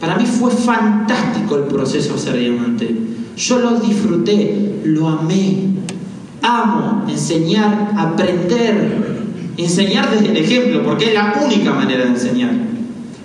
Para 0.00 0.16
mí 0.16 0.24
fue 0.24 0.50
fantástico 0.50 1.56
el 1.56 1.64
proceso 1.64 2.14
de 2.14 2.18
ser 2.18 2.38
diamante. 2.38 2.96
Yo 3.36 3.58
lo 3.58 3.78
disfruté, 3.80 4.80
lo 4.84 5.08
amé. 5.08 5.74
Amo 6.42 7.04
enseñar, 7.06 7.92
aprender, 7.98 9.20
enseñar 9.58 10.10
desde 10.10 10.30
el 10.30 10.36
ejemplo, 10.38 10.82
porque 10.82 11.08
es 11.08 11.14
la 11.14 11.34
única 11.44 11.72
manera 11.72 12.04
de 12.04 12.10
enseñar. 12.10 12.52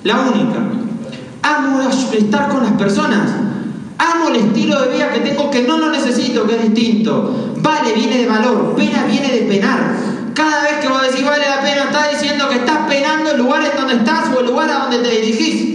La 0.03 0.19
única. 0.19 0.59
Amo 1.43 1.89
estar 2.17 2.49
con 2.49 2.63
las 2.63 2.73
personas. 2.73 3.31
Amo 3.97 4.27
el 4.29 4.35
estilo 4.35 4.81
de 4.81 4.95
vida 4.95 5.11
que 5.13 5.21
tengo 5.21 5.49
que 5.49 5.61
no 5.61 5.77
lo 5.77 5.89
necesito, 5.91 6.45
que 6.45 6.55
es 6.55 6.73
distinto. 6.73 7.53
Vale 7.61 7.93
viene 7.93 8.17
de 8.17 8.27
valor, 8.27 8.75
pena 8.75 9.05
viene 9.05 9.31
de 9.31 9.41
penar. 9.43 9.95
Cada 10.33 10.63
vez 10.63 10.73
que 10.81 10.89
vos 10.89 11.01
decís 11.01 11.25
vale 11.25 11.45
la 11.47 11.61
pena, 11.61 11.85
estás 11.85 12.19
diciendo 12.19 12.49
que 12.49 12.55
estás 12.55 12.79
penando 12.89 13.31
el 13.31 13.37
lugar 13.37 13.63
en 13.63 13.77
donde 13.77 13.95
estás 13.95 14.35
o 14.35 14.41
el 14.41 14.47
lugar 14.47 14.69
a 14.69 14.79
donde 14.79 14.97
te 14.97 15.21
dirigís. 15.21 15.74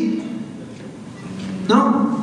¿No? 1.71 2.19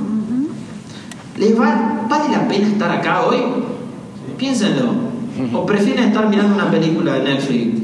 ¿Les 1.37 1.57
va, 1.57 2.05
vale 2.09 2.29
la 2.29 2.47
pena 2.49 2.67
estar 2.67 2.91
acá 2.91 3.21
hoy? 3.21 3.37
Piénsenlo. 4.37 4.91
¿O 5.53 5.65
prefieren 5.65 6.09
estar 6.09 6.27
mirando 6.27 6.55
una 6.55 6.69
película 6.69 7.13
de 7.13 7.23
Netflix? 7.23 7.81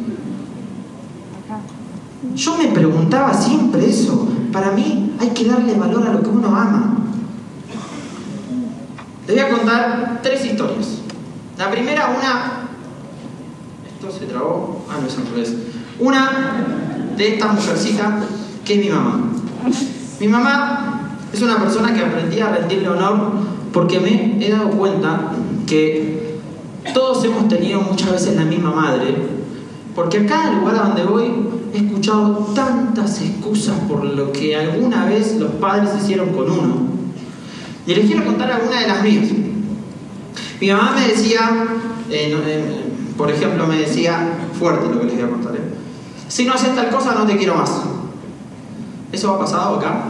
Yo 2.36 2.58
me 2.58 2.66
preguntaba 2.66 3.34
siempre 3.34 3.90
eso. 3.90 4.28
Para 4.52 4.72
mí 4.72 5.14
hay 5.20 5.30
que 5.30 5.46
darle 5.46 5.76
valor 5.76 6.06
a 6.06 6.14
lo 6.14 6.22
que 6.22 6.30
uno 6.30 6.50
ama. 6.50 6.98
Les 9.26 9.36
voy 9.36 9.46
a 9.46 9.58
contar 9.58 10.20
tres 10.22 10.46
historias. 10.46 10.98
La 11.58 11.72
primera, 11.72 12.08
una... 12.08 12.68
Esto 13.88 14.20
se 14.20 14.26
trabó. 14.26 14.86
Ah, 14.90 14.98
no 15.00 15.08
es 15.08 15.18
al 15.18 15.28
revés. 15.28 15.56
Una 15.98 16.30
de 17.16 17.36
esta 17.36 17.54
mujercita 17.54 18.20
que 18.66 18.74
es 18.74 18.86
mi 18.86 18.92
mamá. 18.92 19.22
Mi 20.20 20.28
mamá 20.28 20.93
es 21.34 21.42
una 21.42 21.60
persona 21.60 21.94
que 21.94 22.02
aprendí 22.02 22.40
a 22.40 22.56
rendirle 22.56 22.90
honor 22.90 23.32
porque 23.74 24.00
me 24.00 24.46
he 24.46 24.52
dado 24.52 24.70
cuenta 24.70 25.32
que 25.66 26.38
todos 26.94 27.26
hemos 27.26 27.48
tenido 27.48 27.82
muchas 27.82 28.12
veces 28.12 28.36
la 28.36 28.46
misma 28.46 28.72
madre. 28.72 29.16
Porque 29.96 30.20
a 30.20 30.26
cada 30.26 30.54
lugar 30.54 30.76
a 30.76 30.88
donde 30.90 31.04
voy 31.04 31.32
he 31.74 31.78
escuchado 31.78 32.52
tantas 32.54 33.20
excusas 33.22 33.76
por 33.88 34.04
lo 34.04 34.32
que 34.32 34.56
alguna 34.56 35.06
vez 35.06 35.38
los 35.38 35.52
padres 35.54 35.90
hicieron 36.00 36.30
con 36.30 36.52
uno. 36.52 36.76
Y 37.88 37.96
les 37.96 38.06
quiero 38.06 38.26
contar 38.26 38.52
alguna 38.52 38.80
de 38.80 38.88
las 38.88 39.04
mías. 39.04 39.28
Mi 40.62 40.72
mamá 40.72 40.94
me 40.96 41.08
decía, 41.08 41.66
eh, 42.10 42.38
eh, 42.46 42.84
por 43.18 43.32
ejemplo, 43.32 43.66
me 43.68 43.78
decía, 43.78 44.38
fuerte 44.58 44.88
lo 44.88 45.00
que 45.00 45.08
les 45.08 45.16
voy 45.16 45.24
a 45.24 45.30
contar, 45.30 45.56
eh, 45.56 45.60
si 46.28 46.46
no 46.46 46.54
haces 46.54 46.76
tal 46.76 46.90
cosa 46.90 47.16
no 47.16 47.26
te 47.26 47.36
quiero 47.38 47.56
más. 47.56 47.72
¿Eso 49.12 49.34
ha 49.34 49.40
pasado 49.40 49.78
acá? 49.78 50.06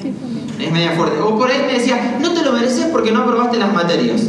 Sí, 0.00 0.12
Es 0.58 0.72
media 0.72 0.92
fuerte. 0.92 1.20
O 1.20 1.36
por 1.36 1.50
ahí 1.50 1.62
me 1.66 1.74
decía, 1.74 2.18
no 2.20 2.32
te 2.32 2.42
lo 2.42 2.52
mereces 2.52 2.86
porque 2.86 3.12
no 3.12 3.22
aprobaste 3.22 3.58
las 3.58 3.72
materias. 3.72 4.22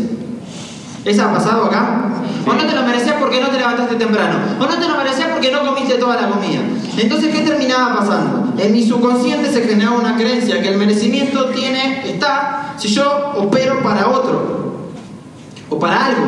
¿Esa 1.05 1.29
ha 1.29 1.33
pasado 1.33 1.65
acá? 1.65 2.11
O 2.45 2.53
no 2.53 2.65
te 2.65 2.75
lo 2.75 2.83
mereces 2.83 3.13
porque 3.19 3.39
no 3.39 3.47
te 3.47 3.57
levantaste 3.57 3.95
temprano. 3.95 4.39
O 4.59 4.65
no 4.65 4.77
te 4.77 4.87
lo 4.87 4.97
mereces 4.97 5.25
porque 5.31 5.51
no 5.51 5.65
comiste 5.65 5.95
toda 5.95 6.21
la 6.21 6.29
comida. 6.29 6.59
Entonces, 6.97 7.33
¿qué 7.33 7.41
terminaba 7.41 7.95
pasando? 7.97 8.53
En 8.57 8.73
mi 8.73 8.85
subconsciente 8.85 9.51
se 9.51 9.61
generaba 9.61 9.97
una 9.97 10.15
creencia 10.15 10.61
que 10.61 10.69
el 10.69 10.77
merecimiento 10.77 11.45
tiene, 11.45 12.09
está, 12.09 12.75
si 12.77 12.89
yo 12.89 13.33
opero 13.37 13.81
para 13.83 14.09
otro. 14.09 14.89
O 15.69 15.79
para 15.79 16.07
algo. 16.07 16.25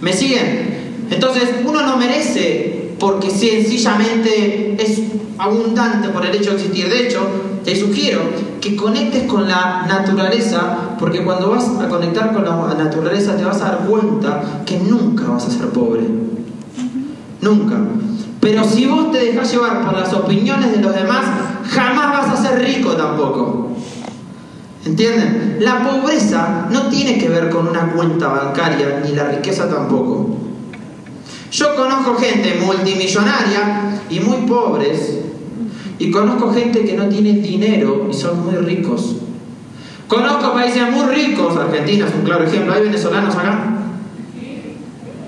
¿Me 0.00 0.12
siguen? 0.12 1.06
Entonces, 1.10 1.50
uno 1.64 1.82
no 1.82 1.96
merece 1.96 2.94
porque 2.98 3.30
sencillamente 3.30 4.76
es 4.78 5.02
abundante 5.38 6.08
por 6.08 6.24
el 6.26 6.34
hecho 6.34 6.50
de 6.50 6.56
existir. 6.56 6.88
De 6.88 7.06
hecho, 7.06 7.20
te 7.64 7.74
sugiero 7.74 8.20
que 8.60 8.76
conectes 8.76 9.24
con 9.24 9.48
la 9.48 9.86
naturaleza, 9.88 10.96
porque 10.98 11.24
cuando 11.24 11.50
vas 11.50 11.68
a 11.80 11.88
conectar 11.88 12.32
con 12.32 12.44
la 12.44 12.74
naturaleza 12.74 13.36
te 13.36 13.44
vas 13.44 13.60
a 13.62 13.64
dar 13.64 13.78
cuenta 13.88 14.42
que 14.66 14.78
nunca 14.78 15.24
vas 15.24 15.46
a 15.46 15.50
ser 15.50 15.68
pobre. 15.68 16.02
Nunca. 17.40 17.76
Pero 18.40 18.62
si 18.64 18.86
vos 18.86 19.10
te 19.10 19.18
dejas 19.18 19.50
llevar 19.50 19.84
por 19.84 19.98
las 19.98 20.12
opiniones 20.12 20.72
de 20.72 20.82
los 20.82 20.94
demás, 20.94 21.24
jamás 21.70 22.12
vas 22.12 22.38
a 22.38 22.42
ser 22.42 22.62
rico 22.62 22.90
tampoco. 22.90 23.70
¿Entienden? 24.84 25.56
La 25.60 25.82
pobreza 25.82 26.66
no 26.70 26.88
tiene 26.88 27.16
que 27.16 27.30
ver 27.30 27.48
con 27.48 27.66
una 27.68 27.92
cuenta 27.92 28.28
bancaria, 28.28 29.00
ni 29.02 29.14
la 29.14 29.28
riqueza 29.28 29.68
tampoco. 29.70 30.36
Yo 31.50 31.74
conozco 31.74 32.16
gente 32.16 32.60
multimillonaria 32.66 34.00
y 34.10 34.20
muy 34.20 34.46
pobres, 34.46 35.20
y 36.04 36.10
conozco 36.10 36.52
gente 36.52 36.84
que 36.84 36.94
no 36.98 37.08
tiene 37.08 37.32
dinero 37.32 38.06
y 38.10 38.12
son 38.12 38.44
muy 38.44 38.56
ricos. 38.56 39.16
Conozco 40.06 40.52
países 40.52 40.82
muy 40.90 41.06
ricos, 41.06 41.56
Argentina 41.56 42.06
es 42.06 42.14
un 42.14 42.24
claro 42.24 42.44
ejemplo. 42.44 42.74
¿Hay 42.74 42.82
venezolanos 42.82 43.34
acá? 43.34 43.70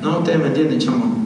No, 0.02 0.18
ustedes 0.18 0.38
me 0.38 0.48
entienden, 0.48 0.78
chamo. 0.78 1.16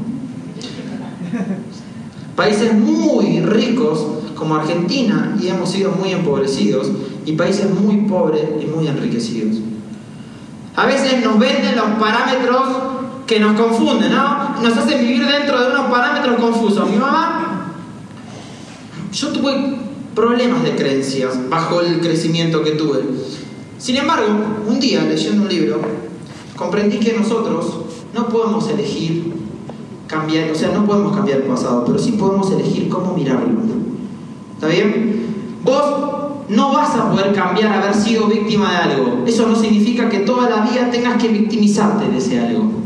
Países 2.36 2.72
muy 2.74 3.40
ricos 3.40 4.06
como 4.36 4.54
Argentina 4.54 5.36
y 5.42 5.48
hemos 5.48 5.68
sido 5.68 5.90
muy 5.90 6.12
empobrecidos 6.12 6.88
y 7.26 7.32
países 7.32 7.68
muy 7.70 8.02
pobres 8.02 8.44
y 8.62 8.66
muy 8.66 8.86
enriquecidos. 8.86 9.56
A 10.76 10.86
veces 10.86 11.24
nos 11.24 11.40
venden 11.40 11.74
los 11.74 11.88
parámetros 11.98 12.68
que 13.26 13.40
nos 13.40 13.60
confunden, 13.60 14.12
¿no? 14.12 14.60
Nos 14.62 14.76
hacen 14.76 15.00
vivir 15.00 15.26
dentro 15.26 15.60
de 15.60 15.72
unos 15.72 15.90
parámetros 15.90 16.36
confusos. 16.36 16.88
Mi 16.88 16.96
mamá, 16.96 17.49
yo 19.12 19.28
tuve 19.28 19.52
problemas 20.14 20.62
de 20.62 20.76
creencias 20.76 21.38
bajo 21.48 21.80
el 21.80 22.00
crecimiento 22.00 22.62
que 22.62 22.72
tuve. 22.72 23.00
Sin 23.78 23.96
embargo, 23.96 24.28
un 24.68 24.78
día 24.78 25.02
leyendo 25.02 25.42
un 25.42 25.48
libro, 25.48 25.80
comprendí 26.56 26.98
que 26.98 27.12
nosotros 27.14 27.80
no 28.14 28.28
podemos 28.28 28.68
elegir 28.68 29.32
cambiar, 30.06 30.50
o 30.50 30.54
sea, 30.54 30.72
no 30.72 30.84
podemos 30.84 31.14
cambiar 31.14 31.38
el 31.38 31.44
pasado, 31.44 31.84
pero 31.84 31.98
sí 31.98 32.12
podemos 32.12 32.50
elegir 32.50 32.88
cómo 32.88 33.14
mirarlo. 33.14 33.60
¿Está 34.54 34.66
bien? 34.66 35.20
Vos 35.64 36.10
no 36.48 36.72
vas 36.72 36.94
a 36.96 37.10
poder 37.10 37.32
cambiar 37.32 37.72
haber 37.72 37.94
sido 37.94 38.26
víctima 38.26 38.72
de 38.72 38.76
algo. 38.76 39.24
Eso 39.26 39.46
no 39.46 39.54
significa 39.54 40.08
que 40.08 40.20
toda 40.20 40.50
la 40.50 40.62
vida 40.62 40.90
tengas 40.90 41.22
que 41.22 41.28
victimizarte 41.28 42.08
de 42.08 42.18
ese 42.18 42.40
algo. 42.40 42.79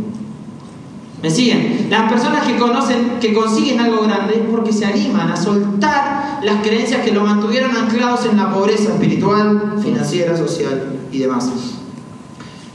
¿Me 1.24 1.30
siguen? 1.30 1.86
Las 1.88 2.12
personas 2.12 2.46
que 2.46 2.58
conocen, 2.58 3.18
que 3.18 3.32
consiguen 3.32 3.80
algo 3.80 4.02
grande 4.02 4.34
es 4.34 4.42
porque 4.50 4.74
se 4.74 4.84
animan 4.84 5.30
a 5.30 5.36
soltar 5.36 6.40
las 6.42 6.60
creencias 6.60 7.00
que 7.00 7.12
lo 7.12 7.22
mantuvieron 7.22 7.74
anclados 7.74 8.26
en 8.26 8.36
la 8.36 8.52
pobreza 8.52 8.92
espiritual, 8.92 9.76
financiera, 9.82 10.36
social 10.36 10.98
y 11.10 11.20
demás. 11.20 11.50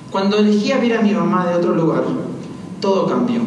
Cuando 0.10 0.40
elegí 0.40 0.72
a 0.72 0.80
ver 0.80 0.98
a 0.98 1.02
mi 1.04 1.12
mamá 1.12 1.46
de 1.46 1.58
otro 1.58 1.76
lugar, 1.76 2.02
todo 2.82 3.06
cambió. 3.06 3.40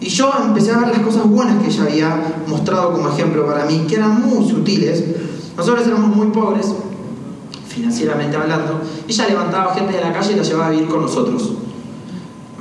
Y 0.00 0.08
yo 0.08 0.32
empecé 0.42 0.72
a 0.72 0.78
ver 0.78 0.88
las 0.88 1.00
cosas 1.00 1.26
buenas 1.28 1.62
que 1.62 1.68
ella 1.68 1.82
había 1.82 2.36
mostrado 2.46 2.94
como 2.94 3.10
ejemplo 3.10 3.44
para 3.44 3.66
mí, 3.66 3.84
que 3.86 3.96
eran 3.96 4.26
muy 4.26 4.48
sutiles. 4.48 5.04
Nosotros 5.54 5.86
éramos 5.86 6.16
muy 6.16 6.28
pobres, 6.28 6.74
financieramente 7.68 8.38
hablando, 8.38 8.80
y 9.06 9.12
ella 9.12 9.28
levantaba 9.28 9.74
gente 9.74 9.92
de 9.92 10.00
la 10.00 10.14
calle 10.14 10.32
y 10.32 10.36
la 10.36 10.42
llevaba 10.42 10.68
a 10.68 10.70
vivir 10.70 10.88
con 10.88 11.02
nosotros. 11.02 11.55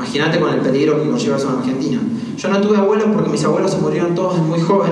Imagínate 0.06 0.40
con 0.40 0.54
el 0.54 0.60
peligro 0.60 1.02
que 1.02 1.10
conlleva 1.10 1.36
eso 1.36 1.50
en 1.50 1.58
Argentina. 1.58 2.00
Yo 2.38 2.50
no 2.50 2.62
tuve 2.62 2.78
abuelos 2.78 3.08
porque 3.12 3.30
mis 3.32 3.44
abuelos 3.44 3.72
se 3.72 3.78
murieron 3.78 4.14
todos 4.14 4.38
muy 4.38 4.62
joven. 4.62 4.92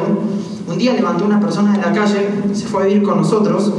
Un 0.67 0.77
día 0.79 0.93
levantó 0.93 1.25
una 1.25 1.39
persona 1.39 1.73
de 1.73 1.77
la 1.77 1.93
calle, 1.93 2.29
se 2.51 2.65
fue 2.65 2.83
a 2.83 2.85
vivir 2.87 3.03
con 3.03 3.17
nosotros. 3.17 3.73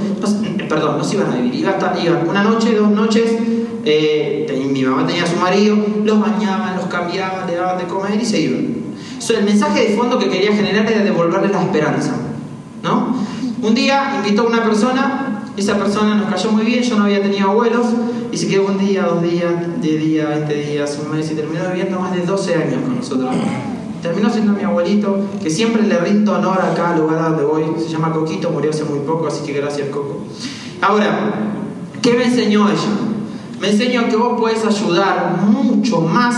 Eh, 0.45 0.67
perdón, 0.69 0.99
no 0.99 1.03
se 1.03 1.17
iban 1.17 1.33
a 1.33 1.37
vivir, 1.37 1.57
iba 1.57 1.71
a 1.71 1.73
estar, 1.73 1.97
una 2.29 2.45
noche, 2.45 2.77
dos 2.77 2.89
noches. 2.91 3.33
Eh, 3.85 4.71
mi 4.73 4.85
mamá 4.85 5.07
tenía 5.07 5.25
a 5.25 5.27
su 5.27 5.37
marido, 5.37 5.77
los 6.05 6.21
bañaban, 6.21 6.77
los 6.77 6.87
cambiaban, 6.87 7.49
le 7.49 7.57
daban 7.57 7.79
de 7.79 7.85
comer 7.85 8.21
y 8.21 8.25
se 8.25 8.41
iban. 8.41 8.77
el 9.37 9.45
mensaje 9.45 9.89
de 9.89 9.97
fondo 9.97 10.19
que 10.19 10.29
quería 10.29 10.55
generar 10.55 10.91
era 10.91 11.03
devolverle 11.03 11.49
la 11.49 11.63
esperanza. 11.63 12.13
¿no? 12.83 13.17
Un 13.61 13.75
día 13.75 14.15
invitó 14.19 14.43
a 14.43 14.47
una 14.47 14.63
persona 14.63 15.24
esa 15.57 15.79
persona 15.79 16.17
nos 16.17 16.29
cayó 16.29 16.51
muy 16.51 16.65
bien, 16.65 16.83
yo 16.83 16.97
no 16.97 17.05
había 17.05 17.23
tenido 17.23 17.51
abuelos, 17.51 17.87
y 18.33 18.37
se 18.37 18.49
quedó 18.49 18.67
un 18.67 18.79
día, 18.79 19.05
dos 19.05 19.23
días, 19.23 19.53
diez 19.81 20.03
días, 20.03 20.29
veinte 20.29 20.55
días, 20.55 20.99
un 21.05 21.17
mes, 21.17 21.31
y 21.31 21.35
terminó 21.35 21.61
viviendo 21.69 22.01
más 22.01 22.15
de 22.15 22.23
12 22.23 22.55
años 22.55 22.83
con 22.83 22.97
nosotros. 22.97 23.31
Terminó 24.03 24.29
siendo 24.29 24.53
mi 24.53 24.63
abuelito, 24.63 25.19
que 25.43 25.49
siempre 25.49 25.83
le 25.83 25.97
rindo 25.99 26.35
honor 26.35 26.61
acá 26.61 26.91
al 26.91 27.01
lugar 27.01 27.23
donde 27.23 27.45
voy. 27.45 27.65
Se 27.79 27.89
llama 27.89 28.13
Coquito, 28.13 28.51
murió 28.51 28.71
hace 28.71 28.85
muy 28.85 28.99
poco, 29.01 29.29
así 29.29 29.45
que 29.47 29.53
gracias 29.53 29.89
Coco. 29.89 30.25
Ahora, 30.83 31.33
¿qué 32.03 32.13
me 32.15 32.25
enseñó 32.25 32.69
ella? 32.69 32.81
Me 33.61 33.71
enseñó 33.71 34.09
que 34.09 34.17
vos 34.17 34.39
podés 34.39 34.65
ayudar 34.67 35.39
mucho 35.41 36.01
más, 36.01 36.37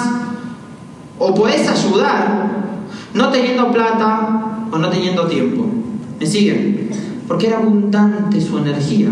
o 1.18 1.34
podés 1.34 1.66
ayudar 1.66 2.66
no 3.14 3.30
teniendo 3.30 3.72
plata 3.72 4.68
o 4.70 4.78
no 4.78 4.88
teniendo 4.90 5.26
tiempo. 5.26 5.64
¿Me 6.20 6.26
siguen? 6.26 6.90
Porque 7.26 7.48
era 7.48 7.58
abundante 7.58 8.40
su 8.40 8.58
energía. 8.58 9.08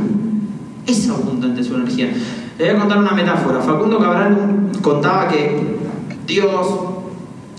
Es 0.87 1.09
abundante 1.09 1.63
su 1.65 1.75
energía. 1.75 2.13
Le 2.59 2.65
voy 2.67 2.77
a 2.77 2.79
contar 2.81 2.99
una 2.99 3.13
metáfora. 3.13 3.61
Facundo 3.61 3.99
Cabral 3.99 4.71
contaba 4.83 5.29
que 5.29 5.77
Dios, 6.27 6.67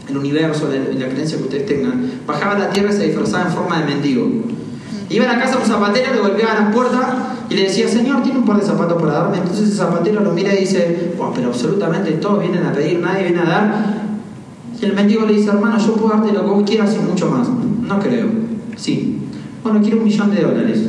el 0.08 0.18
universo, 0.18 0.70
la, 0.70 1.08
creencia 1.08 1.38
que 1.38 1.44
ustedes 1.44 1.66
tengan, 1.66 2.12
bajaba 2.26 2.56
a 2.56 2.60
la 2.60 2.70
tierra 2.70 2.92
y 2.92 2.94
se 2.94 3.08
disfrazaba 3.08 3.46
en 3.46 3.52
forma 3.52 3.80
de 3.80 3.86
mendigo. 3.86 4.28
Iba 5.10 5.26
a 5.26 5.34
la 5.34 5.40
casa 5.40 5.58
un 5.58 5.66
zapatero, 5.66 6.14
le 6.14 6.20
golpeaba 6.20 6.62
las 6.62 6.74
puertas 6.74 7.06
y 7.50 7.56
le 7.56 7.64
decía, 7.64 7.88
Señor, 7.88 8.24
¿tiene 8.24 8.40
un 8.40 8.46
par 8.46 8.60
de 8.60 8.66
zapatos 8.66 9.00
para 9.02 9.14
darme? 9.14 9.38
Entonces 9.38 9.70
el 9.70 9.76
zapatero 9.76 10.22
lo 10.22 10.32
mira 10.32 10.54
y 10.54 10.62
dice, 10.62 11.14
pero 11.36 11.50
absolutamente 11.50 12.12
todos 12.14 12.40
vienen 12.40 12.66
a 12.66 12.72
pedir, 12.72 13.00
nadie 13.00 13.24
viene 13.24 13.42
a 13.42 13.46
dar. 13.46 14.06
Y 14.82 14.86
el 14.86 14.94
mendigo 14.94 15.26
le 15.26 15.34
dice, 15.34 15.50
hermano, 15.50 15.78
yo 15.78 15.94
puedo 15.94 16.16
darte 16.16 16.34
lo 16.34 16.44
que 16.44 16.50
vos 16.50 16.64
quieras 16.66 16.96
y 16.96 17.00
mucho 17.00 17.30
más. 17.30 17.48
No 17.48 18.00
creo. 18.00 18.28
Sí, 18.78 19.20
bueno, 19.66 19.82
quiero 19.82 19.98
un 19.98 20.04
millón 20.04 20.30
de 20.30 20.44
dólares. 20.44 20.80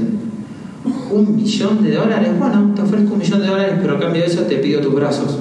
¿Un 1.10 1.34
millón 1.34 1.82
de 1.82 1.94
dólares? 1.94 2.28
Bueno, 2.38 2.74
te 2.74 2.82
ofrezco 2.82 3.14
un 3.14 3.18
millón 3.18 3.40
de 3.40 3.46
dólares, 3.46 3.74
pero 3.80 3.96
a 3.96 3.98
cambio 3.98 4.20
de 4.20 4.28
eso 4.28 4.42
te 4.42 4.56
pido 4.56 4.82
tus 4.82 4.94
brazos. 4.94 5.38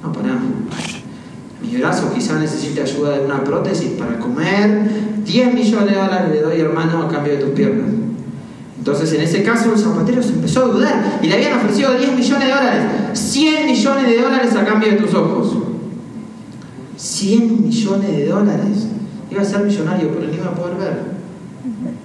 No, 0.00 0.12
para. 0.12 0.38
Mi 1.60 1.76
brazo 1.76 2.12
quizás 2.14 2.38
necesite 2.38 2.82
ayuda 2.82 3.18
de 3.18 3.24
una 3.24 3.42
prótesis 3.42 3.90
para 3.98 4.16
comer. 4.20 5.24
10 5.24 5.54
millones 5.54 5.90
de 5.90 6.00
dólares 6.00 6.30
le 6.32 6.40
doy, 6.40 6.60
hermano, 6.60 7.02
a 7.02 7.08
cambio 7.08 7.32
de 7.32 7.38
tus 7.40 7.50
piernas. 7.50 7.90
Entonces, 8.78 9.12
en 9.14 9.22
ese 9.22 9.42
caso, 9.42 9.72
el 9.72 9.78
zapatero 9.80 10.22
se 10.22 10.34
empezó 10.34 10.66
a 10.66 10.68
dudar 10.68 11.18
y 11.20 11.26
le 11.26 11.34
habían 11.34 11.58
ofrecido 11.58 11.98
10 11.98 12.14
millones 12.14 12.46
de 12.46 12.54
dólares, 12.54 12.84
100 13.12 13.66
millones 13.66 14.06
de 14.06 14.22
dólares 14.22 14.54
a 14.54 14.64
cambio 14.64 14.90
de 14.90 14.96
tus 14.98 15.12
ojos. 15.14 15.56
100 16.96 17.64
millones 17.64 18.16
de 18.16 18.26
dólares. 18.26 18.86
Iba 19.32 19.42
a 19.42 19.44
ser 19.44 19.64
millonario, 19.64 20.10
pero 20.14 20.30
ni 20.30 20.36
iba 20.36 20.46
a 20.46 20.54
poder 20.54 20.76
ver. 20.76 21.17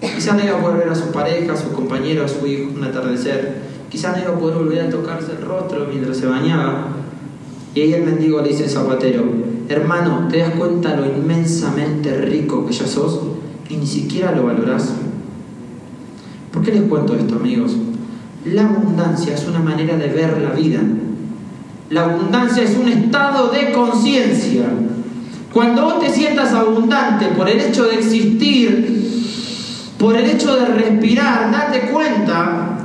Quizás 0.04 0.36
no 0.36 0.44
iba 0.44 0.58
a 0.58 0.62
poder 0.62 0.80
ver 0.80 0.90
a 0.90 0.96
su 0.96 1.12
pareja, 1.12 1.54
a 1.54 1.58
su 1.58 1.72
compañero, 1.72 2.26
a 2.26 2.28
su 2.28 2.46
hijo 2.46 2.72
un 2.76 2.84
atardecer. 2.84 3.62
Quizás 3.90 4.18
no 4.18 4.24
iba 4.24 4.34
a 4.34 4.40
poder 4.40 4.58
volver 4.58 4.82
a 4.82 4.90
tocarse 4.90 5.32
el 5.32 5.42
rostro 5.46 5.88
mientras 5.90 6.18
se 6.18 6.26
bañaba. 6.26 6.88
Y 7.74 7.82
ahí 7.82 7.94
el 7.94 8.04
mendigo 8.04 8.42
le 8.42 8.50
dice 8.50 8.66
al 8.66 8.70
zapatero, 8.70 9.24
hermano, 9.70 10.28
¿te 10.30 10.40
das 10.40 10.52
cuenta 10.56 10.96
lo 10.96 11.06
inmensamente 11.06 12.18
rico 12.18 12.66
que 12.66 12.74
ya 12.74 12.86
sos? 12.86 13.22
Y 13.70 13.78
ni 13.78 13.88
siquiera 13.88 14.34
lo 14.34 14.44
valorás. 14.46 14.94
¿Por 16.52 16.62
qué 16.64 16.72
les 16.72 16.84
cuento 16.84 17.16
esto, 17.16 17.36
amigos? 17.36 17.76
La 18.46 18.68
abundancia 18.68 19.34
es 19.34 19.48
una 19.48 19.60
manera 19.60 19.96
de 19.96 20.08
ver 20.08 20.40
la 20.42 20.52
vida. 20.52 20.82
La 21.90 22.04
abundancia 22.04 22.64
es 22.64 22.78
un 22.78 22.90
estado 22.90 23.52
de 23.52 23.72
conciencia. 23.72 24.66
Cuando 25.54 25.84
vos 25.84 26.00
te 26.00 26.10
sientas 26.10 26.54
abundante 26.54 27.28
por 27.38 27.48
el 27.48 27.62
hecho 27.62 27.86
de 27.86 27.96
existir, 27.96 29.03
por 30.04 30.18
el 30.18 30.30
hecho 30.32 30.54
de 30.58 30.66
respirar, 30.66 31.50
date 31.50 31.84
cuenta 31.90 32.78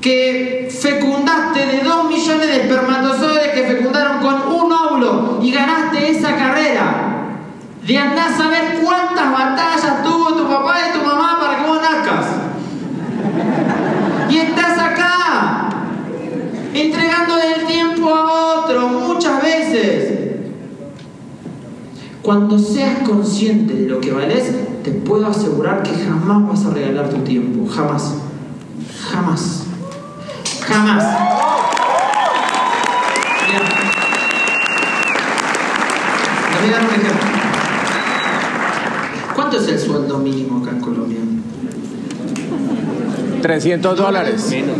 que 0.00 0.68
fecundaste 0.70 1.66
de 1.66 1.82
dos 1.82 2.08
millones 2.08 2.46
de 2.46 2.56
espermatozoides 2.62 3.48
que 3.48 3.64
fecundaron 3.64 4.20
con 4.20 4.34
un 4.54 4.72
óvulo 4.72 5.40
y 5.42 5.50
ganaste 5.50 6.10
esa 6.12 6.36
carrera. 6.36 7.38
De 7.84 7.98
andar 7.98 8.32
a 8.32 8.36
saber 8.36 8.78
cuántas 8.84 9.32
batallas 9.32 10.04
tuvo 10.04 10.34
tu 10.34 10.48
papá 10.48 10.76
y 10.88 10.96
tu 10.96 11.04
mamá 11.04 11.38
para 11.40 11.58
que 11.58 11.66
vos 11.66 11.80
nazcas. 11.82 12.26
Y 14.30 14.36
estás 14.36 14.78
acá, 14.78 15.70
entregando 16.72 17.36
el 17.36 17.66
tiempo 17.66 18.14
a 18.14 18.60
otro 18.60 18.88
muchas 18.90 19.42
veces. 19.42 20.36
Cuando 22.22 22.56
seas 22.60 23.00
consciente 23.00 23.74
de 23.74 23.88
lo 23.88 24.00
que 24.00 24.12
vales, 24.12 24.54
te 24.82 24.90
puedo 24.90 25.26
asegurar 25.28 25.82
que 25.82 25.92
jamás 25.92 26.48
vas 26.48 26.66
a 26.66 26.74
regalar 26.74 27.08
tu 27.08 27.18
tiempo. 27.18 27.68
Jamás. 27.70 28.14
Jamás. 29.10 29.64
Jamás. 30.66 31.04
Voy 36.60 36.68
a 36.68 36.72
dar 36.72 36.80
un 36.80 36.88
ejemplo. 36.88 37.26
¿Cuánto 39.34 39.56
es 39.56 39.68
el 39.68 39.78
sueldo 39.78 40.18
mínimo 40.18 40.62
acá 40.62 40.70
en 40.70 40.80
Colombia? 40.80 41.18
300 43.40 43.96
dólares. 43.96 44.48
Menos. 44.50 44.76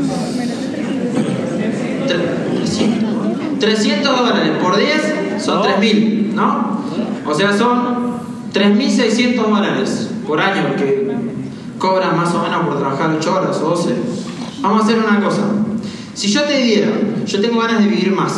300 3.60 4.18
dólares 4.18 4.50
por 4.60 4.76
10 4.76 5.42
son 5.42 5.62
3.000, 5.62 6.32
¿no? 6.32 6.82
O 7.24 7.34
sea, 7.34 7.56
son 7.56 8.11
3.600 8.52 9.34
dólares 9.34 10.10
por 10.26 10.40
año 10.40 10.76
que 10.76 11.10
cobran 11.78 12.16
más 12.16 12.34
o 12.34 12.42
menos 12.42 12.66
por 12.66 12.78
trabajar 12.78 13.16
8 13.18 13.34
horas 13.34 13.56
o 13.58 13.70
12. 13.70 13.94
Vamos 14.60 14.82
a 14.82 14.84
hacer 14.84 14.98
una 14.98 15.20
cosa. 15.20 15.42
Si 16.14 16.28
yo 16.28 16.42
te 16.42 16.58
diera, 16.58 16.92
yo 17.26 17.40
tengo 17.40 17.60
ganas 17.60 17.82
de 17.82 17.88
vivir 17.88 18.12
más, 18.12 18.34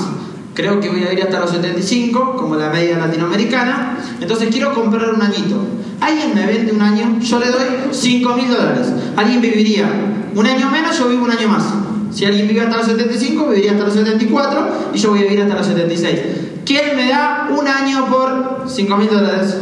creo 0.55 0.81
que 0.81 0.88
voy 0.88 1.03
a 1.03 1.11
vivir 1.11 1.24
hasta 1.24 1.40
los 1.40 1.50
75, 1.50 2.37
como 2.37 2.55
la 2.55 2.70
media 2.70 2.98
latinoamericana, 2.98 3.98
entonces 4.20 4.48
quiero 4.50 4.72
comprar 4.72 5.12
un 5.12 5.20
añito. 5.20 5.57
Alguien 6.00 6.35
me 6.35 6.46
vende 6.46 6.72
un 6.72 6.81
año, 6.81 7.18
yo 7.20 7.38
le 7.40 7.46
doy 7.46 7.66
5 7.90 8.35
mil 8.37 8.48
dólares. 8.48 8.92
Alguien 9.16 9.40
viviría 9.40 9.87
un 10.35 10.46
año 10.46 10.70
menos, 10.70 10.96
yo 10.98 11.09
vivo 11.09 11.24
un 11.24 11.33
año 11.33 11.48
más. 11.48 11.64
Si 12.12 12.24
alguien 12.24 12.46
vive 12.46 12.61
hasta 12.61 12.77
los 12.77 12.87
75, 12.87 13.48
viviría 13.48 13.72
hasta 13.72 13.85
los 13.85 13.94
74 13.94 14.68
y 14.94 14.98
yo 14.98 15.11
voy 15.11 15.20
a 15.20 15.22
vivir 15.22 15.42
hasta 15.42 15.57
los 15.57 15.66
76. 15.66 16.20
¿Quién 16.64 16.96
me 16.96 17.09
da 17.09 17.48
un 17.50 17.66
año 17.66 18.07
por 18.07 18.64
5 18.68 18.96
mil 18.96 19.09
dólares? 19.09 19.57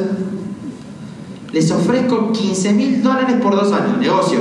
Les 1.53 1.71
ofrezco 1.71 2.33
15 2.33 2.73
mil 2.73 3.03
dólares 3.03 3.37
por 3.43 3.55
dos 3.55 3.73
años, 3.73 3.99
negocio. 3.99 4.41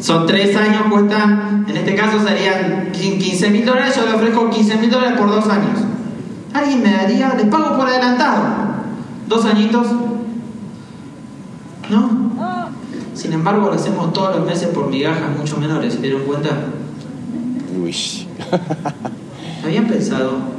Son 0.00 0.26
tres 0.26 0.56
años, 0.56 0.82
cuestan, 0.90 1.64
en 1.68 1.76
este 1.76 1.94
caso 1.94 2.18
serían 2.24 2.90
15 2.92 3.50
mil 3.50 3.64
dólares, 3.64 3.94
yo 3.96 4.06
le 4.06 4.14
ofrezco 4.14 4.50
15 4.50 4.76
mil 4.76 4.90
dólares 4.90 5.18
por 5.18 5.30
dos 5.30 5.46
años. 5.48 5.80
¿Alguien 6.52 6.82
me 6.82 6.92
daría? 6.92 7.34
Les 7.34 7.46
pago 7.46 7.76
por 7.76 7.86
adelantado. 7.86 8.42
Dos 9.28 9.44
añitos. 9.44 9.86
¿No? 11.90 12.28
Sin 13.14 13.32
embargo, 13.32 13.66
lo 13.66 13.72
hacemos 13.72 14.12
todos 14.12 14.36
los 14.36 14.46
meses 14.46 14.68
por 14.68 14.88
migajas 14.88 15.36
mucho 15.36 15.56
menores, 15.58 15.94
¿se 15.94 16.00
dieron 16.00 16.22
cuenta? 16.22 16.50
Uy. 17.82 17.94
¿Habían 19.64 19.86
pensado? 19.86 20.58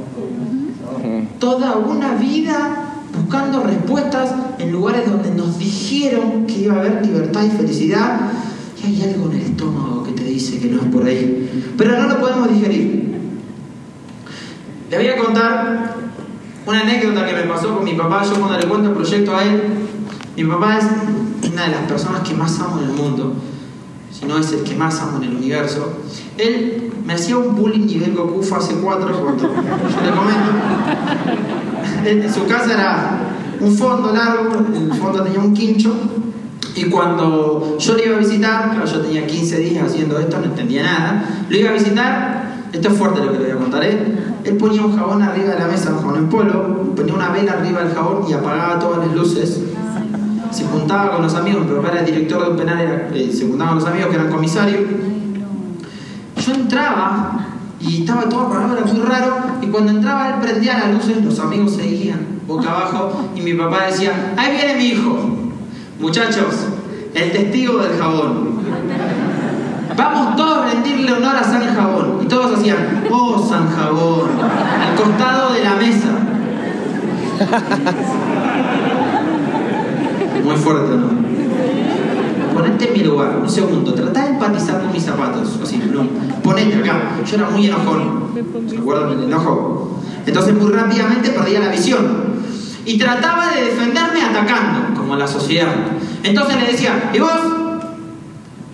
Toda 1.38 1.76
una 1.76 2.14
vida 2.14 2.89
buscando 3.16 3.62
respuestas 3.62 4.32
en 4.58 4.72
lugares 4.72 5.08
donde 5.08 5.30
nos 5.30 5.58
dijeron 5.58 6.46
que 6.46 6.60
iba 6.60 6.74
a 6.74 6.78
haber 6.80 7.04
libertad 7.04 7.44
y 7.44 7.50
felicidad, 7.50 8.32
y 8.82 8.86
hay 8.86 9.12
algo 9.12 9.30
en 9.30 9.40
el 9.40 9.46
estómago 9.46 10.04
que 10.04 10.12
te 10.12 10.24
dice 10.24 10.58
que 10.58 10.68
no 10.68 10.80
es 10.80 10.86
por 10.88 11.04
ahí. 11.04 11.72
Pero 11.76 12.00
no 12.00 12.08
lo 12.08 12.20
podemos 12.20 12.48
digerir. 12.48 13.10
Le 14.90 14.96
voy 14.96 15.06
a 15.06 15.16
contar 15.16 15.96
una 16.66 16.80
anécdota 16.80 17.26
que 17.26 17.32
me 17.34 17.42
pasó 17.42 17.74
con 17.74 17.84
mi 17.84 17.94
papá. 17.94 18.24
Yo 18.24 18.34
cuando 18.34 18.58
le 18.58 18.66
cuento 18.66 18.88
el 18.88 18.94
proyecto 18.94 19.36
a 19.36 19.44
él, 19.44 19.62
mi 20.36 20.44
papá 20.44 20.78
es 20.78 20.84
una 21.52 21.64
de 21.64 21.70
las 21.70 21.82
personas 21.82 22.26
que 22.28 22.34
más 22.34 22.58
amo 22.60 22.80
en 22.80 22.90
el 22.90 22.92
mundo, 22.92 23.34
si 24.10 24.26
no 24.26 24.38
es 24.38 24.52
el 24.52 24.62
que 24.62 24.74
más 24.74 25.00
amo 25.00 25.18
en 25.18 25.24
el 25.24 25.36
universo. 25.36 26.00
Él 26.38 26.92
me 27.04 27.14
hacía 27.14 27.36
un 27.36 27.54
bullying 27.54 27.86
nivel 27.86 28.14
Goku 28.14 28.42
fase 28.42 28.74
4 28.82 29.20
cuando 29.22 29.42
yo 29.42 29.48
le 29.48 30.10
comento. 30.10 31.59
Su 32.32 32.46
casa 32.46 32.72
era 32.72 33.18
un 33.60 33.76
fondo 33.76 34.12
largo, 34.12 34.50
el 34.74 34.92
fondo 34.94 35.22
tenía 35.22 35.40
un 35.40 35.54
quincho, 35.54 35.94
y 36.74 36.84
cuando 36.84 37.76
yo 37.78 37.94
le 37.94 38.06
iba 38.06 38.16
a 38.16 38.18
visitar, 38.20 38.70
claro, 38.70 38.86
yo 38.86 39.00
tenía 39.00 39.26
15 39.26 39.58
días 39.58 39.84
haciendo 39.84 40.18
esto, 40.18 40.38
no 40.38 40.44
entendía 40.44 40.82
nada, 40.82 41.44
lo 41.48 41.56
iba 41.56 41.70
a 41.70 41.72
visitar, 41.72 42.54
esto 42.72 42.88
es 42.88 42.94
fuerte 42.96 43.24
lo 43.24 43.32
que 43.32 43.38
le 43.38 43.44
voy 43.44 43.52
a 43.52 43.56
contar, 43.56 43.84
¿eh? 43.84 44.20
él 44.44 44.56
ponía 44.56 44.82
un 44.82 44.96
jabón 44.96 45.22
arriba 45.22 45.50
de 45.50 45.58
la 45.58 45.66
mesa, 45.66 45.90
un 45.90 46.00
jabón 46.00 46.16
en 46.16 46.28
polo, 46.28 46.94
ponía 46.94 47.14
una 47.14 47.30
vela 47.30 47.52
arriba 47.52 47.82
del 47.82 47.94
jabón 47.94 48.24
y 48.28 48.32
apagaba 48.32 48.78
todas 48.78 49.06
las 49.06 49.14
luces. 49.14 49.60
Se 50.50 50.64
juntaba 50.64 51.12
con 51.12 51.22
los 51.22 51.34
amigos, 51.34 51.66
mi 51.66 51.76
papá 51.76 51.92
era 51.92 52.02
director 52.02 52.44
de 52.44 52.50
un 52.50 52.56
penal, 52.56 53.08
eh, 53.14 53.30
se 53.32 53.46
juntaba 53.46 53.70
con 53.70 53.78
los 53.80 53.88
amigos 53.88 54.08
que 54.08 54.16
eran 54.16 54.30
comisarios. 54.30 54.80
Yo 56.44 56.54
entraba 56.54 57.49
y 57.80 58.00
estaba 58.00 58.28
todo 58.28 58.42
apagado, 58.42 58.76
era 58.76 58.86
muy 58.86 59.00
raro, 59.00 59.36
y 59.62 59.66
cuando 59.66 59.92
entraba 59.92 60.28
él 60.28 60.34
prendía 60.40 60.78
las 60.78 60.92
luces, 60.92 61.24
los 61.24 61.38
amigos 61.38 61.72
seguían 61.72 62.40
boca 62.46 62.70
abajo, 62.70 63.30
y 63.34 63.40
mi 63.40 63.54
papá 63.54 63.86
decía, 63.86 64.34
ahí 64.36 64.56
viene 64.56 64.74
mi 64.76 64.84
hijo, 64.86 65.16
muchachos, 65.98 66.66
el 67.14 67.32
testigo 67.32 67.78
del 67.78 67.98
jabón. 67.98 68.60
Vamos 69.96 70.36
todos 70.36 70.58
a 70.58 70.70
rendirle 70.70 71.12
honor 71.12 71.36
a 71.36 71.44
San 71.44 71.74
Jabón. 71.74 72.20
Y 72.22 72.26
todos 72.26 72.58
hacían, 72.58 73.04
oh 73.10 73.38
San 73.46 73.68
Jabón, 73.68 74.30
al 74.40 74.94
costado 74.94 75.52
de 75.52 75.64
la 75.64 75.74
mesa. 75.74 76.08
Muy 80.44 80.56
fuerte, 80.56 80.96
¿no? 80.96 81.19
Ponete 82.60 82.88
en 82.88 82.92
mi 82.92 83.04
lugar, 83.04 83.38
un 83.40 83.48
segundo, 83.48 83.94
tratá 83.94 84.24
de 84.24 84.30
empatizar 84.32 84.82
con 84.82 84.92
mis 84.92 85.02
zapatos. 85.02 85.58
Así, 85.62 85.82
no, 85.90 86.06
ponete 86.42 86.76
acá. 86.76 87.12
Yo 87.24 87.36
era 87.36 87.48
muy 87.48 87.64
enojón. 87.64 88.24
¿Se 88.68 88.76
acuerdan 88.76 89.16
del 89.16 89.24
enojo? 89.24 89.98
Entonces 90.26 90.54
muy 90.54 90.70
rápidamente 90.70 91.30
perdía 91.30 91.60
la 91.60 91.68
visión. 91.70 92.34
Y 92.84 92.98
trataba 92.98 93.50
de 93.54 93.64
defenderme 93.64 94.22
atacando, 94.22 94.94
como 94.94 95.16
la 95.16 95.26
sociedad. 95.26 95.72
Entonces 96.22 96.60
le 96.60 96.66
decía, 96.72 97.10
¿y 97.14 97.18
vos? 97.18 97.30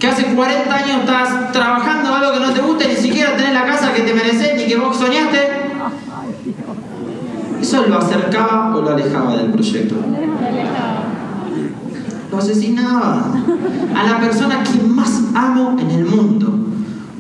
Que 0.00 0.08
hace 0.08 0.34
40 0.34 0.74
años 0.74 1.00
estás 1.02 1.52
trabajando 1.52 2.12
algo 2.12 2.32
que 2.32 2.40
no 2.40 2.52
te 2.52 2.62
gusta, 2.62 2.88
ni 2.88 2.96
siquiera 2.96 3.36
tenés 3.36 3.54
la 3.54 3.66
casa 3.66 3.94
que 3.94 4.02
te 4.02 4.12
mereces, 4.12 4.56
ni 4.56 4.66
que 4.66 4.76
vos 4.78 4.96
soñaste. 4.96 5.38
Eso 7.62 7.86
lo 7.86 7.98
acercaba 7.98 8.74
o 8.74 8.80
lo 8.80 8.90
alejaba 8.90 9.36
del 9.36 9.52
proyecto. 9.52 9.94
Lo 12.36 12.42
asesinaba. 12.42 13.32
A 13.94 14.04
la 14.04 14.20
persona 14.20 14.62
que 14.62 14.86
más 14.86 15.22
amo 15.34 15.74
en 15.80 15.90
el 15.90 16.04
mundo. 16.04 16.66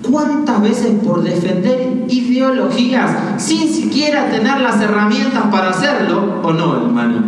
¿Cuántas 0.02 0.60
veces 0.60 0.88
por 1.02 1.22
defender 1.22 2.04
ideologías 2.06 3.10
sin 3.38 3.66
siquiera 3.72 4.28
tener 4.28 4.60
las 4.60 4.78
herramientas 4.78 5.44
para 5.50 5.70
hacerlo? 5.70 6.42
¿O 6.42 6.52
no, 6.52 6.76
hermano? 6.76 7.22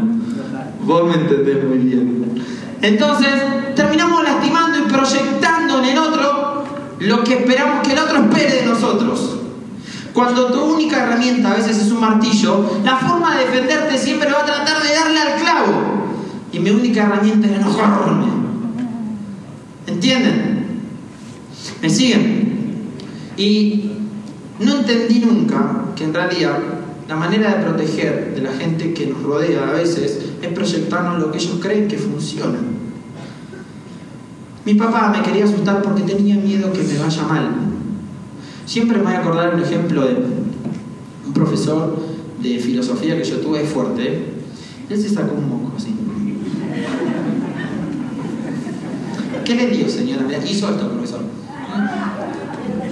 Vos 0.84 1.08
me 1.08 1.14
entendés 1.14 1.64
muy 1.64 1.78
bien. 1.78 2.44
Entonces, 2.82 3.74
terminamos 3.74 4.22
lastimando 4.22 4.80
y 4.80 4.82
proyectando 4.82 5.78
en 5.82 5.84
el 5.86 5.98
otro 5.98 6.64
lo 7.00 7.24
que 7.24 7.38
esperamos 7.38 7.86
que 7.86 7.94
el 7.94 8.00
otro 8.00 8.18
espere 8.18 8.52
de 8.52 8.66
nosotros. 8.66 9.38
Cuando 10.12 10.52
tu 10.52 10.74
única 10.74 11.04
herramienta 11.04 11.52
a 11.52 11.54
veces 11.54 11.78
es 11.78 11.90
un 11.90 12.00
martillo, 12.00 12.70
la 12.84 12.98
forma 12.98 13.34
de 13.34 13.46
defenderte 13.46 13.96
siempre 13.96 14.30
va 14.30 14.40
a 14.40 14.44
tratar 14.44 14.82
de 14.82 14.94
darle 14.94 15.20
al 15.20 15.40
clavo. 15.40 15.97
Y 16.52 16.58
mi 16.60 16.70
única 16.70 17.04
herramienta 17.04 17.46
es 17.46 17.54
enojarme. 17.54 18.26
¿Entienden? 19.86 20.66
¿Me 21.82 21.90
siguen? 21.90 22.48
Y 23.36 23.92
no 24.60 24.78
entendí 24.78 25.20
nunca 25.20 25.84
que 25.94 26.04
en 26.04 26.14
realidad 26.14 26.58
la 27.08 27.16
manera 27.16 27.54
de 27.54 27.64
proteger 27.64 28.34
de 28.34 28.42
la 28.42 28.52
gente 28.52 28.92
que 28.92 29.06
nos 29.06 29.22
rodea 29.22 29.68
a 29.68 29.72
veces 29.72 30.18
es 30.42 30.48
proyectarnos 30.52 31.20
lo 31.20 31.30
que 31.30 31.38
ellos 31.38 31.58
creen 31.60 31.88
que 31.88 31.96
funciona. 31.96 32.58
Mi 34.64 34.74
papá 34.74 35.14
me 35.16 35.22
quería 35.22 35.44
asustar 35.44 35.80
porque 35.80 36.02
tenía 36.02 36.36
miedo 36.36 36.72
que 36.72 36.82
me 36.82 36.98
vaya 36.98 37.22
mal. 37.22 37.48
Siempre 38.66 38.98
me 38.98 39.04
voy 39.04 39.14
a 39.14 39.20
acordar 39.20 39.54
un 39.54 39.62
ejemplo 39.62 40.04
de 40.04 40.16
un 41.26 41.32
profesor 41.32 41.98
de 42.42 42.58
filosofía 42.58 43.16
que 43.16 43.24
yo 43.24 43.38
tuve 43.38 43.64
fuerte. 43.64 44.34
Él 44.90 45.00
se 45.00 45.08
sacó 45.08 45.34
un 45.36 45.48
moco 45.48 45.72
así. 45.76 45.94
¿Qué 49.48 49.54
le 49.54 49.68
dio, 49.68 49.88
señora? 49.88 50.24
Hizo 50.46 50.68
esto, 50.68 50.90
profesor. 50.90 51.20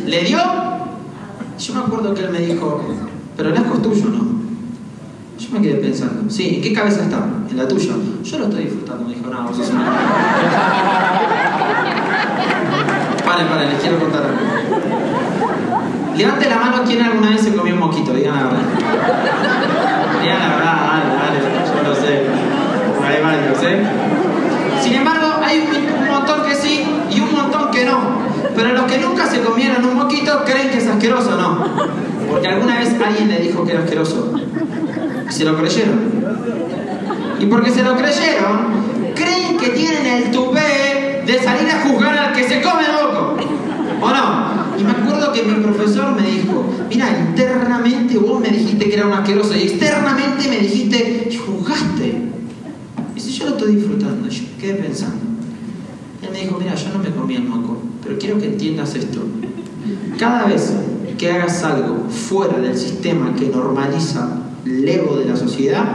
¿Le 0.07 0.23
dio? 0.23 0.38
Yo 1.59 1.75
me 1.75 1.81
acuerdo 1.81 2.14
que 2.14 2.23
él 2.23 2.31
me 2.31 2.38
dijo, 2.38 2.81
pero 3.37 3.51
el 3.51 3.57
asco 3.59 3.75
es 3.75 3.83
tuyo, 3.83 4.07
¿no? 4.07 4.25
Yo 5.38 5.51
me 5.53 5.61
quedé 5.61 5.75
pensando, 5.75 6.31
sí, 6.31 6.55
¿en 6.55 6.62
qué 6.62 6.73
cabeza 6.73 7.03
está? 7.03 7.29
¿En 7.51 7.59
la 7.59 7.69
tuya? 7.69 7.92
Yo 8.25 8.38
lo 8.38 8.45
estoy 8.47 8.64
disfrutando, 8.64 9.05
me 9.05 9.14
dijo, 9.14 9.29
no, 9.29 9.42
vos 9.42 9.55
sos 9.55 9.69
una... 9.69 9.85
Paren, 13.23 13.49
paren, 13.49 13.69
les 13.69 13.81
quiero 13.83 13.99
contar 13.99 14.23
algo. 14.23 14.38
Levante 16.16 16.49
la 16.49 16.57
mano 16.57 16.85
quien 16.87 17.03
alguna 17.03 17.31
vez 17.33 17.42
se 17.42 17.55
comió 17.55 17.75
un 17.75 17.81
moquito, 17.81 18.14
digan 18.14 18.35
la 18.35 18.45
verdad. 18.45 18.62
Digan 20.23 20.38
la 20.38 20.49
verdad, 20.57 20.77
dale, 20.88 21.05
dale, 21.16 21.38
yo 21.69 21.83
lo 21.87 21.95
sé. 21.95 22.23
Hay 23.07 23.23
varios, 23.23 23.62
¿eh? 23.62 24.07
Sin 24.83 24.95
embargo, 24.95 25.27
hay 25.42 25.59
un 25.61 26.09
montón 26.09 26.45
que 26.45 26.55
sí 26.55 26.87
y 27.11 27.21
un 27.21 27.33
montón 27.33 27.71
que 27.71 27.85
no. 27.85 27.99
Pero 28.55 28.73
los 28.73 28.85
que 28.85 28.99
nunca 28.99 29.26
comieron 29.42 29.85
un 29.85 29.96
moquito 29.96 30.42
creen 30.44 30.70
que 30.70 30.79
es 30.79 30.87
asqueroso, 30.87 31.37
¿no? 31.37 31.64
Porque 32.31 32.49
alguna 32.49 32.79
vez 32.79 32.94
alguien 33.01 33.29
le 33.29 33.40
dijo 33.40 33.64
que 33.64 33.72
era 33.72 33.83
asqueroso. 33.83 34.33
Y 35.29 35.33
se 35.33 35.44
lo 35.44 35.57
creyeron. 35.57 36.01
Y 37.40 37.46
porque 37.46 37.70
se 37.70 37.83
lo 37.83 37.96
creyeron, 37.96 39.14
creen 39.14 39.57
que 39.59 39.70
tienen 39.70 40.07
el 40.07 40.31
tupé 40.31 41.22
de 41.27 41.38
salir 41.42 41.70
a 41.70 41.83
juzgar 41.83 42.16
al 42.16 42.33
que 42.33 42.44
se 42.49 42.62
come 42.62 42.83
el 42.85 42.92
moco. 42.92 43.37
¿O 44.01 44.09
no? 44.09 44.57
Y 44.79 44.85
me 44.85 44.90
acuerdo 44.90 45.33
que 45.33 45.42
mi 45.42 45.62
profesor 45.62 46.14
me 46.14 46.31
dijo, 46.31 46.64
mira, 46.88 47.09
internamente 47.29 48.18
vos 48.18 48.40
me 48.40 48.49
dijiste 48.49 48.88
que 48.88 48.94
era 48.94 49.07
un 49.07 49.12
asqueroso 49.12 49.55
y 49.55 49.62
externamente 49.62 50.49
me 50.49 50.59
dijiste, 50.59 51.29
y 51.31 51.37
juzgaste. 51.37 52.22
Y 53.14 53.20
si 53.20 53.33
yo 53.33 53.46
lo 53.46 53.51
estoy 53.53 53.77
disfrutando, 53.77 54.29
yo 54.29 54.42
quedé 54.61 54.75
pensando. 54.75 55.25
Él 56.22 56.29
me 56.33 56.40
dijo, 56.40 56.59
mira, 56.59 56.75
yo 56.75 56.88
no 56.92 56.99
me 56.99 57.11
comí 57.11 57.37
el 57.37 57.44
moco, 57.44 57.83
pero 58.03 58.19
quiero 58.19 58.39
que 58.39 58.47
entiendas 58.47 58.95
esto. 58.95 59.21
Cada 60.19 60.47
vez 60.47 60.73
que 61.19 61.31
hagas 61.31 61.63
algo 61.65 62.09
fuera 62.09 62.59
del 62.59 62.77
sistema 62.77 63.35
que 63.35 63.47
normaliza 63.47 64.43
el 64.65 64.89
ego 64.89 65.17
de 65.17 65.27
la 65.27 65.37
sociedad, 65.37 65.87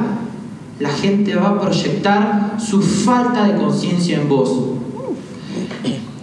la 0.80 0.90
gente 0.90 1.36
va 1.36 1.50
a 1.50 1.62
proyectar 1.62 2.58
su 2.60 2.82
falta 2.82 3.48
de 3.48 3.56
conciencia 3.56 4.20
en 4.20 4.28
vos. 4.28 4.50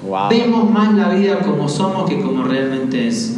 Wow. 0.07 0.31
Vemos 0.31 0.71
más 0.71 0.95
la 0.95 1.11
vida 1.11 1.41
como 1.41 1.69
somos 1.69 2.09
que 2.09 2.21
como 2.21 2.43
realmente 2.43 3.09
es. 3.09 3.37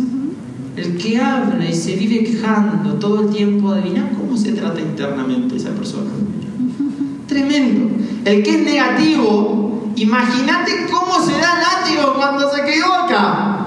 El 0.76 0.96
que 0.96 1.18
habla 1.18 1.68
y 1.68 1.74
se 1.74 1.96
vive 1.96 2.24
quejando 2.24 2.94
todo 2.94 3.22
el 3.22 3.30
tiempo, 3.34 3.70
adivina 3.70 4.10
cómo 4.16 4.36
se 4.36 4.52
trata 4.52 4.80
internamente 4.80 5.56
esa 5.56 5.70
persona. 5.70 6.10
Tremendo. 7.26 7.90
El 8.24 8.42
que 8.42 8.50
es 8.50 8.64
negativo, 8.64 9.69
imagínate 9.96 10.86
cómo 10.90 11.24
se 11.24 11.32
da 11.32 11.58
látigo 11.58 12.14
cuando 12.14 12.50
se 12.50 12.62
equivoca. 12.62 13.66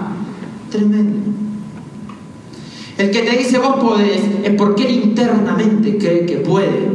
Tremendo. 0.71 1.31
El 2.97 3.11
que 3.11 3.21
te 3.23 3.37
dice 3.37 3.57
vos 3.57 3.75
podés 3.77 4.21
es 4.43 4.53
porque 4.55 4.85
él 4.85 5.03
internamente 5.03 5.97
cree 5.97 6.25
que 6.25 6.37
puede. 6.37 6.91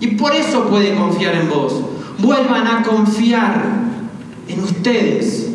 Y 0.00 0.08
por 0.16 0.34
eso 0.34 0.68
puede 0.68 0.94
confiar 0.94 1.34
en 1.34 1.48
vos. 1.48 1.80
Vuelvan 2.18 2.66
a 2.66 2.82
confiar 2.82 3.62
en 4.48 4.64
ustedes. 4.64 5.50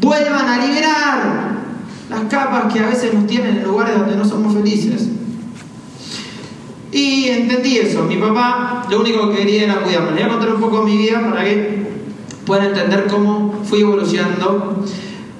Vuelvan 0.00 0.48
a 0.48 0.66
liberar 0.66 1.52
las 2.10 2.20
capas 2.28 2.72
que 2.72 2.80
a 2.80 2.88
veces 2.88 3.14
nos 3.14 3.26
tienen 3.26 3.58
en 3.58 3.64
lugares 3.64 3.98
donde 3.98 4.16
no 4.16 4.24
somos 4.24 4.54
felices. 4.54 5.08
Y 6.92 7.28
entendí 7.28 7.78
eso. 7.78 8.04
Mi 8.04 8.16
papá 8.16 8.86
lo 8.90 9.00
único 9.00 9.30
que 9.30 9.38
quería 9.38 9.64
era 9.64 9.82
cuidarme. 9.82 10.12
Les 10.12 10.20
voy 10.20 10.22
a 10.24 10.28
contar 10.28 10.54
un 10.54 10.60
poco 10.60 10.82
mi 10.82 10.96
vida 10.98 11.22
para 11.28 11.42
que 11.42 11.86
puedan 12.44 12.66
entender 12.66 13.06
cómo 13.06 13.62
fui 13.64 13.80
evolucionando. 13.80 14.84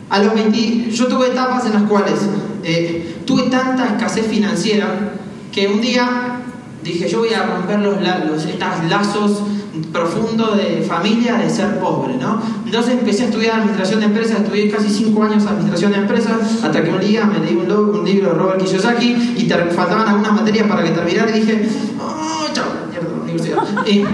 A 0.08 0.18
los 0.18 0.34
20, 0.34 0.90
yo 0.90 1.06
tuve 1.06 1.28
etapas 1.28 1.66
en 1.66 1.74
las 1.74 1.82
cuales 1.84 2.20
eh, 2.64 3.18
tuve 3.26 3.44
tanta 3.44 3.86
escasez 3.86 4.26
financiera 4.26 5.12
que 5.52 5.68
un 5.68 5.80
día 5.80 6.40
dije, 6.82 7.08
yo 7.08 7.20
voy 7.20 7.32
a 7.32 7.44
romper 7.44 7.78
los, 7.80 7.96
los 8.00 8.44
estos 8.44 8.84
lazos 8.88 9.42
profundos 9.90 10.56
de 10.56 10.84
familia 10.86 11.36
de 11.38 11.50
ser 11.50 11.78
pobre, 11.78 12.16
¿no? 12.16 12.40
Entonces 12.64 12.94
empecé 12.94 13.22
a 13.22 13.26
estudiar 13.26 13.56
administración 13.56 14.00
de 14.00 14.06
empresas, 14.06 14.40
estudié 14.40 14.70
casi 14.70 14.88
cinco 14.88 15.22
años 15.24 15.46
administración 15.46 15.92
de 15.92 15.98
empresas, 15.98 16.62
hasta 16.62 16.82
que 16.82 16.90
un 16.90 17.00
día 17.00 17.24
me 17.24 17.38
leí 17.38 17.56
un, 17.56 17.70
un 17.70 18.04
libro 18.04 18.30
de 18.30 18.34
Robert 18.34 18.62
Kiyosaki 18.62 19.34
y 19.36 19.48
faltaban 19.74 20.08
algunas 20.08 20.32
materias 20.32 20.66
para 20.66 20.82
que 20.84 20.90
terminara 20.90 21.36
y 21.36 21.40
dije, 21.40 21.68
oh, 22.00 22.46
chao, 22.52 22.66
mierda, 22.90 23.08
universidad. 23.22 23.86
Y, 23.86 24.04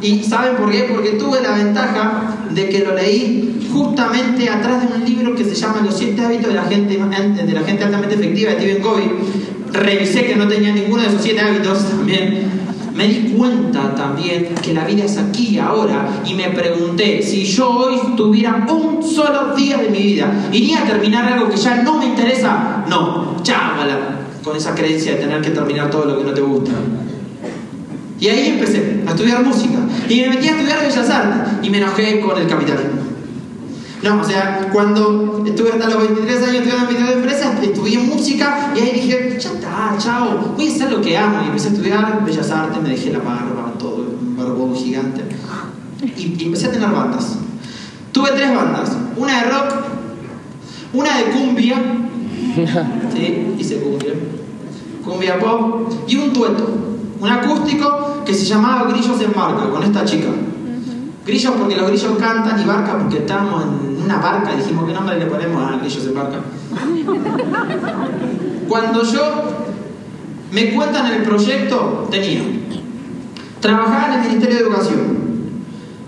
¿Y 0.00 0.22
saben 0.22 0.56
por 0.56 0.70
qué? 0.70 0.86
Porque 0.92 1.10
tuve 1.12 1.40
la 1.42 1.56
ventaja 1.56 2.36
de 2.50 2.68
que 2.68 2.84
lo 2.84 2.94
leí 2.94 3.68
justamente 3.72 4.48
atrás 4.48 4.88
de 4.88 4.96
un 4.96 5.04
libro 5.04 5.34
que 5.34 5.44
se 5.44 5.54
llama 5.54 5.80
Los 5.84 5.98
siete 5.98 6.24
hábitos 6.24 6.48
de 6.48 6.54
la 6.54 6.64
gente, 6.64 6.96
de 6.96 7.52
la 7.52 7.62
gente 7.62 7.84
altamente 7.84 8.14
efectiva 8.14 8.52
de 8.52 8.58
Stephen 8.58 8.82
Covey. 8.82 9.10
Revisé 9.72 10.24
que 10.24 10.36
no 10.36 10.46
tenía 10.46 10.72
ninguno 10.72 11.02
de 11.02 11.08
esos 11.08 11.22
siete 11.22 11.40
hábitos 11.40 11.88
también. 11.88 12.67
Me 12.98 13.06
di 13.06 13.32
cuenta 13.36 13.94
también 13.94 14.56
que 14.60 14.74
la 14.74 14.84
vida 14.84 15.04
es 15.04 15.18
aquí, 15.18 15.56
ahora, 15.56 16.20
y 16.26 16.34
me 16.34 16.48
pregunté, 16.48 17.22
si 17.22 17.44
yo 17.44 17.70
hoy 17.70 17.96
tuviera 18.16 18.66
un 18.68 19.00
solo 19.00 19.54
día 19.54 19.76
de 19.76 19.88
mi 19.88 20.02
vida, 20.02 20.48
¿iría 20.50 20.80
a 20.80 20.84
terminar 20.84 21.32
algo 21.32 21.48
que 21.48 21.56
ya 21.56 21.80
no 21.84 21.96
me 21.96 22.06
interesa? 22.06 22.84
No, 22.88 23.36
chámala, 23.44 24.18
con 24.42 24.56
esa 24.56 24.74
creencia 24.74 25.12
de 25.12 25.18
tener 25.18 25.40
que 25.40 25.50
terminar 25.50 25.88
todo 25.90 26.06
lo 26.06 26.18
que 26.18 26.24
no 26.24 26.32
te 26.32 26.40
gusta. 26.40 26.72
Y 28.18 28.26
ahí 28.26 28.48
empecé 28.48 29.04
a 29.06 29.10
estudiar 29.10 29.44
música. 29.44 29.78
Y 30.08 30.22
me 30.22 30.30
metí 30.30 30.48
a 30.48 30.56
estudiar 30.56 30.80
Bellas 30.80 31.08
Artes. 31.08 31.52
Y 31.62 31.70
me 31.70 31.78
enojé 31.78 32.18
con 32.18 32.36
el 32.36 32.48
capitalismo. 32.48 33.07
No, 34.08 34.22
o 34.22 34.24
sea, 34.24 34.70
cuando 34.72 35.44
estuve 35.46 35.70
hasta 35.70 35.88
los 35.88 35.98
23 35.98 36.36
años 36.36 36.54
estudiando 36.54 36.86
administración 36.86 37.06
de 37.06 37.12
empresas, 37.12 37.62
estudié 37.62 37.98
música 37.98 38.72
y 38.74 38.80
ahí 38.80 38.92
dije, 38.92 39.38
ya 39.38 39.50
está, 39.50 39.96
chao, 39.98 40.54
voy 40.56 40.66
a 40.66 40.72
hacer 40.72 40.90
lo 40.90 41.00
que 41.00 41.16
amo. 41.16 41.42
Y 41.42 41.46
empecé 41.48 41.68
a 41.68 41.72
estudiar 41.72 42.24
Bellas 42.24 42.50
Artes, 42.50 42.82
me 42.82 42.88
dejé 42.88 43.12
la 43.12 43.18
barba, 43.18 43.74
todo, 43.78 44.06
un 44.20 44.36
barbón 44.36 44.74
gigante. 44.74 45.22
Y, 46.16 46.36
y 46.38 46.44
empecé 46.46 46.66
a 46.68 46.70
tener 46.70 46.90
bandas. 46.90 47.36
Tuve 48.12 48.30
tres 48.30 48.54
bandas, 48.54 48.96
una 49.16 49.42
de 49.42 49.50
rock, 49.50 49.74
una 50.94 51.18
de 51.18 51.24
cumbia, 51.24 51.76
sí, 53.14 53.54
hice 53.58 53.80
cumbia, 53.80 54.14
cumbia 55.04 55.38
pop, 55.38 55.92
y 56.06 56.16
un 56.16 56.32
tueto 56.32 56.88
un 57.20 57.28
acústico 57.28 58.22
que 58.24 58.32
se 58.32 58.44
llamaba 58.44 58.88
Grillos 58.90 59.20
en 59.20 59.32
Barca, 59.32 59.68
con 59.70 59.82
esta 59.82 60.04
chica. 60.04 60.28
Grillos 61.26 61.54
porque 61.58 61.76
los 61.76 61.88
grillos 61.88 62.16
cantan 62.18 62.60
y 62.60 62.64
barca 62.64 62.96
porque 62.98 63.18
estamos 63.18 63.64
en 63.64 63.87
una 64.08 64.18
barca, 64.18 64.56
dijimos 64.56 64.86
qué 64.86 64.94
nombre 64.94 65.18
le 65.18 65.26
ponemos 65.26 65.70
a 65.70 65.76
Grillos 65.76 66.06
en 66.06 66.14
Barca. 66.14 66.38
Cuando 68.66 69.02
yo 69.02 69.20
me 70.50 70.74
cuentan 70.74 71.12
el 71.12 71.22
proyecto, 71.24 72.08
tenía. 72.10 72.40
Trabajaba 73.60 74.14
en 74.14 74.20
el 74.20 74.28
Ministerio 74.28 74.56
de 74.56 74.62
Educación. 74.62 75.18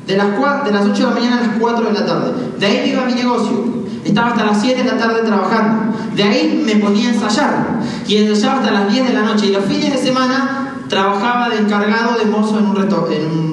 De 0.07 0.17
las, 0.17 0.29
de 0.65 0.71
las 0.73 0.87
8 0.87 0.95
de 0.95 1.03
la 1.03 1.11
mañana 1.11 1.39
a 1.39 1.47
las 1.47 1.59
4 1.61 1.87
de 1.87 1.93
la 1.93 2.07
tarde. 2.07 2.33
De 2.59 2.67
ahí 2.67 2.81
me 2.81 2.87
iba 2.89 3.05
mi 3.05 3.13
negocio. 3.13 3.65
Estaba 4.03 4.29
hasta 4.29 4.47
las 4.47 4.61
7 4.63 4.83
de 4.83 4.91
la 4.91 4.97
tarde 4.97 5.23
trabajando. 5.23 5.95
De 6.17 6.23
ahí 6.23 6.63
me 6.65 6.77
ponía 6.77 7.11
a 7.11 7.13
ensayar. 7.13 7.81
Y 8.09 8.17
ensayaba 8.17 8.61
hasta 8.61 8.73
las 8.73 8.91
10 8.91 9.09
de 9.09 9.13
la 9.13 9.23
noche. 9.23 9.49
Y 9.49 9.53
los 9.53 9.65
fines 9.67 9.93
de 9.93 9.99
semana 9.99 10.75
trabajaba 10.89 11.51
de 11.51 11.59
encargado 11.59 12.19
de 12.19 12.25
mozo 12.25 12.59
en 12.59 12.67
un 12.67 12.77
restaurante. 12.77 13.23
En 13.23 13.31
un, 13.31 13.51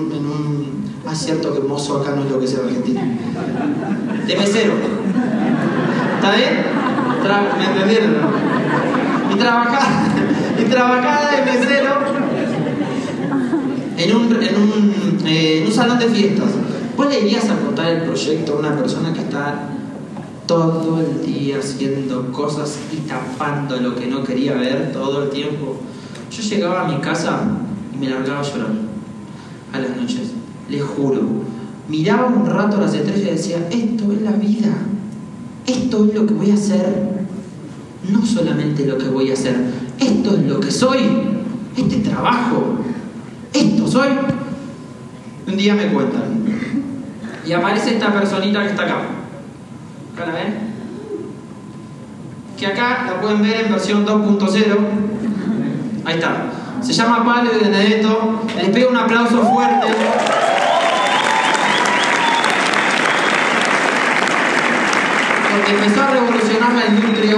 en 1.09 1.15
cierto 1.15 1.53
que 1.53 1.59
mozo 1.59 2.01
acá 2.01 2.11
no 2.15 2.23
es 2.23 2.31
lo 2.31 2.39
que 2.39 2.45
es 2.45 2.53
en. 2.53 4.07
De 4.28 4.36
mesero. 4.36 4.73
¿Está 6.15 6.36
bien? 6.36 6.65
¿Me 7.57 7.65
entendieron? 7.65 8.15
Y 9.34 9.36
trabajaba, 9.38 9.88
y 10.59 10.63
trabajaba 10.65 11.32
de 11.32 11.51
mesero 11.51 11.89
en 13.97 14.15
un, 14.15 14.43
en 14.43 14.55
un, 14.55 15.19
eh, 15.25 15.63
un 15.65 15.73
salón 15.73 15.99
de 15.99 16.07
fiestas. 16.07 16.49
¿Vos 16.95 17.07
le 17.09 17.21
irías 17.21 17.49
a 17.49 17.57
contar 17.57 17.88
el 17.88 18.01
proyecto 18.03 18.53
a 18.53 18.59
una 18.59 18.75
persona 18.75 19.13
que 19.13 19.19
está 19.19 19.69
todo 20.45 20.99
el 20.99 21.25
día 21.25 21.59
haciendo 21.59 22.32
cosas 22.32 22.80
y 22.91 22.97
tapando 23.07 23.78
lo 23.78 23.95
que 23.95 24.07
no 24.07 24.23
quería 24.23 24.53
ver 24.53 24.91
todo 24.91 25.23
el 25.23 25.30
tiempo? 25.30 25.78
Yo 26.32 26.43
llegaba 26.43 26.86
a 26.86 26.88
mi 26.88 26.97
casa 26.99 27.41
y 27.93 27.97
me 27.97 28.09
largaba 28.09 28.39
a 28.39 28.43
llorar 28.43 28.71
a 29.73 29.80
las 29.80 29.97
noches, 29.97 30.32
les 30.69 30.84
juro. 30.84 31.21
Miraba 31.89 32.27
un 32.27 32.45
rato 32.45 32.79
las 32.79 32.93
estrellas 32.93 33.21
y 33.21 33.31
decía, 33.31 33.57
esto 33.69 34.11
es 34.11 34.21
la 34.21 34.31
vida, 34.31 34.69
esto 35.65 36.05
es 36.05 36.13
lo 36.13 36.25
que 36.25 36.33
voy 36.33 36.51
a 36.51 36.55
hacer, 36.55 37.25
no 38.09 38.25
solamente 38.25 38.85
lo 38.85 38.97
que 38.97 39.07
voy 39.07 39.31
a 39.31 39.33
hacer, 39.33 39.55
esto 39.99 40.35
es 40.35 40.43
lo 40.43 40.59
que 40.59 40.71
soy, 40.71 40.99
este 41.77 41.97
trabajo, 41.97 42.79
esto 43.53 43.88
soy. 43.88 44.09
Un 45.47 45.55
día 45.55 45.75
me 45.75 45.88
cuentan, 45.88 46.43
y 47.45 47.53
aparece 47.53 47.93
esta 47.93 48.11
personita 48.11 48.61
que 48.63 48.69
está 48.69 48.83
acá. 48.83 48.97
¿Acá 50.13 50.25
la 50.25 50.33
ven? 50.33 50.55
Que 52.57 52.67
acá 52.67 53.05
la 53.07 53.21
pueden 53.21 53.41
ver 53.41 53.65
en 53.65 53.71
versión 53.71 54.05
2.0 54.05 54.77
Ahí 56.07 56.15
está. 56.15 56.51
Se 56.81 56.93
llama 56.93 57.25
Pablo 57.25 57.51
de 57.51 57.59
Benedetto. 57.59 58.41
Les 58.55 58.69
pido 58.69 58.89
un 58.89 58.97
aplauso 58.97 59.41
fuerte. 59.43 59.88
Empezó 65.70 66.01
a 66.01 66.11
revolucionar 66.11 66.74
la 66.74 66.86
industria. 66.88 67.38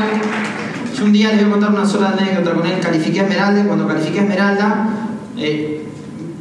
Yo 0.97 1.05
un 1.05 1.13
día 1.13 1.29
les 1.29 1.41
voy 1.41 1.49
a 1.49 1.51
contar 1.51 1.71
una 1.71 1.85
sola 1.85 2.09
anécdota 2.09 2.53
con 2.53 2.65
él. 2.65 2.79
Califiqué 2.79 3.21
Esmeralda. 3.21 3.63
Cuando 3.65 3.87
califiqué 3.87 4.19
Esmeralda, 4.19 4.89
eh, 5.37 5.87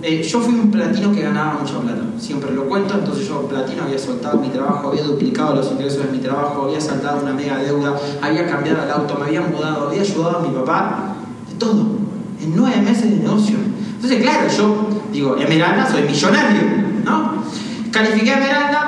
eh, 0.03 0.23
yo 0.23 0.41
fui 0.41 0.55
un 0.55 0.71
platino 0.71 1.13
que 1.13 1.23
ganaba 1.23 1.59
mucha 1.61 1.79
plata. 1.79 2.03
Siempre 2.19 2.53
lo 2.53 2.65
cuento. 2.65 2.95
Entonces 2.95 3.29
yo, 3.29 3.47
platino, 3.49 3.85
había 3.85 3.99
soltado 3.99 4.39
mi 4.39 4.49
trabajo, 4.49 4.89
había 4.89 5.03
duplicado 5.03 5.55
los 5.55 5.71
ingresos 5.71 6.05
de 6.07 6.13
mi 6.13 6.19
trabajo, 6.19 6.65
había 6.67 6.81
saltado 6.81 7.23
una 7.23 7.33
mega 7.33 7.59
deuda, 7.59 7.97
había 8.21 8.47
cambiado 8.47 8.83
el 8.85 8.91
auto, 8.91 9.17
me 9.19 9.27
había 9.27 9.41
mudado, 9.43 9.89
había 9.89 10.03
ayudado 10.03 10.39
a 10.39 10.43
mi 10.43 10.49
papá. 10.49 11.15
De 11.49 11.55
todo 11.55 12.09
en 12.41 12.55
nueve 12.55 12.81
meses 12.83 13.11
de 13.11 13.17
negocio. 13.17 13.57
Entonces, 13.97 14.23
claro, 14.23 14.49
yo 14.49 14.89
digo, 15.13 15.37
Esmeralda, 15.37 15.91
soy 15.91 16.03
millonario, 16.03 16.63
¿no? 17.05 17.43
Califiqué 17.91 18.31
a 18.31 18.35
Esmeralda 18.35 18.88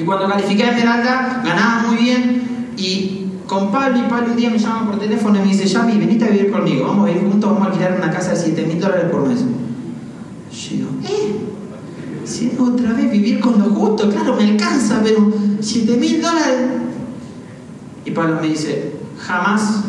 y 0.00 0.04
cuando 0.04 0.28
califiqué 0.28 0.64
a 0.64 0.70
Esmeralda 0.70 1.42
ganaba 1.44 1.88
muy 1.88 1.96
bien 1.96 2.70
y 2.76 3.26
con 3.46 3.70
Pablo 3.70 3.98
y 3.98 4.02
Pablo 4.08 4.30
un 4.30 4.36
día 4.36 4.48
me 4.48 4.58
llama 4.58 4.86
por 4.86 4.98
teléfono 4.98 5.36
y 5.38 5.42
me 5.42 5.48
dice, 5.48 5.66
Yami, 5.66 5.98
venite 5.98 6.24
a 6.24 6.28
vivir 6.28 6.50
conmigo, 6.50 6.86
vamos 6.86 7.08
a 7.08 7.12
vivir 7.12 7.28
juntos, 7.28 7.50
vamos 7.50 7.66
a 7.66 7.70
alquilar 7.70 7.96
una 7.98 8.10
casa 8.10 8.30
de 8.30 8.36
7 8.36 8.66
mil 8.66 8.80
dólares 8.80 9.06
por 9.10 9.28
mes. 9.28 9.40
Yo 9.40 10.76
digo, 10.76 10.88
¿eh? 11.04 11.36
Si 12.24 12.52
otra 12.58 12.92
vez 12.92 13.10
vivir 13.10 13.40
con 13.40 13.58
lo 13.58 13.70
justo, 13.70 14.08
claro, 14.08 14.36
me 14.36 14.44
alcanza, 14.44 15.00
pero 15.02 15.32
7 15.60 15.96
mil 15.96 16.22
dólares. 16.22 16.60
Y 18.04 18.10
Pablo 18.12 18.38
me 18.40 18.48
dice, 18.48 18.94
jamás 19.18 19.82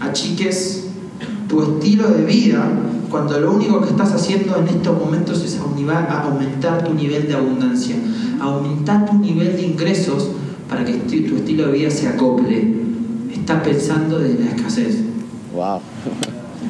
achiques 0.00 0.86
tu 1.46 1.62
estilo 1.62 2.08
de 2.08 2.24
vida 2.24 2.64
cuando 3.10 3.38
lo 3.40 3.52
único 3.52 3.80
que 3.80 3.90
estás 3.90 4.12
haciendo 4.12 4.56
en 4.56 4.68
estos 4.68 4.98
momentos 4.98 5.42
es 5.44 5.58
aumentar 5.58 6.84
tu 6.84 6.94
nivel 6.94 7.26
de 7.26 7.34
abundancia, 7.34 7.96
aumentar 8.40 9.06
tu 9.06 9.18
nivel 9.18 9.56
de 9.56 9.62
ingresos 9.62 10.28
para 10.68 10.84
que 10.84 10.92
tu 10.94 11.36
estilo 11.36 11.66
de 11.66 11.72
vida 11.72 11.90
se 11.90 12.08
acople. 12.08 12.74
Estás 13.32 13.62
pensando 13.62 14.18
de 14.18 14.34
la 14.34 14.50
escasez. 14.50 14.98
Wow. 15.54 15.80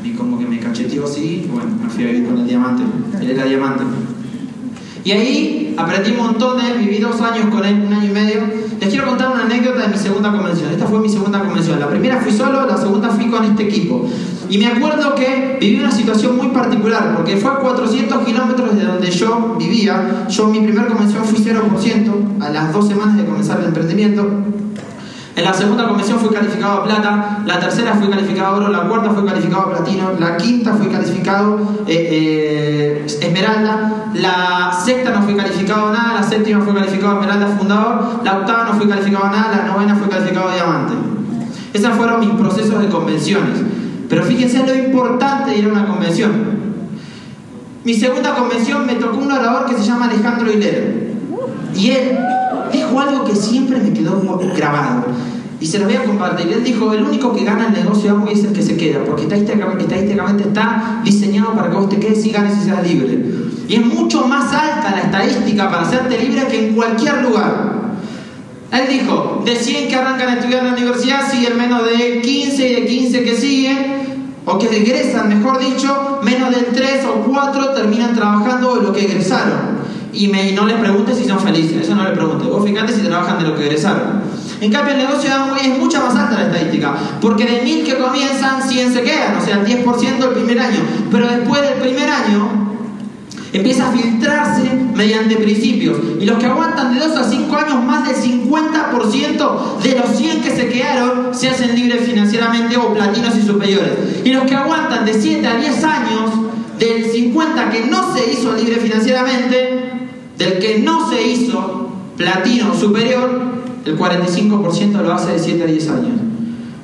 Y 0.04 0.12
como 0.12 0.38
que 0.38 0.46
me 0.46 0.60
cacheteó 0.60 1.04
así, 1.04 1.48
bueno, 1.52 1.70
me 1.82 1.90
fui 1.90 2.04
a 2.04 2.06
vivir 2.08 2.28
con 2.28 2.38
el 2.38 2.46
diamante. 2.46 2.82
Él 3.20 3.30
era 3.30 3.44
diamante. 3.44 3.84
Y 5.04 5.10
ahí 5.10 5.74
aprendí 5.76 6.10
un 6.10 6.18
montón 6.18 6.58
de 6.58 6.70
él, 6.70 6.78
viví 6.78 6.98
dos 6.98 7.20
años 7.20 7.46
con 7.46 7.64
él, 7.64 7.82
un 7.86 7.92
año 7.92 8.10
y 8.10 8.12
medio. 8.12 8.40
Les 8.80 8.88
quiero 8.90 9.06
contar 9.06 9.32
una 9.32 9.44
anécdota 9.44 9.82
de 9.82 9.88
mi 9.88 9.96
segunda 9.96 10.30
convención. 10.30 10.70
Esta 10.70 10.86
fue 10.86 11.00
mi 11.00 11.08
segunda 11.08 11.40
convención. 11.40 11.80
La 11.80 11.88
primera 11.88 12.20
fui 12.20 12.32
solo, 12.32 12.66
la 12.66 12.76
segunda 12.76 13.08
fui 13.08 13.28
con 13.28 13.44
este 13.44 13.64
equipo. 13.64 14.08
Y 14.50 14.56
me 14.58 14.66
acuerdo 14.66 15.14
que 15.14 15.58
viví 15.60 15.78
una 15.80 15.90
situación 15.90 16.36
muy 16.36 16.48
particular, 16.48 17.14
porque 17.14 17.36
fue 17.36 17.50
a 17.50 17.56
400 17.56 18.24
kilómetros 18.24 18.76
de 18.76 18.84
donde 18.84 19.10
yo 19.10 19.56
vivía. 19.58 20.26
Yo 20.28 20.48
mi 20.48 20.60
primera 20.60 20.86
convención 20.86 21.24
fui 21.24 21.38
0% 21.44 22.42
a 22.42 22.48
las 22.50 22.72
dos 22.72 22.88
semanas 22.88 23.16
de 23.16 23.24
comenzar 23.26 23.60
el 23.60 23.66
emprendimiento. 23.66 24.26
En 25.36 25.44
la 25.44 25.54
segunda 25.54 25.86
convención 25.86 26.18
fui 26.18 26.30
calificado 26.30 26.80
a 26.80 26.84
plata, 26.84 27.38
la 27.46 27.60
tercera 27.60 27.94
fui 27.94 28.08
calificado 28.08 28.56
a 28.56 28.58
oro, 28.58 28.68
la 28.70 28.88
cuarta 28.88 29.10
fui 29.10 29.24
calificado 29.24 29.62
a 29.62 29.70
platino, 29.70 30.10
la 30.18 30.36
quinta 30.36 30.72
fui 30.72 30.88
calificado 30.88 31.60
eh, 31.86 33.04
eh, 33.06 33.06
esmeralda, 33.06 34.10
la 34.14 34.72
sexta 34.84 35.10
no 35.10 35.22
fui 35.22 35.36
calificado 35.36 35.90
a 35.90 35.92
nada, 35.92 36.14
la 36.14 36.22
séptima 36.24 36.60
fui 36.62 36.74
calificado 36.74 37.12
a 37.12 37.14
esmeralda 37.20 37.46
fundador, 37.56 38.20
la 38.24 38.38
octava 38.38 38.64
no 38.64 38.74
fui 38.74 38.88
calificado 38.88 39.26
a 39.26 39.30
nada, 39.30 39.56
la 39.58 39.72
novena 39.72 39.94
fui 39.94 40.08
calificado 40.08 40.48
a 40.48 40.54
diamante. 40.54 40.94
Esos 41.72 41.92
fueron 41.92 42.18
mis 42.18 42.30
procesos 42.30 42.80
de 42.80 42.88
convenciones. 42.88 43.60
Pero 44.08 44.24
fíjense 44.24 44.66
lo 44.66 44.74
importante 44.74 45.50
de 45.50 45.58
ir 45.58 45.64
a 45.66 45.68
una 45.68 45.86
convención. 45.86 46.32
Mi 47.84 47.94
segunda 47.94 48.34
convención 48.34 48.86
me 48.86 48.94
tocó 48.94 49.18
un 49.18 49.30
orador 49.30 49.66
que 49.66 49.74
se 49.74 49.84
llama 49.84 50.06
Alejandro 50.06 50.52
Hilero. 50.52 50.86
Y 51.74 51.90
él 51.90 52.18
dijo 52.72 53.00
algo 53.00 53.24
que 53.24 53.36
siempre 53.36 53.78
me 53.78 53.92
quedó 53.92 54.20
grabado. 54.56 55.06
Y 55.60 55.66
se 55.66 55.78
los 55.78 55.88
voy 55.88 55.96
a 55.96 56.04
compartir. 56.04 56.52
Él 56.52 56.62
dijo, 56.62 56.92
el 56.92 57.02
único 57.02 57.34
que 57.34 57.44
gana 57.44 57.66
el 57.66 57.72
negocio 57.72 58.16
de 58.16 58.32
es 58.32 58.44
el 58.44 58.52
que 58.52 58.62
se 58.62 58.76
queda, 58.76 59.00
porque 59.04 59.22
estadísticamente, 59.22 59.84
estadísticamente 59.84 60.44
está 60.44 61.00
diseñado 61.04 61.52
para 61.54 61.70
que 61.70 61.76
vos 61.76 61.88
te 61.88 61.98
quedes 61.98 62.24
y 62.24 62.30
ganes 62.30 62.58
y 62.58 62.64
seas 62.64 62.86
libre. 62.86 63.24
Y 63.68 63.74
es 63.74 63.84
mucho 63.84 64.26
más 64.26 64.52
alta 64.52 64.92
la 64.92 65.02
estadística 65.02 65.68
para 65.68 65.82
hacerte 65.82 66.18
libre 66.18 66.46
que 66.46 66.68
en 66.68 66.74
cualquier 66.74 67.22
lugar. 67.22 67.77
Él 68.72 68.86
dijo, 68.88 69.42
de 69.44 69.56
100 69.56 69.88
que 69.88 69.96
arrancan 69.96 70.28
a 70.28 70.34
estudiar 70.34 70.60
en 70.60 70.66
la 70.68 70.72
universidad, 70.74 71.30
siguen 71.30 71.56
menos 71.56 71.84
de 71.84 72.20
15 72.20 72.68
y 72.68 72.74
de 72.74 72.86
15 72.86 73.24
que 73.24 73.34
siguen, 73.34 73.98
o 74.44 74.58
que 74.58 74.66
egresan, 74.66 75.28
mejor 75.28 75.58
dicho, 75.58 76.20
menos 76.22 76.50
de 76.50 76.62
3 76.62 77.04
o 77.06 77.30
4 77.30 77.70
terminan 77.74 78.14
trabajando 78.14 78.76
de 78.76 78.82
lo 78.82 78.92
que 78.92 79.04
egresaron. 79.06 79.78
Y, 80.12 80.28
no 80.28 80.66
les 80.66 80.76
preguntes 80.76 81.16
si 81.16 81.24
son 81.26 81.38
felices, 81.38 81.82
eso 81.82 81.94
no 81.94 82.04
les 82.04 82.12
preguntes. 82.12 82.48
Vos 82.48 82.64
fíjate 82.64 82.92
si 82.92 83.02
trabajan 83.02 83.38
de 83.38 83.48
lo 83.48 83.54
que 83.54 83.66
egresaron. 83.66 84.22
En 84.60 84.72
cambio, 84.72 84.94
el 84.94 85.00
negocio 85.00 85.30
es 85.62 85.78
mucha 85.78 86.00
más 86.00 86.16
alta 86.16 86.38
la 86.38 86.46
estadística, 86.46 86.94
porque 87.20 87.44
de 87.44 87.62
1000 87.62 87.84
que 87.84 87.98
comienzan, 87.98 88.68
100 88.68 88.92
se 88.92 89.02
quedan, 89.02 89.36
o 89.36 89.44
sea, 89.44 89.60
el 89.60 89.66
10% 89.66 90.24
el 90.24 90.30
primer 90.30 90.60
año. 90.60 90.80
Pero 91.10 91.26
después 91.26 91.62
del 91.62 91.74
primer 91.74 92.08
año, 92.08 92.67
empieza 93.52 93.88
a 93.88 93.92
filtrarse 93.92 94.70
mediante 94.94 95.36
principios. 95.36 95.96
Y 96.20 96.26
los 96.26 96.38
que 96.38 96.46
aguantan 96.46 96.94
de 96.94 97.00
2 97.00 97.16
a 97.16 97.24
5 97.24 97.56
años, 97.56 97.84
más 97.84 98.06
del 98.06 98.16
50% 98.16 99.78
de 99.82 99.98
los 99.98 100.16
100 100.16 100.40
que 100.42 100.50
se 100.50 100.68
quedaron 100.68 101.34
se 101.34 101.48
hacen 101.48 101.74
libres 101.74 102.06
financieramente 102.06 102.76
o 102.76 102.92
platinos 102.92 103.36
y 103.36 103.46
superiores. 103.46 103.92
Y 104.24 104.32
los 104.32 104.44
que 104.44 104.54
aguantan 104.54 105.04
de 105.04 105.14
7 105.14 105.46
a 105.46 105.56
10 105.56 105.84
años, 105.84 106.30
del 106.78 107.04
50 107.04 107.70
que 107.70 107.86
no 107.86 108.14
se 108.14 108.32
hizo 108.32 108.52
libre 108.54 108.76
financieramente, 108.76 109.90
del 110.36 110.58
que 110.58 110.78
no 110.78 111.10
se 111.10 111.22
hizo 111.22 111.90
platino 112.16 112.74
superior, 112.74 113.58
el 113.84 113.98
45% 113.98 115.02
lo 115.02 115.12
hace 115.12 115.32
de 115.32 115.38
7 115.38 115.62
a 115.62 115.66
10 115.66 115.88
años. 115.88 116.20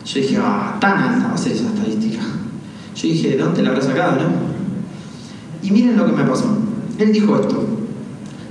Yo 0.04 0.20
dije, 0.20 0.38
ah, 0.40 0.76
tan 0.80 0.98
alta 0.98 1.28
va 1.28 1.34
a 1.34 1.38
ser 1.38 1.52
esa 1.52 1.66
estadística. 1.68 2.22
Yo 2.94 3.08
dije, 3.08 3.30
¿de 3.30 3.36
dónde 3.38 3.62
la 3.62 3.70
habrá 3.70 3.82
sacado, 3.82 4.22
no? 4.22 4.53
Y 5.64 5.70
miren 5.70 5.96
lo 5.96 6.04
que 6.04 6.12
me 6.12 6.24
pasó. 6.24 6.58
Él 6.98 7.12
dijo 7.12 7.36
esto. 7.40 7.64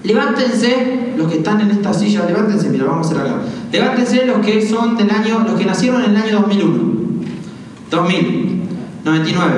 Levántense 0.03 1.14
los 1.16 1.32
que 1.32 1.38
están 1.38 1.61
en 1.61 1.72
esta 1.72 1.93
silla, 1.93 2.26
levántense, 2.26 2.70
mira, 2.70 2.86
vamos 2.86 3.07
a 3.07 3.11
hacer 3.11 3.26
acá. 3.26 3.41
Levántense 3.72 4.26
los 4.26 4.45
que 4.45 4.68
son 4.68 4.97
del 4.97 5.09
año, 5.09 5.45
los 5.47 5.57
que 5.57 5.66
nacieron 5.66 6.03
en 6.03 6.11
el 6.11 6.18
año 6.18 6.41
2001. 6.41 6.93
2000, 7.89 8.61
99, 9.05 9.53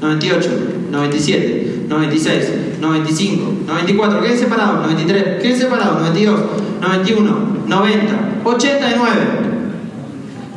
98, 0.00 0.50
97, 0.90 1.86
96, 1.88 2.52
95, 2.80 3.52
94, 3.66 4.22
queden 4.22 4.38
separados, 4.38 4.90
93, 4.90 5.42
queden 5.42 5.56
separados, 5.58 6.00
92, 6.00 6.40
91, 6.80 7.36
90, 7.68 8.40
89. 8.44 9.14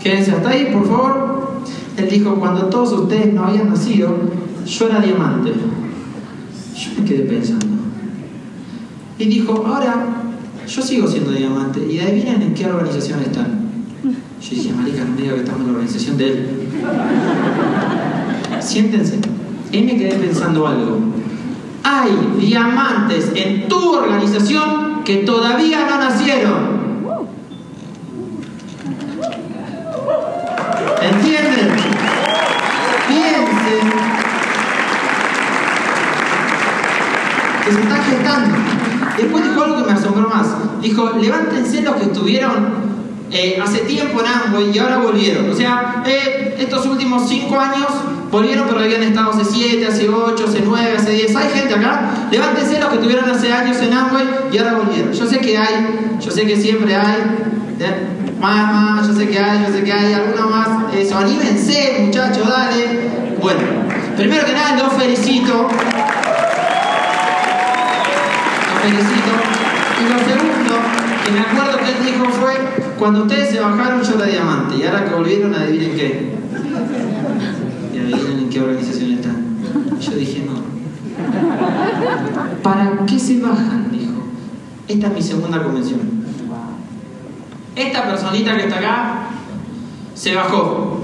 Quédense 0.02 0.32
hasta 0.32 0.50
ahí, 0.50 0.70
por 0.74 0.88
favor. 0.88 1.62
Él 1.98 2.10
dijo, 2.10 2.36
cuando 2.36 2.66
todos 2.66 2.94
ustedes 2.94 3.34
no 3.34 3.44
habían 3.44 3.70
nacido, 3.70 4.16
yo 4.66 4.88
era 4.88 5.02
diamante. 5.02 5.52
Yo 6.80 6.92
me 6.98 7.06
quedé 7.06 7.24
pensando. 7.24 7.66
Y 9.18 9.26
dijo, 9.26 9.66
ahora 9.68 10.06
yo 10.66 10.82
sigo 10.82 11.08
siendo 11.08 11.32
diamante. 11.32 11.86
Y 11.92 12.00
adivinen 12.00 12.42
en 12.42 12.54
qué 12.54 12.68
organización 12.68 13.20
están. 13.20 13.70
Yo 14.42 14.50
dije, 14.50 14.72
marica, 14.72 15.04
no 15.04 15.12
me 15.12 15.22
diga 15.24 15.34
que 15.34 15.42
estamos 15.42 15.62
en 15.62 15.68
la 15.68 15.74
organización 15.74 16.18
de 16.18 16.28
él. 16.32 16.48
Siéntense. 18.62 19.20
Y 19.74 19.82
me 19.82 19.98
quedé 19.98 20.14
pensando 20.16 20.66
algo. 20.66 21.00
Hay 21.84 22.12
diamantes 22.40 23.32
en 23.36 23.68
tu 23.68 23.96
organización 23.96 25.04
que 25.04 25.18
todavía 25.18 25.86
no 25.90 25.98
nacieron. 25.98 26.79
Dijo, 40.90 41.12
levántense 41.22 41.84
los 41.84 41.98
que 41.98 42.06
estuvieron 42.06 42.90
eh, 43.32 43.60
hace 43.64 43.82
tiempo 43.82 44.22
en 44.22 44.26
Amway 44.26 44.72
y 44.76 44.80
ahora 44.80 44.98
volvieron. 44.98 45.48
O 45.52 45.54
sea, 45.54 46.02
eh, 46.04 46.56
estos 46.58 46.84
últimos 46.88 47.30
cinco 47.30 47.60
años 47.60 47.86
volvieron, 48.32 48.66
pero 48.68 48.80
habían 48.80 49.04
estado 49.04 49.30
hace 49.30 49.46
7, 49.46 49.86
hace 49.86 50.10
8, 50.10 50.46
hace 50.48 50.64
9, 50.66 50.96
hace 50.98 51.12
10. 51.12 51.36
¿Hay 51.36 51.50
gente 51.50 51.76
acá? 51.76 52.10
Levántense 52.32 52.80
los 52.80 52.90
que 52.90 52.96
estuvieron 52.96 53.30
hace 53.30 53.54
años 53.54 53.78
en 53.78 53.94
Amway 53.94 54.26
y 54.52 54.58
ahora 54.58 54.80
volvieron. 54.80 55.14
Yo 55.14 55.28
sé 55.28 55.38
que 55.38 55.60
hay, 55.60 56.18
yo 56.20 56.32
sé 56.32 56.48
que 56.48 56.60
siempre 56.60 56.96
hay. 56.96 57.22
¿eh? 57.80 58.08
Más, 58.42 58.74
más, 58.74 59.08
yo 59.08 59.14
sé 59.14 59.30
que 59.30 59.38
hay, 59.38 59.64
yo 59.68 59.72
sé 59.72 59.84
que 59.84 59.94
hay, 59.94 60.14
alguna 60.14 60.48
más. 60.48 60.94
Eso, 60.96 61.20
anímense, 61.20 61.98
muchachos, 62.08 62.50
dale. 62.50 63.12
Bueno, 63.40 63.60
primero 64.18 64.44
que 64.44 64.54
nada, 64.54 64.76
los 64.76 64.94
felicito 64.94 65.70
felicito. 68.82 69.49
Me 71.34 71.40
acuerdo 71.40 71.78
que 71.78 71.92
él 71.92 72.06
dijo 72.06 72.26
fue, 72.26 72.54
cuando 72.98 73.24
ustedes 73.24 73.50
se 73.52 73.60
bajaron 73.60 74.02
yo 74.02 74.16
era 74.16 74.26
diamante, 74.26 74.76
y 74.78 74.84
ahora 74.84 75.06
que 75.06 75.16
volvieron, 75.16 75.54
adivinen 75.54 75.96
qué. 75.96 76.36
Y 77.94 77.98
adivinen 77.98 78.40
en 78.40 78.50
qué 78.50 78.62
organización 78.62 79.12
están. 79.12 79.58
Yo 80.00 80.12
dije, 80.12 80.46
no. 80.48 80.60
¿Para 82.64 83.06
qué 83.06 83.20
se 83.20 83.40
bajan? 83.40 83.92
Dijo. 83.92 84.24
Esta 84.88 85.08
es 85.08 85.14
mi 85.14 85.22
segunda 85.22 85.64
convención. 85.64 86.00
Esta 87.76 88.08
personita 88.08 88.58
que 88.58 88.64
está 88.64 88.78
acá 88.78 89.30
se 90.16 90.36
bajó. 90.36 91.04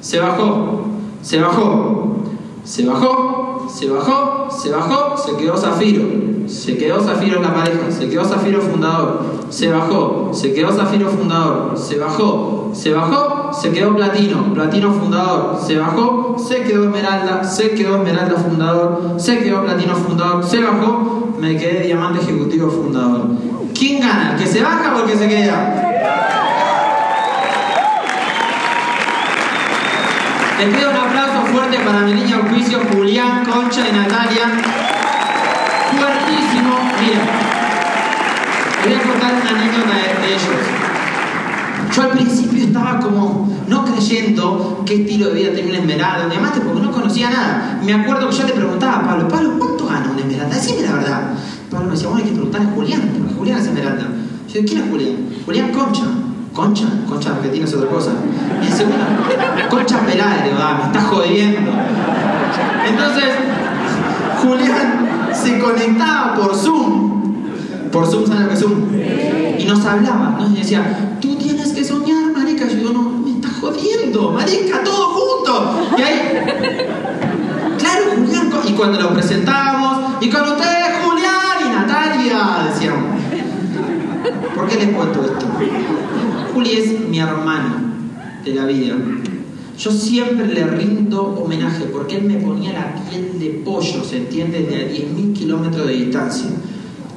Se 0.00 0.18
bajó. 0.18 0.86
Se 1.22 1.40
bajó. 1.40 2.24
Se 2.64 2.86
bajó. 2.86 3.49
Se 3.72 3.88
bajó. 3.88 4.48
Se 4.50 4.70
bajó. 4.70 5.16
Se 5.16 5.36
quedó 5.36 5.56
Zafiro. 5.56 6.30
Se 6.50 6.76
quedó 6.76 7.00
Zafiro 7.00 7.36
en 7.36 7.44
la 7.44 7.54
pareja, 7.54 7.90
se 7.90 8.08
quedó 8.08 8.24
Zafiro 8.24 8.60
fundador, 8.60 9.20
se 9.50 9.68
bajó, 9.68 10.30
se 10.34 10.52
quedó 10.52 10.72
Zafiro 10.72 11.08
fundador, 11.08 11.78
se 11.78 11.96
bajó, 11.96 12.72
se 12.74 12.92
bajó, 12.92 13.52
se 13.52 13.70
quedó 13.70 13.94
Platino, 13.94 14.52
Platino 14.52 14.92
fundador, 14.92 15.60
se 15.64 15.78
bajó, 15.78 16.36
se 16.36 16.62
quedó 16.62 16.84
Esmeralda, 16.86 17.44
se 17.44 17.70
quedó 17.70 17.98
Esmeralda 17.98 18.36
fundador, 18.36 19.14
se 19.16 19.38
quedó 19.38 19.62
Platino 19.62 19.94
fundador, 19.94 20.44
se 20.44 20.60
bajó, 20.60 21.28
me 21.38 21.56
quedé 21.56 21.86
Diamante 21.86 22.18
Ejecutivo 22.20 22.68
fundador. 22.68 23.28
¿Quién 23.72 24.00
gana? 24.00 24.32
¿El 24.32 24.42
que 24.42 24.46
se 24.48 24.60
baja 24.60 24.96
o 25.00 25.06
que 25.06 25.16
se 25.16 25.28
queda? 25.28 25.89
Les 30.60 30.68
pido 30.68 30.90
un 30.90 30.96
aplauso 30.96 31.46
fuerte 31.54 31.78
para 31.78 32.02
mi 32.02 32.12
niña 32.12 32.36
auspicio 32.36 32.80
Julián, 32.92 33.46
Concha 33.46 33.80
y 33.88 33.92
Natalia 33.96 34.44
fuertísimo. 35.96 36.76
Mira, 37.00 37.20
voy 38.84 38.92
a 38.92 39.02
contar 39.02 39.40
una 39.40 39.58
anécdota 39.58 39.94
de, 39.96 40.28
ellos. 40.28 41.96
Yo 41.96 42.02
al 42.02 42.10
principio 42.10 42.64
estaba 42.64 43.00
como 43.00 43.50
no 43.68 43.86
creyendo 43.86 44.82
qué 44.84 44.96
estilo 44.96 45.28
de 45.28 45.34
vida 45.34 45.52
tenía 45.54 45.70
una 45.70 45.78
esmeralda, 45.78 46.26
además 46.26 46.52
porque 46.62 46.82
no 46.82 46.92
conocía 46.92 47.30
nada. 47.30 47.80
Me 47.82 47.94
acuerdo 47.94 48.28
que 48.28 48.36
yo 48.36 48.46
le 48.46 48.52
preguntaba 48.52 48.96
a 48.96 49.02
Pablo, 49.02 49.28
Pablo, 49.28 49.54
¿cuánto 49.58 49.86
gana 49.86 50.10
una 50.10 50.20
esmeralda? 50.20 50.54
Decime 50.54 50.82
la 50.82 50.92
verdad. 50.92 51.22
Pablo 51.70 51.86
me 51.86 51.92
decía, 51.94 52.08
bueno, 52.08 52.22
hay 52.22 52.28
que 52.28 52.36
preguntarle 52.36 52.68
a 52.68 52.72
Julián, 52.72 53.10
porque 53.16 53.34
Julián 53.34 53.60
es 53.60 53.66
esmeralda. 53.66 54.08
Yo 54.52 54.60
¿quién 54.66 54.82
es 54.82 54.90
Julián? 54.90 55.16
Julián 55.46 55.72
Concha. 55.72 56.04
Concha, 56.54 56.86
Concha 57.08 57.30
Argentina 57.30 57.64
es 57.64 57.74
otra 57.74 57.88
cosa. 57.88 58.10
Y 58.62 58.72
segunda, 58.72 59.06
Concha 59.68 60.00
le 60.06 60.14
digo, 60.14 60.58
me 60.78 60.86
estás 60.86 61.04
jodiendo. 61.04 61.70
Entonces, 62.86 63.24
Julián 64.42 65.30
se 65.32 65.58
conectaba 65.58 66.34
por 66.34 66.54
Zoom. 66.54 67.22
Por 67.92 68.06
Zoom, 68.06 68.26
¿sabes 68.26 68.42
lo 68.42 68.48
que 68.48 68.54
es 68.54 68.60
Zoom? 68.60 69.58
Y 69.58 69.64
nos 69.64 69.84
hablaba, 69.86 70.36
¿no? 70.38 70.48
Y 70.48 70.58
decía, 70.58 71.18
tú 71.20 71.36
tienes 71.36 71.72
que 71.72 71.84
soñar, 71.84 72.32
marica. 72.36 72.66
Yo 72.66 72.76
digo, 72.76 72.90
no, 72.92 73.02
me 73.02 73.30
estás 73.32 73.52
jodiendo, 73.60 74.32
marica, 74.32 74.82
todo 74.82 75.08
junto. 75.10 75.88
Y 75.98 76.02
ahí, 76.02 76.42
claro, 77.78 78.04
Julián, 78.16 78.50
y 78.66 78.72
cuando 78.72 79.00
lo 79.00 79.14
presentábamos, 79.14 80.14
y 80.20 80.28
con 80.28 80.42
ustedes, 80.42 81.04
Julián 81.04 81.32
y 81.64 81.68
Natalia, 81.76 82.70
decíamos. 82.72 83.20
¿Por 84.54 84.68
qué 84.68 84.76
les 84.76 84.88
cuento 84.94 85.24
esto? 85.24 85.46
Juli 86.52 86.72
es 86.72 87.00
mi 87.08 87.18
hermano 87.18 87.76
de 88.44 88.54
la 88.54 88.64
vida. 88.64 88.94
Yo 89.78 89.90
siempre 89.90 90.46
le 90.46 90.64
rindo 90.64 91.22
homenaje 91.22 91.84
porque 91.84 92.16
él 92.16 92.24
me 92.24 92.34
ponía 92.34 92.72
la 92.72 92.94
piel 93.08 93.38
de 93.38 93.62
pollo, 93.64 94.04
¿se 94.04 94.18
entiende? 94.18 94.60
De 94.60 94.76
a 94.76 94.88
10.000 94.88 95.32
kilómetros 95.32 95.86
de 95.86 95.94
distancia. 95.94 96.50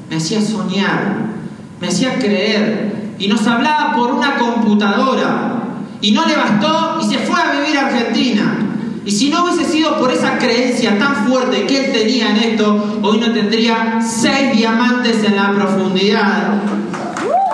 Me 0.09 0.15
hacía 0.15 0.41
soñar, 0.41 1.33
me 1.81 1.87
hacía 1.87 2.17
creer 2.19 3.15
y 3.19 3.27
nos 3.27 3.45
hablaba 3.47 3.95
por 3.95 4.11
una 4.11 4.37
computadora. 4.37 5.59
Y 6.01 6.11
no 6.11 6.25
le 6.25 6.35
bastó 6.35 6.99
y 7.01 7.05
se 7.05 7.19
fue 7.19 7.39
a 7.41 7.59
vivir 7.59 7.77
a 7.77 7.87
Argentina. 7.87 8.57
Y 9.05 9.11
si 9.11 9.29
no 9.29 9.43
hubiese 9.43 9.65
sido 9.69 9.99
por 9.99 10.11
esa 10.11 10.37
creencia 10.37 10.97
tan 10.97 11.27
fuerte 11.27 11.65
que 11.65 11.85
él 11.85 11.91
tenía 11.91 12.29
en 12.29 12.37
esto, 12.37 13.01
hoy 13.01 13.19
no 13.19 13.33
tendría 13.33 14.01
seis 14.01 14.55
diamantes 14.55 15.23
en 15.25 15.35
la 15.35 15.51
profundidad 15.51 16.61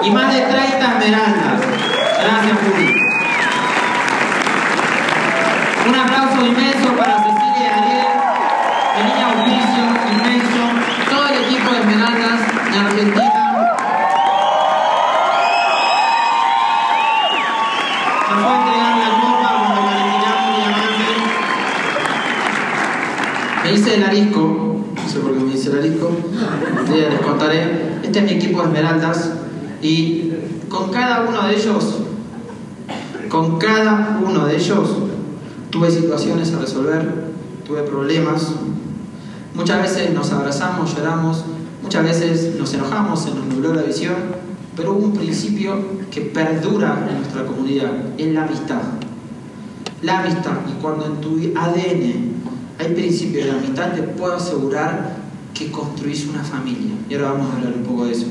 y 0.06 0.12
más 0.12 0.34
de 0.34 0.42
30 0.42 1.00
esmeraldas. 1.00 1.69
Gracias, 2.22 2.58
Juli. 2.60 2.90
Un 5.88 5.96
aplauso 5.96 6.46
inmenso 6.46 6.90
para 6.98 7.24
Cecilia 7.24 7.58
y 7.58 7.66
Ariel, 7.80 8.12
el 8.98 9.04
niño 9.08 9.26
auspicio 9.28 9.84
inmenso, 10.12 10.62
todo 11.10 11.26
el 11.30 11.36
equipo 11.46 11.68
de 11.72 11.80
Esmeraldas 11.80 12.40
en 12.68 12.80
Argentina. 12.86 13.32
Nos 18.30 18.38
fue 18.42 18.52
a 18.52 18.54
entregar 18.60 18.94
la 18.98 19.10
copa 19.22 19.50
cuando 19.60 19.80
calificamos 19.90 20.50
diamante. 20.58 21.08
Me 23.64 23.70
hice 23.72 23.90
el 23.96 24.04
arisco, 24.04 24.42
no 24.94 25.10
sé 25.10 25.20
por 25.20 25.32
qué 25.34 25.40
me 25.40 25.54
hice 25.54 25.70
el 25.70 25.76
arisco, 25.80 26.06
un 26.10 26.86
día 26.94 27.10
les 27.10 27.22
contaré. 27.22 27.60
Este 28.04 28.20
es 28.20 28.26
mi 28.26 28.32
equipo 28.32 28.62
de 28.62 28.68
Esmeraldas 28.68 29.32
y 29.82 30.34
con 30.68 30.92
cada 30.92 31.22
uno 31.22 31.48
de 31.48 31.56
ellos, 31.56 32.00
con 33.30 33.60
cada 33.60 34.20
uno 34.26 34.46
de 34.46 34.58
ellos, 34.58 34.90
tuve 35.70 35.92
situaciones 35.92 36.52
a 36.54 36.60
resolver, 36.60 37.32
tuve 37.66 37.84
problemas. 37.84 38.54
Muchas 39.54 39.82
veces 39.82 40.14
nos 40.14 40.32
abrazamos, 40.32 40.96
lloramos, 40.96 41.46
muchas 41.84 42.04
veces 42.04 42.56
nos 42.58 42.74
enojamos, 42.74 43.22
se 43.22 43.30
nos 43.32 43.46
nubló 43.46 43.74
la 43.74 43.84
visión, 43.84 44.16
pero 44.76 44.94
hubo 44.94 45.06
un 45.06 45.14
principio 45.14 45.76
que 46.12 46.22
perdura 46.22 47.08
en 47.10 47.18
nuestra 47.18 47.46
comunidad, 47.46 47.92
es 48.18 48.34
la 48.34 48.46
amistad. 48.46 48.82
La 50.02 50.20
amistad, 50.20 50.54
y 50.68 50.82
cuando 50.82 51.06
en 51.06 51.22
tu 51.22 51.36
ADN 51.58 52.40
hay 52.80 52.94
principios 52.96 53.46
de 53.46 53.52
amistad, 53.52 53.94
te 53.94 54.04
puedo 54.04 54.36
asegurar 54.36 55.18
que 55.54 55.72
construís 55.72 56.26
una 56.28 56.44
familia. 56.44 56.96
Y 57.10 57.16
ahora 57.16 57.34
vamos 57.34 57.54
a 57.54 57.58
hablar 57.58 57.74
un 57.76 57.84
poco 57.84 58.06
de 58.06 58.14
eso. 58.14 58.26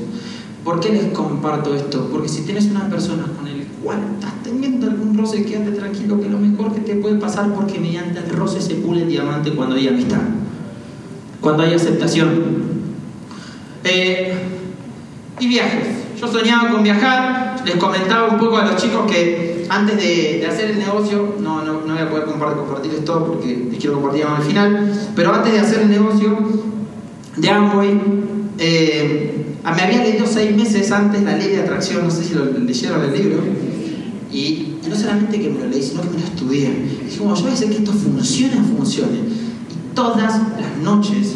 ¿Por 0.63 0.79
qué 0.79 0.89
les 0.89 1.05
comparto 1.13 1.73
esto? 1.73 2.09
Porque 2.11 2.27
si 2.27 2.41
tienes 2.41 2.65
una 2.65 2.89
persona 2.89 3.23
con 3.37 3.47
el 3.47 3.65
cual 3.83 3.99
estás 4.15 4.33
teniendo 4.43 4.87
algún 4.87 5.17
roce, 5.17 5.45
quédate 5.45 5.71
tranquilo 5.71 6.19
que 6.19 6.29
lo 6.29 6.37
mejor 6.37 6.73
que 6.73 6.81
te 6.81 6.95
puede 6.95 7.15
pasar 7.15 7.53
porque 7.53 7.79
mediante 7.79 8.19
el 8.19 8.29
roce 8.29 8.61
se 8.61 8.75
pule 8.75 9.03
el 9.03 9.07
diamante 9.07 9.51
cuando 9.53 9.75
hay 9.75 9.87
amistad, 9.87 10.21
cuando 11.41 11.63
hay 11.63 11.73
aceptación. 11.73 12.69
Eh, 13.85 14.33
y 15.39 15.47
viajes. 15.47 15.87
Yo 16.19 16.27
soñaba 16.27 16.69
con 16.69 16.83
viajar, 16.83 17.61
les 17.65 17.75
comentaba 17.75 18.27
un 18.27 18.37
poco 18.37 18.57
a 18.57 18.65
los 18.65 18.75
chicos 18.75 19.09
que 19.09 19.65
antes 19.69 19.97
de, 19.97 20.45
hacer 20.45 20.71
el 20.71 20.79
negocio, 20.79 21.35
no, 21.39 21.63
no, 21.63 21.81
no, 21.85 21.93
voy 21.93 21.99
a 22.01 22.09
poder 22.09 22.25
compartir, 22.25 22.57
compartirles 22.57 23.05
todo 23.05 23.25
porque 23.27 23.67
les 23.69 23.79
quiero 23.79 23.95
compartir 23.95 24.25
al 24.25 24.43
final, 24.43 25.11
pero 25.15 25.33
antes 25.33 25.53
de 25.53 25.59
hacer 25.59 25.81
el 25.83 25.89
negocio 25.89 26.37
de 27.37 27.49
Amway, 27.49 28.01
eh, 28.57 29.48
me 29.63 29.81
había 29.81 30.03
leído 30.03 30.25
seis 30.25 30.55
meses 30.55 30.91
antes 30.91 31.21
la 31.23 31.37
ley 31.37 31.49
de 31.49 31.61
atracción, 31.61 32.03
no 32.03 32.11
sé 32.11 32.23
si 32.23 32.33
lo 32.33 32.45
leyeron 32.45 33.03
el 33.03 33.13
libro, 33.13 33.43
y, 34.31 34.75
no 34.87 34.95
solamente 34.95 35.39
que 35.39 35.49
me 35.49 35.59
lo 35.59 35.67
leí, 35.67 35.81
sino 35.81 36.01
que 36.01 36.09
me 36.09 36.19
lo 36.19 36.25
estudié. 36.25 36.69
Dije, 36.69 37.17
como 37.17 37.35
yo 37.35 37.41
voy 37.41 37.51
a 37.51 37.53
hacer 37.53 37.69
que 37.69 37.77
esto 37.77 37.91
funcione, 37.91 38.55
funcione. 38.75 39.17
Y 39.17 39.95
todas 39.95 40.17
las 40.17 40.77
noches 40.83 41.35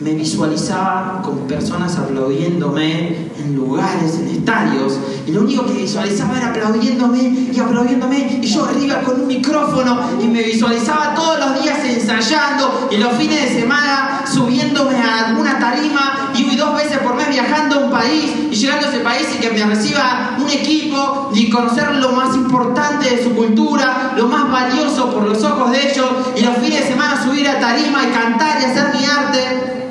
me 0.00 0.12
visualizaba 0.12 1.22
con 1.22 1.46
personas 1.46 1.96
aplaudiéndome 1.96 3.30
en 3.38 3.56
lugares, 3.56 4.18
en 4.18 4.28
estadios, 4.28 4.98
y 5.26 5.32
lo 5.32 5.40
único 5.40 5.64
que 5.64 5.72
visualizaba 5.72 6.36
era 6.36 6.48
aplaudiéndome 6.50 7.48
y 7.52 7.58
aplaudiéndome, 7.58 8.40
y 8.42 8.46
yo 8.46 8.64
arriba 8.64 9.00
con 9.00 9.22
un 9.22 9.26
micrófono, 9.26 9.98
y 10.22 10.26
me 10.26 10.42
visualizaba 10.42 11.14
todos 11.14 11.38
los 11.38 11.62
días 11.62 11.78
ensayando, 11.84 12.88
y 12.90 12.98
los 12.98 13.14
fines 13.14 13.42
de 13.42 13.60
semana 13.60 14.22
subiéndome 14.30 14.96
a 14.96 15.28
alguna 15.28 15.58
tarima, 15.58 16.32
y 16.34 16.56
dos 16.56 16.74
veces 16.74 16.98
por 16.98 17.14
mes 17.14 17.28
viajando 17.28 17.76
a 17.76 17.84
un 17.84 17.90
país, 17.90 18.32
y 18.50 18.54
llegando 18.54 18.86
a 18.86 18.90
ese 18.90 19.00
país 19.00 19.26
y 19.34 19.40
que 19.40 19.50
me 19.50 19.64
reciba 19.64 20.36
un 20.38 20.50
equipo, 20.50 21.30
y 21.34 21.48
conocer 21.48 21.94
lo 21.96 22.12
más 22.12 22.34
importante 22.34 23.16
de 23.16 23.24
su 23.24 23.34
cultura, 23.34 24.12
lo 24.16 24.28
más 24.28 24.50
valioso 24.50 25.10
por 25.10 25.24
los 25.24 25.42
ojos 25.42 25.70
de 25.72 25.90
ellos, 25.90 26.10
y 26.36 26.42
los 26.42 26.56
fines 26.58 26.80
de 26.80 26.88
semana 26.88 27.22
subir 27.22 27.48
a 27.48 27.58
tarima 27.58 28.02
y 28.04 28.12
cantar 28.12 28.60
y 28.60 28.64
hacer 28.64 28.94
mi 28.94 29.04
arte 29.06 29.85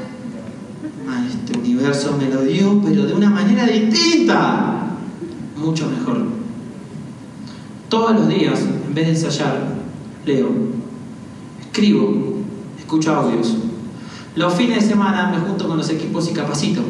universo 1.86 2.18
me 2.18 2.34
lo 2.34 2.42
dio, 2.42 2.82
pero 2.84 3.06
de 3.06 3.14
una 3.14 3.30
manera 3.30 3.66
distinta, 3.66 4.98
mucho 5.56 5.88
mejor. 5.90 6.26
Todos 7.90 8.16
los 8.16 8.28
días, 8.28 8.60
en 8.60 8.94
vez 8.94 9.06
de 9.06 9.12
ensayar, 9.12 9.76
leo, 10.26 10.50
escribo, 11.62 12.38
escucho 12.80 13.14
audios. 13.14 13.56
Los 14.36 14.54
fines 14.56 14.84
de 14.84 14.90
semana 14.90 15.32
me 15.32 15.38
junto 15.48 15.68
con 15.68 15.78
los 15.78 15.90
equipos 15.90 16.30
y 16.30 16.34
capacito. 16.34 16.82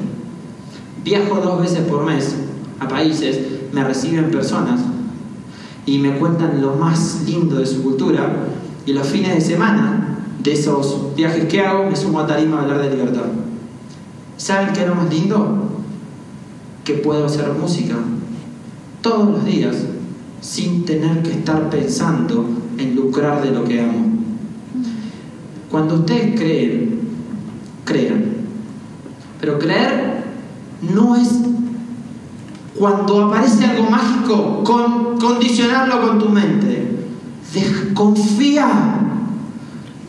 Viajo 1.03 1.41
dos 1.41 1.61
veces 1.61 1.79
por 1.81 2.05
mes 2.05 2.35
a 2.79 2.87
países, 2.87 3.39
me 3.71 3.83
reciben 3.83 4.31
personas 4.31 4.79
y 5.85 5.99
me 5.99 6.17
cuentan 6.17 6.61
lo 6.61 6.75
más 6.75 7.23
lindo 7.25 7.57
de 7.57 7.65
su 7.65 7.83
cultura. 7.83 8.47
Y 8.85 8.93
los 8.93 9.07
fines 9.07 9.35
de 9.35 9.41
semana 9.41 10.19
de 10.41 10.53
esos 10.53 11.13
viajes 11.15 11.45
que 11.45 11.61
hago, 11.61 11.89
me 11.89 11.95
sumo 11.95 12.21
a 12.21 12.27
tarima 12.27 12.59
a 12.59 12.61
hablar 12.61 12.81
de 12.81 12.91
libertad. 12.91 13.44
¿Saben 14.37 14.73
qué 14.73 14.81
es 14.81 14.87
lo 14.87 14.95
más 14.95 15.09
lindo? 15.09 15.69
Que 16.83 16.95
puedo 16.95 17.25
hacer 17.25 17.51
música 17.53 17.95
todos 19.01 19.29
los 19.29 19.45
días 19.45 19.75
sin 20.41 20.85
tener 20.85 21.23
que 21.23 21.31
estar 21.31 21.69
pensando 21.69 22.45
en 22.77 22.95
lucrar 22.95 23.41
de 23.41 23.51
lo 23.51 23.63
que 23.63 23.81
amo. 23.81 24.05
Cuando 25.71 25.95
ustedes 25.95 26.39
creen, 26.39 26.99
crean. 27.83 28.25
Pero 29.39 29.59
creer 29.59 30.23
no 30.93 31.15
es 31.15 31.29
cuando 32.77 33.25
aparece 33.25 33.65
algo 33.65 33.89
mágico, 33.89 34.63
con, 34.63 35.17
condicionarlo 35.17 36.01
con 36.07 36.19
tu 36.19 36.29
mente. 36.29 37.05
confía. 37.93 39.14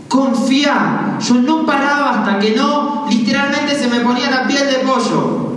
Confía. 0.09 1.19
Yo 1.21 1.35
no 1.35 1.67
paraba 1.67 2.21
hasta 2.21 2.39
que 2.39 2.55
no, 2.55 3.07
literalmente 3.11 3.75
se 3.75 3.89
me 3.89 4.01
ponía 4.01 4.31
la 4.31 4.47
piel 4.47 4.67
de 4.67 4.79
pollo. 4.79 5.53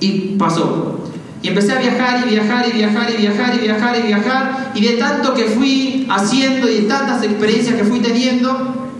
Y 0.00 0.36
pasó. 0.36 0.98
Y 1.42 1.48
empecé 1.48 1.72
a 1.72 1.78
viajar 1.78 2.24
y 2.26 2.30
viajar 2.30 2.66
y 2.68 2.72
viajar 2.72 3.10
y 3.10 3.16
viajar 3.16 3.54
y 3.54 3.58
viajar 3.58 3.96
y 3.98 4.02
viajar. 4.06 4.72
Y 4.74 4.80
de 4.80 4.96
tanto 4.96 5.34
que 5.34 5.44
fui 5.44 6.06
haciendo 6.10 6.68
y 6.68 6.82
de 6.82 6.88
tantas 6.88 7.22
experiencias 7.22 7.76
que 7.76 7.84
fui 7.84 8.00
teniendo, 8.00 8.90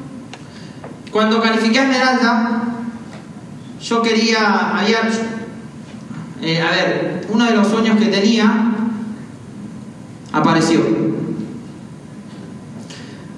cuando 1.10 1.40
califiqué 1.40 1.80
a 1.80 1.82
Esmeralda, 1.84 2.62
yo 3.82 4.02
quería, 4.02 4.78
había, 4.78 4.98
eh, 6.42 6.60
a 6.60 6.70
ver, 6.70 7.26
uno 7.28 7.44
de 7.44 7.54
los 7.54 7.68
sueños 7.68 7.98
que 7.98 8.06
tenía 8.06 8.72
apareció. 10.32 10.80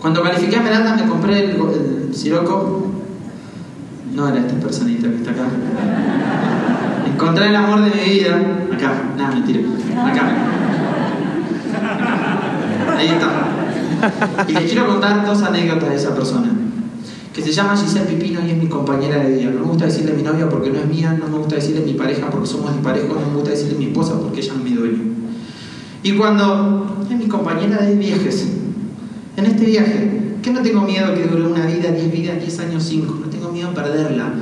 Cuando 0.00 0.22
califiqué 0.22 0.56
a 0.56 0.58
Esmeralda 0.60 0.96
me 0.96 1.06
compré 1.06 1.44
el, 1.44 1.50
el 1.50 2.14
siroco. 2.14 2.86
No 4.14 4.28
era 4.28 4.38
esta 4.38 4.54
personita 4.54 5.08
que 5.08 5.16
está 5.16 5.30
acá. 5.30 5.44
Encontré 7.06 7.48
el 7.48 7.56
amor 7.56 7.82
de 7.84 7.90
mi 7.90 8.14
vida. 8.14 8.36
Acá, 8.72 8.92
nada, 9.16 9.34
mentira. 9.34 9.60
Acá. 10.04 10.22
Ahí 12.96 13.08
está. 13.08 14.46
Y 14.48 14.52
les 14.52 14.64
quiero 14.64 14.86
contar 14.86 15.24
dos 15.24 15.42
anécdotas 15.42 15.90
de 15.90 15.96
esa 15.96 16.14
persona. 16.14 16.48
Que 17.34 17.42
se 17.42 17.52
llama 17.52 17.76
Giselle 17.76 18.06
Pipino 18.06 18.40
y 18.44 18.50
es 18.50 18.56
mi 18.56 18.68
compañera 18.68 19.18
de 19.18 19.36
vida. 19.36 19.50
No 19.50 19.60
me 19.60 19.66
gusta 19.66 19.84
decirle 19.84 20.14
mi 20.14 20.22
novia 20.22 20.48
porque 20.48 20.70
no 20.70 20.78
es 20.78 20.86
mía, 20.86 21.16
no 21.18 21.28
me 21.28 21.38
gusta 21.38 21.56
decirle 21.56 21.82
mi 21.82 21.92
pareja 21.92 22.28
porque 22.30 22.48
somos 22.48 22.72
disparejos, 22.72 23.20
no 23.20 23.28
me 23.28 23.34
gusta 23.34 23.50
decirle 23.50 23.78
mi 23.78 23.86
esposa 23.86 24.18
porque 24.18 24.40
ella 24.40 24.54
es 24.54 24.64
mi 24.64 24.72
dueño. 24.72 25.02
Y 26.02 26.12
cuando 26.12 27.06
es 27.08 27.16
mi 27.16 27.28
compañera 27.28 27.82
de 27.82 27.94
viajes, 27.94 28.59
en 29.40 29.46
este 29.46 29.64
viaje, 29.64 30.36
que 30.42 30.50
no 30.50 30.60
tengo 30.60 30.82
miedo 30.82 31.14
que 31.14 31.24
dure 31.24 31.46
una 31.46 31.66
vida, 31.66 31.90
10 31.90 32.12
vidas, 32.12 32.40
10 32.40 32.58
años, 32.60 32.84
5, 32.84 33.18
no 33.24 33.30
tengo 33.30 33.50
miedo 33.50 33.68
a 33.70 33.74
perderla, 33.74 34.32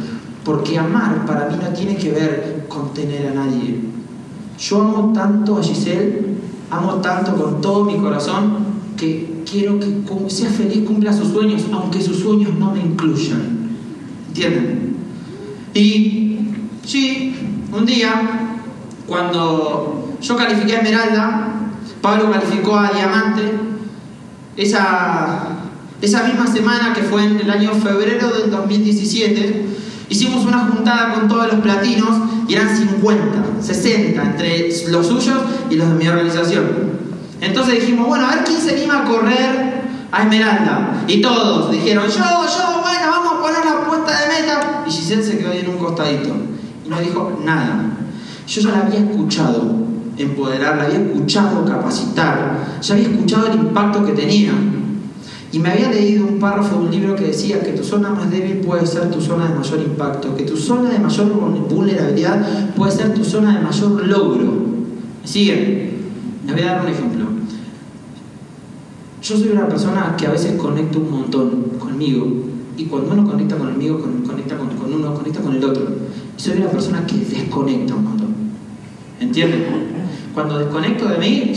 porque 0.45 0.79
amar 0.79 1.25
para 1.27 1.49
mí 1.49 1.57
no 1.61 1.69
tiene 1.71 1.97
que 1.97 2.11
ver 2.11 2.67
con 2.69 2.93
tener 2.93 3.29
a 3.29 3.35
nadie. 3.35 3.81
Yo 4.59 4.83
amo 4.83 5.13
tanto 5.13 5.59
a 5.59 5.63
Giselle, 5.63 6.27
amo 6.71 6.95
tanto 6.97 7.35
con 7.35 7.61
todo 7.61 7.85
mi 7.85 7.97
corazón, 7.97 8.79
que 8.97 9.45
quiero 9.49 9.79
que 9.79 9.87
sea 10.29 10.51
feliz, 10.51 10.85
cumpla 10.85 11.13
sus 11.13 11.29
sueños, 11.29 11.65
aunque 11.73 12.01
sus 12.01 12.19
sueños 12.19 12.55
no 12.59 12.73
me 12.73 12.81
incluyan. 12.81 13.69
¿Entienden? 14.29 14.97
Y 15.75 16.39
sí, 16.85 17.35
un 17.73 17.87
día, 17.87 18.57
cuando 19.07 20.17
yo 20.21 20.37
califiqué 20.37 20.75
a 20.75 20.79
Esmeralda, 20.79 21.55
Pablo 22.03 22.31
calificó 22.31 22.77
a 22.77 22.91
Diamante, 22.91 23.43
esa, 24.59 25.51
esa 26.03 26.25
misma 26.25 26.47
semana 26.49 26.93
que 26.93 27.03
fue 27.03 27.25
en 27.25 27.41
el 27.41 27.49
año 27.49 27.73
febrero 27.75 28.29
del 28.31 28.51
2017, 28.51 29.67
hicimos 30.11 30.45
una 30.45 30.67
juntada 30.67 31.15
con 31.15 31.29
todos 31.29 31.47
los 31.47 31.61
platinos 31.61 32.11
y 32.49 32.55
eran 32.55 32.77
50, 32.77 33.63
60 33.63 34.21
entre 34.21 34.69
los 34.89 35.07
suyos 35.07 35.39
y 35.71 35.77
los 35.77 35.89
de 35.89 35.95
mi 35.95 36.09
organización. 36.09 36.65
Entonces 37.41 37.81
dijimos, 37.81 38.09
bueno, 38.09 38.27
a 38.27 38.35
ver 38.35 38.45
quién 38.45 38.61
se 38.61 38.75
anima 38.75 39.03
a 39.03 39.05
correr 39.05 39.83
a 40.11 40.23
Esmeralda. 40.25 41.05
Y 41.07 41.21
todos 41.21 41.71
dijeron, 41.71 42.07
yo, 42.09 42.17
yo, 42.17 42.81
bueno, 42.83 43.11
vamos 43.11 43.35
a 43.35 43.41
poner 43.41 43.65
la 43.65 43.87
puesta 43.87 44.21
de 44.21 44.41
meta. 44.41 44.85
Y 44.89 44.91
Giselle 44.91 45.23
se 45.23 45.39
quedó 45.39 45.53
ahí 45.53 45.61
en 45.61 45.69
un 45.69 45.79
costadito 45.79 46.31
y 46.85 46.89
no 46.89 46.99
dijo 46.99 47.41
nada. 47.45 47.93
Yo 48.49 48.61
ya 48.61 48.71
la 48.71 48.81
había 48.81 48.99
escuchado 48.99 49.63
empoderar, 50.19 50.77
la 50.77 50.85
había 50.85 50.99
escuchado 50.99 51.65
capacitar, 51.65 52.79
ya 52.81 52.95
había 52.95 53.09
escuchado 53.09 53.47
el 53.49 53.55
impacto 53.55 54.05
que 54.05 54.13
tenía. 54.13 54.53
Y 55.51 55.59
me 55.59 55.71
había 55.71 55.91
leído 55.91 56.27
un 56.27 56.39
párrafo 56.39 56.77
de 56.77 56.85
un 56.85 56.91
libro 56.91 57.17
que 57.17 57.25
decía 57.25 57.61
que 57.61 57.73
tu 57.73 57.83
zona 57.83 58.11
más 58.11 58.31
débil 58.31 58.59
puede 58.59 58.87
ser 58.87 59.11
tu 59.11 59.21
zona 59.21 59.49
de 59.49 59.55
mayor 59.55 59.81
impacto, 59.81 60.37
que 60.37 60.45
tu 60.45 60.57
zona 60.57 60.91
de 60.91 60.99
mayor 60.99 61.27
vulnerabilidad 61.71 62.75
puede 62.77 62.93
ser 62.93 63.15
tu 63.15 63.25
zona 63.25 63.57
de 63.57 63.65
mayor 63.65 64.07
logro. 64.07 64.53
¿Me 65.23 65.27
siguen? 65.27 65.99
Les 66.47 66.55
voy 66.55 66.65
a 66.65 66.73
dar 66.73 66.83
un 66.83 66.89
ejemplo. 66.89 67.25
Yo 69.23 69.37
soy 69.37 69.49
una 69.49 69.69
persona 69.69 70.15
que 70.19 70.27
a 70.27 70.31
veces 70.31 70.57
conecto 70.57 70.99
un 70.99 71.11
montón 71.11 71.65
conmigo, 71.79 72.27
y 72.77 72.85
cuando 72.85 73.13
uno 73.13 73.29
conecta 73.29 73.57
conmigo, 73.57 74.01
conecta 74.27 74.57
con, 74.57 74.69
con 74.69 74.93
uno, 74.93 75.15
conecta 75.15 75.41
con 75.41 75.57
el 75.57 75.65
otro. 75.65 75.89
Y 76.37 76.41
soy 76.41 76.59
una 76.59 76.69
persona 76.69 77.05
que 77.07 77.17
desconecta 77.17 77.95
un 77.95 78.05
montón. 78.05 78.29
¿Entienden? 79.19 79.98
Cuando 80.35 80.59
desconecto 80.59 81.09
de 81.09 81.19
mí, 81.19 81.53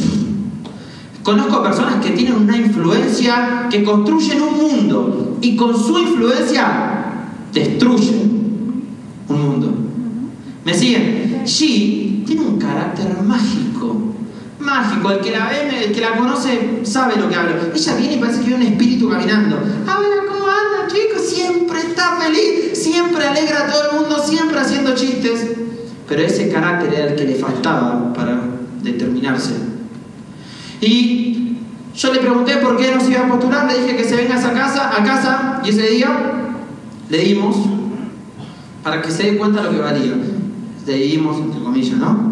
conozco 1.23 1.63
personas 1.63 2.03
que 2.03 2.11
tienen 2.11 2.35
una 2.35 2.57
influencia, 2.57 3.67
que 3.69 3.83
construyen 3.83 4.41
un 4.41 4.57
mundo 4.57 5.37
y 5.41 5.55
con 5.55 5.77
su 5.77 5.97
influencia 5.99 7.27
destruyen 7.53 8.83
un 9.27 9.41
mundo. 9.41 9.73
¿Me 10.65 10.73
siguen? 10.73 11.43
G 11.45 12.25
tiene 12.25 12.41
un 12.41 12.57
carácter 12.57 13.21
mágico. 13.23 13.97
Mágico, 14.59 15.11
el 15.11 15.19
que 15.21 15.31
la 15.31 15.49
ve, 15.49 15.85
el 15.85 15.91
que 15.91 16.01
la 16.01 16.15
conoce 16.15 16.81
sabe 16.83 17.15
lo 17.15 17.27
que 17.27 17.35
hablo. 17.35 17.51
Ella 17.73 17.95
viene 17.95 18.15
y 18.15 18.19
parece 18.19 18.41
que 18.41 18.47
viene 18.47 18.65
un 18.65 18.71
espíritu 18.71 19.09
caminando. 19.09 19.57
Hola, 19.57 20.23
¿cómo 20.27 20.45
andan, 20.45 20.87
chicos? 20.87 21.27
Siempre 21.27 21.79
está 21.79 22.17
feliz, 22.17 22.77
siempre 22.77 23.25
alegra 23.25 23.65
a 23.65 23.71
todo 23.71 23.91
el 23.91 23.99
mundo, 24.01 24.23
siempre 24.23 24.59
haciendo 24.59 24.93
chistes 24.93 25.61
pero 26.11 26.23
ese 26.23 26.49
carácter 26.49 26.93
era 26.93 27.05
el 27.11 27.15
que 27.15 27.23
le 27.23 27.35
faltaba 27.35 28.11
para 28.11 28.37
determinarse. 28.81 29.55
Y 30.81 31.57
yo 31.95 32.13
le 32.13 32.19
pregunté 32.19 32.57
por 32.57 32.77
qué 32.77 32.93
no 32.93 33.01
se 33.01 33.11
iba 33.11 33.21
a 33.21 33.27
postular, 33.27 33.71
le 33.71 33.81
dije 33.81 33.97
que 33.97 34.03
se 34.03 34.15
venga 34.15 34.35
a 34.35 34.39
esa 34.39 34.53
casa, 34.53 34.89
a 34.97 35.03
casa, 35.03 35.61
y 35.63 35.69
ese 35.69 35.89
día 35.89 36.09
le 37.09 37.17
dimos 37.17 37.55
para 38.83 39.01
que 39.01 39.11
se 39.11 39.31
dé 39.31 39.37
cuenta 39.37 39.63
lo 39.63 39.71
que 39.71 39.79
valía. 39.79 40.15
Le 40.87 40.93
dimos, 40.93 41.37
entre 41.37 41.61
comillas, 41.61 41.97
¿no? 41.97 42.31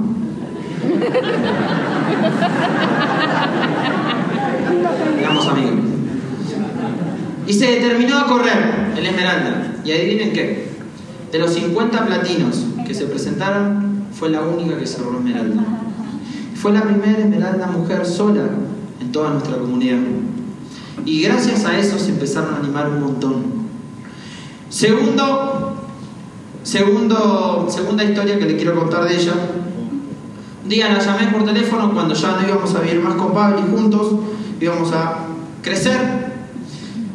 Amigos. 5.50 5.74
Y 7.48 7.54
se 7.54 7.66
determinó 7.66 8.18
a 8.20 8.28
correr 8.28 8.92
el 8.98 9.06
Esmeralda. 9.06 9.74
Y 9.84 9.92
adivinen 9.92 10.34
qué. 10.34 10.70
De 11.32 11.40
los 11.40 11.54
50 11.54 12.06
platinos 12.06 12.66
que 12.86 12.94
se 12.94 13.06
presentaron, 13.06 14.06
fue 14.12 14.30
la 14.30 14.42
única 14.42 14.78
que 14.78 14.86
cerró 14.86 15.18
Esmeralda. 15.18 15.64
Fue 16.62 16.74
la 16.74 16.84
primera 16.84 17.18
Esmeralda 17.20 17.68
mujer 17.68 18.06
sola 18.06 18.44
en 19.00 19.12
toda 19.14 19.30
nuestra 19.30 19.58
comunidad. 19.58 20.00
Y 21.06 21.22
gracias 21.22 21.64
a 21.64 21.80
eso 21.80 21.98
se 21.98 22.10
empezaron 22.10 22.54
a 22.54 22.58
animar 22.58 22.90
un 22.90 23.00
montón. 23.00 23.46
Segundo, 24.70 25.78
segunda 26.66 28.04
historia 28.04 28.38
que 28.38 28.46
le 28.46 28.58
quiero 28.58 28.76
contar 28.78 29.08
de 29.08 29.16
ella. 29.16 29.36
Un 30.62 30.70
día 30.70 30.92
la 30.92 31.00
llamé 31.00 31.28
por 31.32 31.46
teléfono 31.46 31.94
cuando 31.94 32.14
ya 32.14 32.34
no 32.34 32.46
íbamos 32.46 32.76
a 32.76 32.82
vivir 32.82 33.00
más 33.00 33.14
con 33.14 33.34
Pablo 33.34 33.62
y 33.66 33.72
juntos 33.78 34.16
íbamos 34.60 34.92
a 34.92 35.28
crecer. 35.62 36.30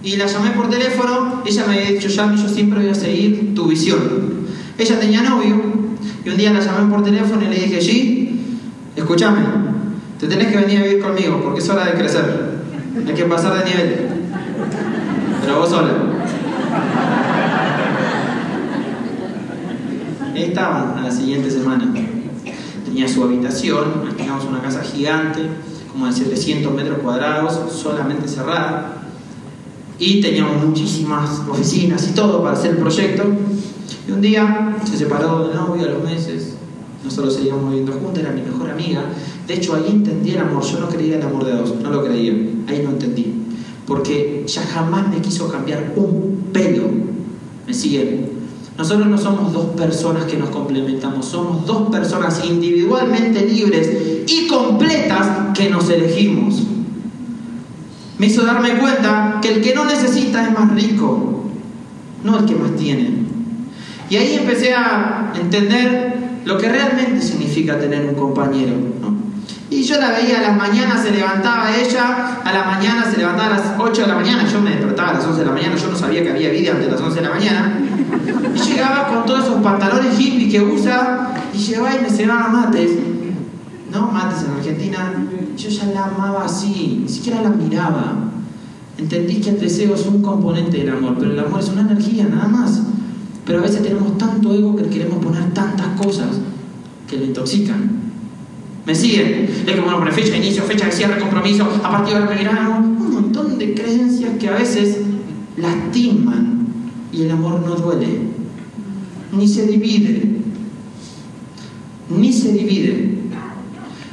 Y 0.02 0.16
la 0.16 0.24
llamé 0.24 0.52
por 0.52 0.70
teléfono, 0.70 1.42
ella 1.44 1.66
me 1.68 1.74
había 1.74 1.90
dicho, 1.90 2.08
ya 2.08 2.34
yo 2.34 2.48
siempre 2.48 2.80
voy 2.80 2.88
a 2.88 2.94
seguir 2.94 3.54
tu 3.54 3.66
visión. 3.66 3.98
Ella 4.78 4.98
tenía 4.98 5.20
novio 5.20 5.60
y 6.24 6.28
un 6.30 6.36
día 6.38 6.50
la 6.50 6.60
llamé 6.60 6.90
por 6.90 7.04
teléfono 7.04 7.42
y 7.42 7.48
le 7.48 7.60
dije, 7.60 7.78
G, 7.78 8.33
escúchame, 8.96 9.40
te 10.18 10.26
tenés 10.26 10.48
que 10.48 10.56
venir 10.58 10.80
a 10.80 10.82
vivir 10.84 11.02
conmigo 11.02 11.40
porque 11.42 11.60
es 11.60 11.68
hora 11.68 11.86
de 11.86 11.92
crecer. 11.94 12.54
Hay 13.06 13.14
que 13.14 13.24
pasar 13.24 13.58
de 13.58 13.70
nivel. 13.70 14.08
Pero 15.44 15.58
vos 15.58 15.68
sola. 15.68 15.92
Ahí 20.34 20.44
estaban 20.44 20.98
a 20.98 21.02
la 21.02 21.10
siguiente 21.10 21.50
semana. 21.50 21.92
Tenía 22.84 23.08
su 23.08 23.22
habitación, 23.24 24.14
teníamos 24.16 24.44
una 24.44 24.60
casa 24.60 24.82
gigante, 24.82 25.40
como 25.90 26.06
de 26.06 26.12
700 26.12 26.72
metros 26.72 26.98
cuadrados, 26.98 27.72
solamente 27.72 28.28
cerrada. 28.28 29.02
Y 29.98 30.20
teníamos 30.20 30.64
muchísimas 30.64 31.40
oficinas 31.48 32.08
y 32.08 32.14
todo 32.14 32.42
para 32.42 32.56
hacer 32.56 32.72
el 32.72 32.76
proyecto. 32.78 33.24
Y 34.06 34.12
un 34.12 34.20
día 34.20 34.76
se 34.84 34.96
separó 34.96 35.48
de 35.48 35.54
novio 35.54 35.84
a 35.84 35.90
los 35.90 36.02
meses. 36.04 36.53
Nosotros 37.04 37.34
seguíamos 37.34 37.68
viviendo 37.68 37.92
juntos, 37.92 38.18
era 38.18 38.32
mi 38.32 38.40
mejor 38.40 38.70
amiga. 38.70 39.04
De 39.46 39.54
hecho, 39.54 39.74
ahí 39.74 39.86
entendí 39.88 40.30
el 40.30 40.38
amor. 40.38 40.64
Yo 40.64 40.80
no 40.80 40.88
creía 40.88 41.16
el 41.16 41.22
amor 41.22 41.44
de 41.44 41.52
dos, 41.52 41.74
no 41.82 41.90
lo 41.90 42.04
creía. 42.04 42.32
Ahí 42.66 42.82
no 42.82 42.90
entendí. 42.90 43.34
Porque 43.86 44.44
ya 44.46 44.62
jamás 44.62 45.08
me 45.08 45.20
quiso 45.20 45.48
cambiar 45.50 45.92
un 45.96 46.48
pelo. 46.52 46.84
¿Me 47.66 47.74
siguen? 47.74 48.34
Nosotros 48.76 49.06
no 49.06 49.18
somos 49.18 49.52
dos 49.52 49.66
personas 49.76 50.24
que 50.24 50.36
nos 50.36 50.50
complementamos, 50.50 51.26
somos 51.26 51.64
dos 51.64 51.90
personas 51.90 52.42
individualmente 52.44 53.46
libres 53.46 53.88
y 54.26 54.48
completas 54.48 55.56
que 55.56 55.70
nos 55.70 55.88
elegimos. 55.90 56.62
Me 58.18 58.26
hizo 58.26 58.44
darme 58.44 58.78
cuenta 58.78 59.38
que 59.40 59.54
el 59.54 59.60
que 59.60 59.74
no 59.74 59.84
necesita 59.84 60.44
es 60.44 60.52
más 60.52 60.74
rico, 60.74 61.44
no 62.24 62.38
el 62.38 62.46
que 62.46 62.54
más 62.56 62.74
tiene. 62.74 63.10
Y 64.10 64.16
ahí 64.16 64.34
empecé 64.34 64.74
a 64.74 65.32
entender 65.40 66.23
lo 66.44 66.58
que 66.58 66.68
realmente 66.68 67.20
significa 67.22 67.78
tener 67.78 68.06
un 68.06 68.14
compañero. 68.14 68.72
Y 69.70 69.82
yo 69.82 69.98
la 69.98 70.10
veía 70.10 70.38
a 70.38 70.42
las 70.42 70.56
mañanas, 70.56 71.02
se 71.02 71.10
levantaba 71.10 71.74
ella, 71.74 72.40
a 72.44 72.52
la 72.52 72.64
mañana 72.64 73.04
se 73.10 73.16
levantaba 73.16 73.54
a 73.54 73.58
las 73.58 73.72
8 73.78 74.02
de 74.02 74.08
la 74.08 74.14
mañana, 74.14 74.46
yo 74.46 74.60
me 74.60 74.70
despertaba 74.70 75.10
a 75.10 75.14
las 75.14 75.24
11 75.24 75.40
de 75.40 75.46
la 75.46 75.52
mañana, 75.52 75.74
yo 75.76 75.90
no 75.90 75.96
sabía 75.96 76.22
que 76.22 76.30
había 76.30 76.50
vida 76.50 76.72
antes 76.72 76.86
de 76.86 76.92
las 76.92 77.00
11 77.00 77.16
de 77.16 77.26
la 77.26 77.34
mañana. 77.34 77.78
Y 78.54 78.58
llegaba 78.58 79.08
con 79.08 79.26
todos 79.26 79.44
esos 79.44 79.62
pantalones 79.62 80.16
hippies 80.16 80.52
que 80.52 80.60
usa 80.60 81.34
y 81.52 81.58
llevaba 81.58 81.96
y 81.96 82.02
me 82.02 82.10
cebaba 82.10 82.48
mates. 82.48 82.90
¿No? 83.90 84.08
Mates 84.08 84.44
en 84.44 84.50
Argentina. 84.58 85.12
Yo 85.56 85.68
ya 85.68 85.86
la 85.86 86.04
amaba 86.04 86.44
así, 86.44 87.00
ni 87.02 87.08
siquiera 87.08 87.42
la 87.42 87.50
miraba. 87.50 88.14
Entendí 88.98 89.40
que 89.40 89.50
el 89.50 89.60
deseo 89.60 89.94
es 89.94 90.06
un 90.06 90.22
componente 90.22 90.78
del 90.78 90.90
amor, 90.90 91.16
pero 91.18 91.32
el 91.32 91.38
amor 91.38 91.60
es 91.60 91.68
una 91.70 91.80
energía, 91.80 92.26
nada 92.26 92.46
más. 92.48 92.80
Pero 93.46 93.58
a 93.58 93.62
veces 93.62 93.82
tenemos 93.82 94.16
tanto 94.16 94.54
ego 94.54 94.74
que 94.76 94.84
queremos 94.84 95.22
poner 95.22 95.52
tantas 95.52 95.88
cosas 96.00 96.28
que 97.08 97.16
le 97.16 97.26
intoxican. 97.26 98.04
¿Me 98.86 98.94
siguen? 98.94 99.48
Es 99.66 99.74
que 99.74 99.80
bueno, 99.80 100.00
fecha 100.12 100.32
de 100.32 100.38
inicio, 100.38 100.62
fecha 100.64 100.86
de 100.86 100.92
cierre, 100.92 101.18
compromiso, 101.18 101.64
a 101.82 101.90
partir 101.90 102.14
de 102.14 102.20
ahora 102.20 102.34
verano, 102.34 102.78
un 102.78 103.12
montón 103.12 103.58
de 103.58 103.74
creencias 103.74 104.32
que 104.38 104.48
a 104.48 104.52
veces 104.52 104.98
lastiman 105.56 106.66
y 107.12 107.22
el 107.22 107.30
amor 107.30 107.60
no 107.60 107.74
duele, 107.76 108.20
ni 109.32 109.48
se 109.48 109.66
divide, 109.66 110.36
ni 112.10 112.32
se 112.32 112.52
divide. 112.52 113.14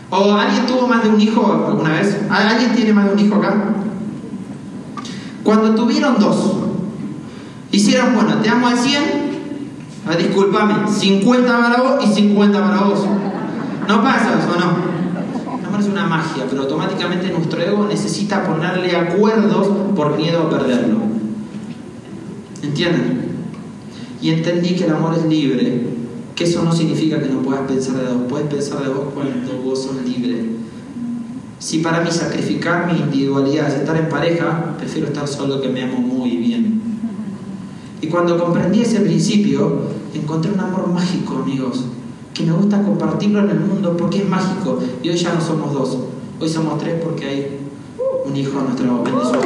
¿O 0.10 0.34
alguien 0.34 0.66
tuvo 0.66 0.88
más 0.88 1.04
de 1.04 1.10
un 1.10 1.22
hijo 1.22 1.66
alguna 1.68 1.94
vez? 1.94 2.18
¿Alguien 2.30 2.76
tiene 2.76 2.94
más 2.94 3.08
de 3.08 3.14
un 3.14 3.20
hijo 3.20 3.36
acá? 3.36 3.76
Cuando 5.44 5.74
tuvieron 5.74 6.20
dos, 6.20 6.58
hicieron, 7.72 8.14
bueno, 8.14 8.36
te 8.42 8.50
amo 8.50 8.68
al 8.68 8.78
100, 8.78 9.02
ah, 10.08 10.16
discúlpame, 10.16 10.88
50 10.88 11.58
para 11.58 11.82
vos 11.82 12.06
y 12.06 12.14
50 12.14 12.62
para 12.62 12.82
vos. 12.82 13.06
No 13.88 14.04
pasa 14.04 14.40
eso, 14.40 14.60
no. 14.60 14.92
No 15.72 15.80
es 15.80 15.88
una 15.88 16.06
magia, 16.06 16.46
pero 16.50 16.64
automáticamente 16.64 17.30
nuestro 17.32 17.62
ego 17.62 17.88
necesita 17.88 18.44
ponerle 18.44 18.96
acuerdos 18.96 19.68
por 19.96 20.18
miedo 20.18 20.44
a 20.44 20.50
perderlo. 20.50 20.98
¿Entienden? 22.62 23.32
Y 24.22 24.30
entendí 24.30 24.76
que 24.76 24.86
el 24.86 24.92
amor 24.92 25.16
es 25.18 25.26
libre, 25.26 25.82
que 26.36 26.44
eso 26.44 26.64
no 26.64 26.72
significa 26.74 27.22
que 27.22 27.30
no 27.30 27.42
puedas 27.42 27.62
pensar 27.62 27.96
de 27.96 28.14
vos, 28.14 28.24
puedes 28.30 28.48
pensar 28.48 28.84
de 28.84 28.90
vos 28.90 29.08
cuando 29.14 29.64
vos 29.64 29.84
sos 29.84 29.96
libre. 30.06 30.46
Si 31.58 31.80
para 31.80 32.02
mí 32.02 32.12
sacrificar 32.12 32.92
mi 32.92 33.00
individualidad 33.00 33.68
es 33.68 33.76
estar 33.76 33.96
en 33.96 34.10
pareja, 34.10 34.76
prefiero 34.78 35.08
estar 35.08 35.28
solo 35.28 35.62
que 35.62 35.70
me 35.70 35.84
amo 35.84 36.00
muy 36.00 36.38
bien. 36.38 36.81
Y 38.02 38.08
cuando 38.08 38.36
comprendí 38.38 38.82
ese 38.82 39.00
principio, 39.02 39.84
encontré 40.14 40.52
un 40.52 40.60
amor 40.60 40.88
mágico, 40.92 41.44
amigos, 41.44 41.86
que 42.34 42.44
me 42.44 42.52
gusta 42.52 42.82
compartirlo 42.82 43.42
en 43.42 43.52
el 43.52 43.60
mundo 43.60 43.96
porque 43.96 44.20
es 44.20 44.28
mágico. 44.28 44.80
Y 45.04 45.10
hoy 45.10 45.16
ya 45.16 45.34
no 45.34 45.40
somos 45.40 45.72
dos, 45.72 45.98
hoy 46.40 46.50
somos 46.50 46.80
tres 46.80 47.00
porque 47.04 47.26
hay 47.26 47.60
un 48.26 48.36
hijo 48.36 48.60
a 48.60 48.64
nuestro 48.64 49.04
Venezuela. 49.04 49.38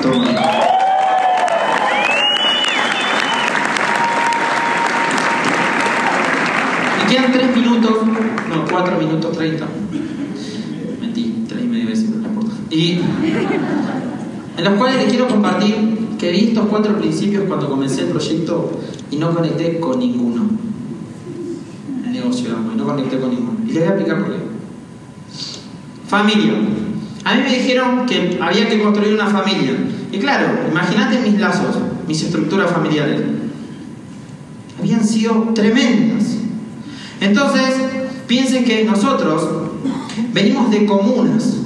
Me 7.04 7.14
quedan 7.14 7.32
tres 7.34 7.56
minutos, 7.58 7.92
no, 8.06 8.66
cuatro 8.72 8.98
minutos 8.98 9.38
treinta. 9.38 9.68
Mentí, 11.02 11.44
tres 11.50 11.62
y 11.62 11.68
media 11.68 11.88
veces, 11.88 12.10
no 12.10 12.26
importa. 12.26 12.54
Y 12.72 13.02
en 14.58 14.64
los 14.64 14.74
cuales 14.76 14.96
les 14.98 15.10
quiero 15.10 15.28
compartir 15.28 15.95
que 16.18 16.32
vi 16.32 16.50
estos 16.50 16.68
cuatro 16.68 16.98
principios 16.98 17.44
cuando 17.48 17.70
comencé 17.70 18.02
el 18.02 18.08
proyecto 18.08 18.72
y 19.12 19.18
no 19.18 19.34
conecté 19.34 19.80
con 19.80 20.00
ninguno. 20.00 20.48
El 22.06 22.12
negocio, 22.12 22.50
no 22.76 22.86
conecté 22.86 23.20
con 23.20 23.30
ninguno. 23.32 23.60
Y 23.68 23.74
les 23.74 23.84
voy 23.84 23.84
a 23.84 23.96
explicar 23.96 24.20
por 24.20 24.34
qué. 24.34 24.40
Familia. 26.08 26.54
A 27.24 27.36
mí 27.36 27.42
me 27.42 27.58
dijeron 27.58 28.06
que 28.06 28.38
había 28.42 28.70
que 28.70 28.82
construir 28.82 29.14
una 29.14 29.28
familia. 29.28 29.74
Y 30.12 30.18
claro, 30.20 30.48
imagínate 30.72 31.20
mis 31.20 31.40
lazos, 31.40 31.76
mis 32.08 32.22
estructuras 32.24 32.72
familiares. 32.72 33.22
Habían 34.80 35.06
sido 35.06 35.52
tremendas. 35.56 36.38
Entonces, 37.20 37.76
piensen 38.28 38.66
que 38.66 38.84
nosotros 38.84 39.48
venimos 40.34 40.70
de 40.70 40.86
comunas, 40.86 41.58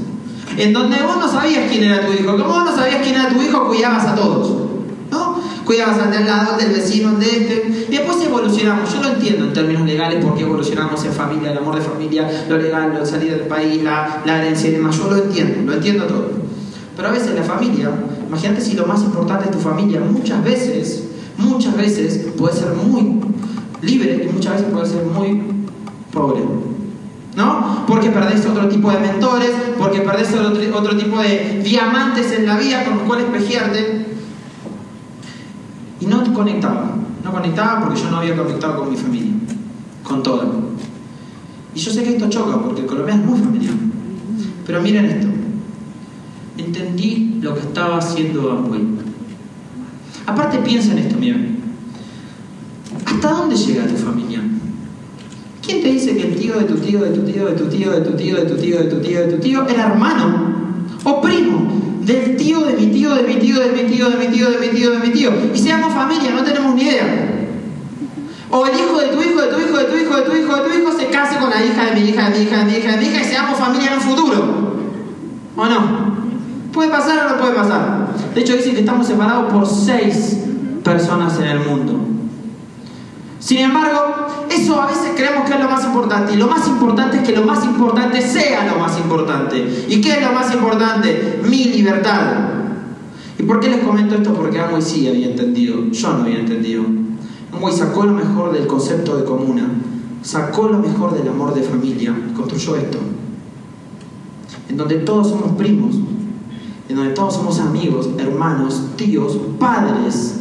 en 0.58 0.74
donde 0.74 0.98
vos 1.04 1.18
no 1.18 1.32
sabías 1.32 1.70
quién 1.70 1.84
era 1.84 2.06
tu 2.06 2.14
hijo. 2.14 2.32
Como 2.32 2.46
vos 2.46 2.66
no 2.66 2.76
sabías 2.76 3.02
quién 3.02 3.16
era 3.16 3.30
tu 3.30 3.42
hijo, 3.42 3.68
cuidabas 3.68 4.06
a 4.06 4.16
todos. 4.16 4.70
¿No? 5.12 5.40
Cuidabas 5.66 6.00
al 6.00 6.12
del 6.12 6.26
lado, 6.26 6.58
del 6.58 6.72
vecino, 6.72 7.14
de 7.14 7.26
este. 7.26 7.86
Y 7.90 7.92
después 7.92 8.22
evolucionamos. 8.24 8.94
Yo 8.94 9.02
lo 9.02 9.10
entiendo 9.10 9.46
en 9.46 9.54
términos 9.54 9.84
legales 9.84 10.24
porque 10.24 10.44
evolucionamos 10.44 11.04
en 11.06 11.14
familia, 11.14 11.52
el 11.52 11.58
amor 11.58 11.76
de 11.76 11.82
familia, 11.82 12.30
lo 12.48 12.58
legal, 12.58 12.98
de 12.98 13.06
salir 13.06 13.32
del 13.32 13.48
país, 13.48 13.82
la, 13.84 14.22
la 14.26 14.42
herencia 14.42 14.70
y 14.70 14.74
demás. 14.74 14.98
Yo 14.98 15.10
lo 15.10 15.18
entiendo, 15.18 15.62
lo 15.66 15.74
entiendo 15.74 16.06
todo. 16.06 16.32
Pero 16.96 17.08
a 17.08 17.12
veces 17.12 17.34
la 17.34 17.44
familia, 17.44 17.92
imagínate 18.28 18.62
si 18.62 18.74
lo 18.74 18.86
más 18.86 19.02
importante 19.04 19.46
es 19.46 19.52
tu 19.52 19.60
familia, 19.60 20.02
muchas 20.02 20.44
veces, 20.44 21.06
muchas 21.38 21.78
veces 21.78 22.28
puede 22.38 22.54
ser 22.54 22.74
muy 22.74 23.22
libre 23.82 24.28
y 24.30 24.34
muchas 24.34 24.56
veces 24.56 24.68
puede 24.74 24.86
ser 24.86 25.06
muy 25.06 25.42
pobre. 26.12 26.42
¿No? 27.40 27.86
Porque 27.88 28.10
perdés 28.10 28.46
otro 28.46 28.68
tipo 28.68 28.92
de 28.92 29.00
mentores, 29.00 29.52
porque 29.78 30.02
perdés 30.02 30.34
otro, 30.34 30.78
otro 30.78 30.98
tipo 30.98 31.20
de 31.22 31.62
diamantes 31.64 32.34
en 32.34 32.46
la 32.46 32.58
vida 32.58 32.84
con 32.84 32.98
los 32.98 33.04
cuales 33.04 33.28
pejearte. 33.28 34.08
Y 36.02 36.06
no 36.06 36.34
conectaba. 36.34 36.96
No 37.24 37.32
conectaba 37.32 37.80
porque 37.80 38.02
yo 38.02 38.12
no 38.12 38.18
había 38.18 38.36
conectado 38.36 38.80
con 38.80 38.92
mi 38.92 38.98
familia, 38.98 39.32
con 40.04 40.22
toda. 40.22 40.48
Y 41.74 41.80
yo 41.80 41.92
sé 41.92 42.04
que 42.04 42.18
esto 42.18 42.28
choca 42.28 42.62
porque 42.62 42.82
el 42.82 43.10
es 43.10 43.16
muy 43.16 43.40
familiar. 43.40 43.74
Pero 44.66 44.82
miren 44.82 45.06
esto. 45.06 45.28
Entendí 46.58 47.40
lo 47.42 47.54
que 47.54 47.62
estaba 47.62 48.00
haciendo 48.00 48.52
Amway. 48.52 48.86
Aparte 50.26 50.58
piensa 50.58 50.92
en 50.92 51.00
esto, 51.00 51.16
miren. 51.18 51.58
¿Hasta 53.06 53.32
dónde 53.32 53.56
llega 53.56 53.88
tu 53.88 53.96
familia? 53.96 54.42
¿Quién 55.66 55.82
te 55.82 55.92
dice 55.92 56.16
que 56.16 56.28
el 56.28 56.36
tío 56.36 56.56
de 56.56 56.66
tu 56.66 56.76
tío, 56.76 57.00
de 57.02 57.12
tu 57.12 57.22
tío, 57.22 57.46
de 57.46 57.52
tu 57.52 57.66
tío, 57.66 57.92
de 57.92 58.02
tu 58.02 58.12
tío, 58.16 58.36
de 58.38 58.46
tu 58.46 58.56
tío, 58.56 58.78
de 58.80 58.86
tu 58.86 59.02
tío, 59.02 59.20
de 59.22 59.28
tu 59.28 59.38
tío 59.38 59.68
era 59.68 59.88
hermano 59.88 60.50
o 61.04 61.22
primo 61.22 61.80
del 62.02 62.38
tío, 62.38 62.62
de 62.62 62.74
mi 62.74 62.88
tío, 62.88 63.14
de 63.14 63.24
mi 63.24 63.36
tío, 63.36 63.60
de 63.60 63.72
mi 63.72 63.84
tío, 63.84 64.10
de 64.10 64.18
mi 64.18 64.28
tío, 64.28 64.50
de 64.50 64.58
mi 64.58 64.68
tío, 64.70 64.92
de 64.92 65.00
mi 65.00 65.10
tío? 65.10 65.32
Y 65.54 65.58
seamos 65.60 65.94
familia, 65.94 66.32
no 66.32 66.44
tenemos 66.44 66.74
ni 66.76 66.84
idea. 66.84 67.36
O 68.50 68.66
el 68.66 68.74
hijo 68.74 69.00
de 69.00 69.08
tu 69.10 69.22
hijo, 69.22 69.42
de 69.42 69.48
tu 69.48 69.60
hijo, 69.60 69.78
de 69.78 69.84
tu 69.86 69.96
hijo, 69.96 70.16
de 70.16 70.24
tu 70.24 70.36
hijo, 70.36 70.56
de 70.56 70.70
tu 70.70 70.78
hijo 70.80 70.98
se 70.98 71.08
case 71.08 71.38
con 71.38 71.52
la 71.52 71.64
hija 71.64 71.86
de 71.86 72.02
mi 72.02 72.10
hija, 72.10 72.30
de 72.30 72.40
mi 72.40 72.46
hija, 72.46 72.58
de 72.58 72.66
mi 72.66 72.78
hija, 72.78 72.92
de 72.94 72.98
mi 72.98 73.06
hija 73.06 73.22
y 73.22 73.26
seamos 73.26 73.60
familia 73.60 73.92
en 73.92 73.94
un 73.94 74.02
futuro. 74.02 74.74
¿O 75.56 75.66
no? 75.66 76.18
¿Puede 76.74 76.90
pasar 76.90 77.28
o 77.28 77.30
no 77.30 77.42
puede 77.42 77.54
pasar? 77.54 78.08
De 78.34 78.42
hecho 78.42 78.54
dicen 78.54 78.74
que 78.74 78.80
estamos 78.80 79.06
separados 79.06 79.52
por 79.54 79.68
seis 79.68 80.38
personas 80.84 81.38
en 81.40 81.48
el 81.48 81.60
mundo. 81.60 82.00
Sin 83.40 83.60
embargo, 83.60 84.29
eso 84.50 84.82
a 84.82 84.88
veces 84.88 85.12
creemos 85.16 85.48
que 85.48 85.56
es 85.56 85.60
lo 85.60 85.70
más 85.70 85.84
importante. 85.86 86.34
Y 86.34 86.38
lo 86.38 86.48
más 86.48 86.68
importante 86.68 87.18
es 87.18 87.24
que 87.24 87.36
lo 87.36 87.44
más 87.44 87.64
importante 87.66 88.22
sea 88.22 88.66
lo 88.66 88.80
más 88.80 88.98
importante. 88.98 89.86
¿Y 89.88 90.02
qué 90.02 90.14
es 90.14 90.22
lo 90.22 90.32
más 90.32 90.54
importante? 90.54 91.42
Mi 91.44 91.66
libertad. 91.66 92.50
¿Y 93.38 93.44
por 93.44 93.60
qué 93.60 93.70
les 93.70 93.84
comento 93.84 94.16
esto? 94.16 94.34
Porque 94.34 94.60
Amway 94.60 94.82
sí 94.82 95.08
había 95.08 95.28
entendido. 95.28 95.86
Yo 95.92 96.14
no 96.14 96.24
había 96.24 96.40
entendido. 96.40 96.84
Amway 97.54 97.74
sacó 97.74 98.04
lo 98.04 98.14
mejor 98.14 98.52
del 98.52 98.68
concepto 98.68 99.18
de 99.18 99.24
comuna. 99.24 99.70
Sacó 100.22 100.68
lo 100.68 100.80
mejor 100.80 101.18
del 101.18 101.28
amor 101.28 101.54
de 101.54 101.62
familia. 101.62 102.14
Construyó 102.36 102.76
esto. 102.76 102.98
En 104.68 104.78
donde 104.78 104.96
todos 104.96 105.30
somos 105.30 105.54
primos. 105.54 105.96
En 106.90 106.96
donde 106.96 107.14
todos 107.14 107.36
somos 107.36 107.60
amigos, 107.60 108.10
hermanos, 108.18 108.82
tíos, 108.96 109.38
padres 109.60 110.39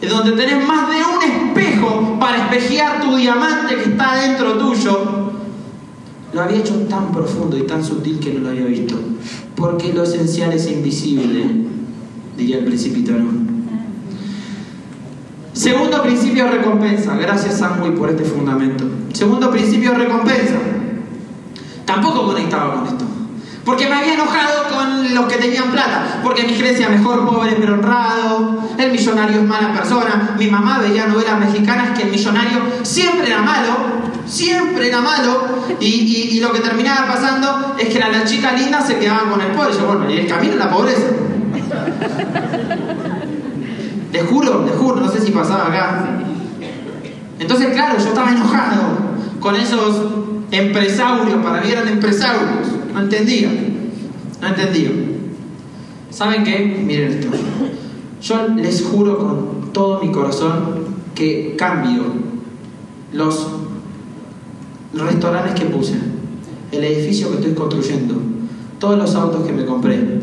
donde 0.00 0.32
tenés 0.32 0.66
más 0.66 0.88
de 0.88 0.96
un 0.96 1.22
espejo 1.22 2.16
para 2.20 2.44
espejear 2.44 3.00
tu 3.00 3.16
diamante 3.16 3.76
que 3.76 3.90
está 3.90 4.16
dentro 4.16 4.58
tuyo, 4.58 5.32
lo 6.32 6.42
había 6.42 6.58
hecho 6.58 6.74
tan 6.88 7.12
profundo 7.12 7.56
y 7.56 7.62
tan 7.62 7.82
sutil 7.82 8.18
que 8.18 8.32
no 8.32 8.40
lo 8.40 8.48
había 8.50 8.64
visto. 8.64 8.96
Porque 9.54 9.92
lo 9.92 10.02
esencial 10.02 10.52
es 10.52 10.70
invisible, 10.70 11.46
diría 12.36 12.58
el 12.58 12.64
principito. 12.64 13.12
Segundo 15.52 16.02
principio 16.02 16.44
de 16.44 16.50
recompensa. 16.50 17.16
Gracias, 17.16 17.58
Samui, 17.58 17.92
por 17.92 18.10
este 18.10 18.24
fundamento. 18.24 18.84
Segundo 19.12 19.50
principio 19.50 19.92
de 19.92 19.98
recompensa. 19.98 20.56
Tampoco 21.86 22.26
conectaba 22.26 22.74
con 22.74 22.86
esto. 22.88 23.03
Porque 23.64 23.88
me 23.88 23.94
había 23.94 24.14
enojado 24.14 24.64
con 24.74 25.14
los 25.14 25.26
que 25.26 25.36
tenían 25.36 25.70
plata. 25.70 26.20
Porque 26.22 26.44
mi 26.44 26.54
creencia 26.54 26.88
mejor 26.88 27.26
pobre 27.26 27.56
pero 27.58 27.74
honrado. 27.74 28.62
El 28.76 28.92
millonario 28.92 29.40
es 29.40 29.46
mala 29.46 29.72
persona. 29.72 30.34
Mi 30.38 30.48
mamá 30.48 30.80
veía 30.80 31.06
novelas 31.06 31.38
mexicanas 31.38 31.96
que 31.96 32.04
el 32.04 32.10
millonario 32.10 32.58
siempre 32.82 33.28
era 33.28 33.40
malo. 33.40 34.04
Siempre 34.26 34.88
era 34.88 35.00
malo. 35.00 35.64
Y, 35.80 35.86
y, 35.86 36.36
y 36.36 36.40
lo 36.40 36.52
que 36.52 36.60
terminaba 36.60 37.06
pasando 37.06 37.74
es 37.78 37.88
que 37.88 37.98
las 37.98 38.12
la 38.12 38.24
chicas 38.24 38.60
lindas 38.60 38.86
se 38.86 38.98
quedaban 38.98 39.30
con 39.30 39.40
el 39.40 39.52
pobre. 39.52 39.72
yo, 39.72 39.86
bueno, 39.86 40.10
y 40.10 40.18
el 40.18 40.26
camino 40.26 40.52
es 40.52 40.58
la 40.58 40.70
pobreza. 40.70 41.06
Les 44.12 44.22
juro, 44.28 44.64
les 44.64 44.76
juro, 44.76 45.00
no 45.00 45.10
sé 45.10 45.20
si 45.20 45.32
pasaba 45.32 45.66
acá. 45.66 46.04
Entonces, 47.40 47.72
claro, 47.72 47.98
yo 47.98 48.08
estaba 48.08 48.30
enojado 48.30 48.82
con 49.40 49.56
esos 49.56 50.02
empresarios, 50.52 51.36
para 51.42 51.60
mí 51.60 51.70
eran 51.70 51.88
empresarios. 51.88 52.73
No 52.94 53.00
entendía. 53.00 53.50
No 54.40 54.48
entendía. 54.48 54.90
¿Saben 56.10 56.44
qué? 56.44 56.80
Miren 56.86 57.12
esto. 57.12 57.28
Yo 58.22 58.48
les 58.54 58.82
juro 58.82 59.18
con 59.18 59.72
todo 59.72 60.00
mi 60.00 60.12
corazón 60.12 60.84
que 61.14 61.56
cambio 61.58 62.04
los 63.12 63.48
restaurantes 64.94 65.60
que 65.60 65.66
puse, 65.66 65.94
el 66.70 66.84
edificio 66.84 67.30
que 67.30 67.38
estoy 67.38 67.54
construyendo, 67.54 68.14
todos 68.78 68.96
los 68.96 69.14
autos 69.16 69.44
que 69.44 69.52
me 69.52 69.64
compré. 69.64 70.20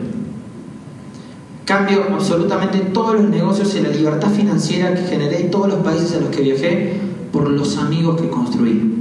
Cambio 1.66 2.06
absolutamente 2.12 2.80
todos 2.94 3.16
los 3.16 3.30
negocios 3.30 3.76
y 3.76 3.82
la 3.82 3.90
libertad 3.90 4.30
financiera 4.32 4.96
que 4.96 5.04
generé 5.04 5.42
en 5.42 5.52
todos 5.52 5.68
los 5.68 5.80
países 5.80 6.14
en 6.14 6.22
los 6.22 6.30
que 6.36 6.42
viajé 6.42 6.94
por 7.34 7.50
los 7.50 7.78
amigos 7.78 8.20
que 8.20 8.30
construí. 8.30 8.94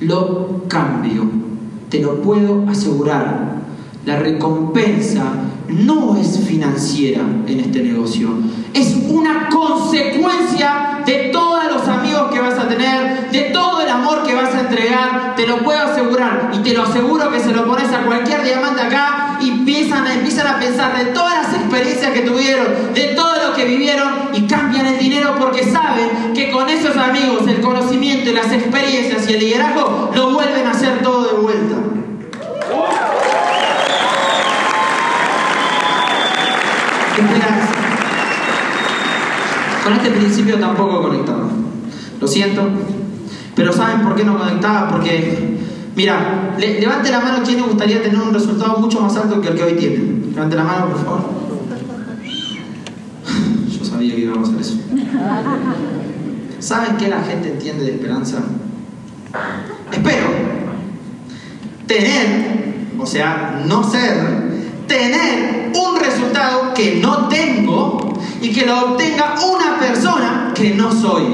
Lo 0.00 0.62
cambio 0.68 1.47
te 1.88 2.00
lo 2.00 2.20
puedo 2.22 2.68
asegurar. 2.68 3.58
La 4.04 4.18
recompensa 4.18 5.24
no 5.68 6.16
es 6.16 6.38
financiera 6.38 7.22
en 7.46 7.60
este 7.60 7.82
negocio, 7.82 8.30
es 8.72 8.96
una 9.10 9.48
consecuencia 9.50 11.02
de 11.04 11.30
todos 11.30 11.64
los 11.70 11.86
amigos 11.88 12.30
que 12.32 12.40
vas 12.40 12.58
a 12.58 12.68
tener, 12.68 13.30
de 13.30 13.40
todo 13.52 13.82
el 13.82 13.88
amor 13.88 14.22
que 14.22 14.34
vas 14.34 14.54
a 14.54 14.60
entregar, 14.60 15.34
te 15.36 15.46
lo 15.46 15.58
puedo 15.58 15.78
asegurar 15.78 16.50
y 16.54 16.58
te 16.58 16.72
lo 16.72 16.84
aseguro 16.84 17.30
que 17.30 17.40
se 17.40 17.52
lo 17.52 17.66
pones 17.66 17.92
a 17.92 18.02
cualquier 18.04 18.44
diamante 18.44 18.80
acá 18.80 19.27
y 19.40 19.50
empiezan 19.50 20.06
empiezan 20.06 20.46
a 20.46 20.58
pensar 20.58 20.96
de 20.96 21.06
todas 21.12 21.42
las 21.42 21.54
experiencias 21.54 22.12
que 22.12 22.20
tuvieron, 22.20 22.94
de 22.94 23.14
todo 23.14 23.48
lo 23.48 23.54
que 23.54 23.64
vivieron 23.64 24.30
y 24.34 24.46
cambian 24.46 24.86
el 24.86 24.98
dinero 24.98 25.34
porque 25.38 25.64
saben 25.64 26.32
que 26.34 26.50
con 26.50 26.68
esos 26.68 26.96
amigos 26.96 27.46
el 27.46 27.60
conocimiento 27.60 28.30
y 28.30 28.34
las 28.34 28.52
experiencias 28.52 29.28
y 29.28 29.34
el 29.34 29.40
liderazgo 29.40 30.10
lo 30.14 30.32
vuelven 30.32 30.66
a 30.66 30.70
hacer 30.70 31.02
todo 31.02 31.26
de 31.26 31.42
vuelta. 31.42 31.76
Con 39.88 39.96
este 39.96 40.10
principio 40.10 40.58
tampoco 40.58 41.02
conectaba. 41.02 41.48
Lo 42.20 42.28
siento. 42.28 42.68
Pero 43.54 43.72
¿saben 43.72 44.02
por 44.02 44.14
qué 44.14 44.22
no 44.22 44.38
conectaba? 44.38 44.88
Porque, 44.88 45.57
mira, 45.98 46.54
levante 46.56 47.10
la 47.10 47.18
mano 47.18 47.42
quien 47.42 47.56
le 47.56 47.62
gustaría 47.64 48.00
tener 48.00 48.20
un 48.20 48.32
resultado 48.32 48.78
mucho 48.78 49.00
más 49.00 49.16
alto 49.16 49.40
que 49.40 49.48
el 49.48 49.56
que 49.56 49.64
hoy 49.64 49.72
tiene. 49.74 50.30
Levante 50.32 50.54
la 50.54 50.62
mano, 50.62 50.90
por 50.90 51.04
favor. 51.04 51.20
Yo 53.68 53.84
sabía 53.84 54.14
que 54.14 54.20
íbamos 54.20 54.48
a 54.48 54.52
hacer 54.52 54.60
eso. 54.60 54.76
¿Saben 56.60 56.96
qué 56.98 57.08
la 57.08 57.20
gente 57.22 57.50
entiende 57.50 57.84
de 57.84 57.90
esperanza? 57.90 58.38
Espero 59.90 60.26
tener, 61.88 62.86
o 62.96 63.06
sea, 63.06 63.64
no 63.66 63.82
ser, 63.82 64.68
tener 64.86 65.72
un 65.74 65.98
resultado 65.98 66.74
que 66.74 67.00
no 67.02 67.26
tengo 67.26 68.14
y 68.40 68.52
que 68.52 68.66
lo 68.66 68.92
obtenga 68.92 69.34
una 69.52 69.80
persona 69.80 70.52
que 70.54 70.74
no 70.74 70.92
soy. 70.92 71.24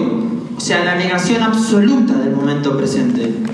O 0.57 0.61
sea, 0.61 0.83
la 0.85 0.95
negación 0.95 1.43
absoluta 1.43 2.15
del 2.15 2.35
momento 2.35 2.79
presente. 2.79 3.45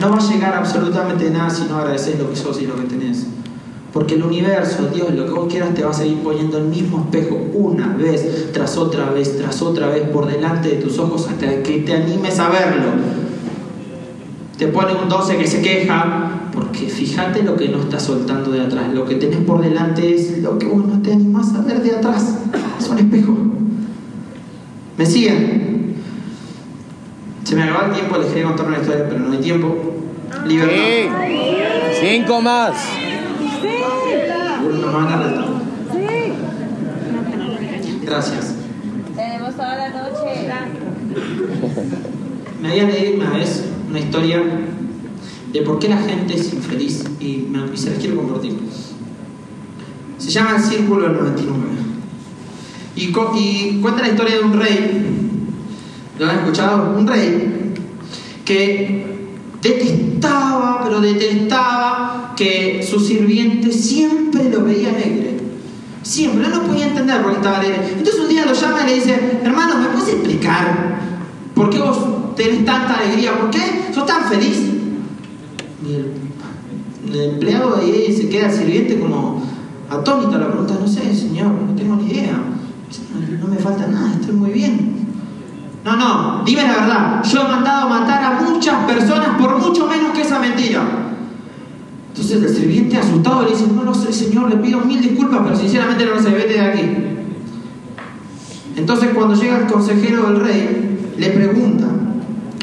No 0.00 0.10
va 0.10 0.18
a 0.18 0.20
llegar 0.20 0.54
absolutamente 0.54 1.30
nada 1.30 1.50
si 1.50 1.64
no 1.64 1.76
agradeces 1.76 2.18
lo 2.18 2.28
que 2.30 2.36
sos 2.36 2.60
y 2.60 2.66
lo 2.66 2.74
que 2.76 2.82
tenés. 2.82 3.26
Porque 3.92 4.16
el 4.16 4.24
universo, 4.24 4.90
Dios, 4.92 5.14
lo 5.14 5.24
que 5.24 5.30
vos 5.30 5.46
quieras 5.48 5.72
te 5.72 5.84
va 5.84 5.92
a 5.92 5.94
seguir 5.94 6.18
poniendo 6.18 6.58
el 6.58 6.64
mismo 6.64 6.98
espejo 6.98 7.38
una 7.54 7.96
vez, 7.96 8.50
tras 8.52 8.76
otra 8.76 9.10
vez, 9.10 9.38
tras 9.38 9.62
otra 9.62 9.88
vez, 9.88 10.08
por 10.08 10.26
delante 10.26 10.70
de 10.70 10.76
tus 10.76 10.98
ojos 10.98 11.28
hasta 11.28 11.62
que 11.62 11.78
te 11.78 11.94
animes 11.94 12.40
a 12.40 12.48
verlo. 12.48 12.88
te 14.58 14.66
pone 14.66 14.94
un 15.00 15.08
12 15.08 15.36
que 15.36 15.46
se 15.46 15.62
queja, 15.62 16.48
porque 16.52 16.88
fíjate 16.88 17.44
lo 17.44 17.54
que 17.54 17.68
no 17.68 17.78
está 17.82 18.00
soltando 18.00 18.50
de 18.50 18.62
atrás. 18.62 18.92
Lo 18.92 19.04
que 19.04 19.14
tenés 19.14 19.40
por 19.44 19.62
delante 19.62 20.12
es 20.12 20.42
lo 20.42 20.58
que 20.58 20.66
vos 20.66 20.84
no 20.84 21.00
te 21.00 21.12
animás 21.12 21.54
a 21.54 21.60
ver 21.60 21.80
de 21.80 21.92
atrás. 21.92 22.38
Es 22.80 22.88
un 22.88 22.98
espejo. 22.98 23.36
¿Me 24.98 25.06
siguen? 25.06 25.73
Se 27.44 27.54
me 27.56 27.62
acabó 27.64 27.86
el 27.86 27.92
tiempo, 27.92 28.16
les 28.18 28.28
quería 28.28 28.44
contar 28.44 28.66
una 28.66 28.78
historia, 28.78 29.06
pero 29.08 29.20
no 29.20 29.32
hay 29.32 29.38
tiempo. 29.38 29.94
Libertad. 30.46 30.74
Sí. 30.74 31.08
Cinco 32.00 32.40
más. 32.40 32.74
Uno 34.66 34.86
más 34.92 35.10
la 35.10 35.16
reta. 35.28 35.44
Gracias. 38.02 38.54
Tenemos 39.16 39.54
toda 39.54 39.76
la 39.76 39.88
noche. 39.90 40.48
Me 42.60 42.70
había 42.70 42.84
leído 42.84 43.16
una 43.16 43.30
vez 43.30 43.64
una 43.88 44.00
historia 44.00 44.42
de 45.52 45.62
por 45.62 45.78
qué 45.78 45.88
la 45.88 45.98
gente 45.98 46.34
es 46.34 46.52
infeliz 46.52 47.04
y, 47.20 47.46
me- 47.50 47.72
y 47.72 47.76
se 47.76 47.90
las 47.90 47.98
quiero 47.98 48.16
compartir. 48.16 48.58
Se 50.18 50.30
llama 50.30 50.56
El 50.56 50.62
Círculo 50.62 51.02
del 51.08 51.12
99. 51.14 51.62
Y, 52.96 53.12
co- 53.12 53.32
y 53.36 53.80
cuenta 53.80 54.02
la 54.02 54.08
historia 54.08 54.36
de 54.36 54.42
un 54.42 54.58
rey, 54.60 55.23
¿lo 56.18 56.28
han 56.28 56.38
escuchado? 56.38 56.96
Un 56.96 57.06
rey 57.06 57.74
que 58.44 59.14
detestaba, 59.62 60.82
pero 60.84 61.00
detestaba 61.00 62.34
que 62.36 62.86
su 62.88 63.00
sirviente 63.00 63.72
siempre 63.72 64.50
lo 64.50 64.64
veía 64.64 64.90
alegre. 64.90 65.38
Siempre, 66.02 66.48
no 66.48 66.62
podía 66.64 66.88
entender 66.88 67.22
por 67.22 67.30
qué 67.30 67.36
estaba 67.38 67.58
alegre. 67.60 67.88
Entonces 67.96 68.20
un 68.20 68.28
día 68.28 68.44
lo 68.44 68.52
llama 68.52 68.82
y 68.82 68.86
le 68.86 68.94
dice, 68.96 69.40
hermano, 69.42 69.78
¿me 69.78 69.86
puedes 69.88 70.08
explicar 70.10 70.98
por 71.54 71.70
qué 71.70 71.78
vos 71.78 72.36
tenés 72.36 72.64
tanta 72.64 72.98
alegría? 72.98 73.38
¿Por 73.38 73.50
qué 73.50 73.60
sos 73.94 74.04
tan 74.04 74.24
feliz? 74.24 74.58
Y 75.86 75.94
el, 75.94 77.20
empleado 77.20 77.76
de 77.76 77.84
ahí 77.84 78.14
se 78.14 78.28
queda 78.28 78.50
sirviente 78.50 78.98
como 78.98 79.42
atónito 79.88 80.34
a 80.34 80.38
la 80.38 80.48
pregunta, 80.48 80.74
no 80.80 80.88
sé, 80.88 81.14
señor, 81.14 81.52
no 81.52 81.74
tengo 81.74 81.96
ni 81.96 82.10
idea. 82.10 82.38
No 83.40 83.48
me 83.48 83.56
falta 83.56 83.86
nada, 83.86 84.14
estoy 84.14 84.34
muy 84.34 84.50
bien. 84.50 85.03
No, 85.84 85.96
no, 85.96 86.42
dime 86.44 86.62
la 86.62 86.72
verdad. 86.72 87.22
Yo 87.24 87.42
he 87.42 87.44
mandado 87.48 87.88
matar 87.90 88.24
a 88.24 88.40
muchas 88.40 88.84
personas 88.84 89.38
por 89.38 89.58
mucho 89.58 89.86
menos 89.86 90.12
que 90.12 90.22
esa 90.22 90.38
mentira. 90.38 90.82
Entonces 92.08 92.42
el 92.42 92.56
sirviente 92.56 92.96
asustado 92.96 93.42
le 93.42 93.50
dice, 93.50 93.66
no 93.66 93.82
lo 93.82 93.92
sé, 93.92 94.12
señor, 94.12 94.48
le 94.48 94.56
pido 94.56 94.80
mil 94.80 95.00
disculpas, 95.00 95.40
pero 95.44 95.56
sinceramente 95.56 96.06
no 96.06 96.14
lo 96.14 96.22
sé, 96.22 96.30
vete 96.30 96.54
de 96.54 96.60
aquí. 96.60 96.80
Entonces 98.76 99.10
cuando 99.14 99.34
llega 99.34 99.58
el 99.58 99.66
consejero 99.66 100.22
del 100.30 100.40
rey, 100.40 101.12
le 101.18 101.30
pregunta 101.30 101.86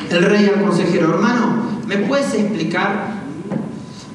el 0.09 0.23
rey 0.23 0.51
al 0.53 0.63
consejero, 0.63 1.13
hermano, 1.13 1.63
¿me 1.87 1.97
puedes 1.97 2.33
explicar 2.33 3.21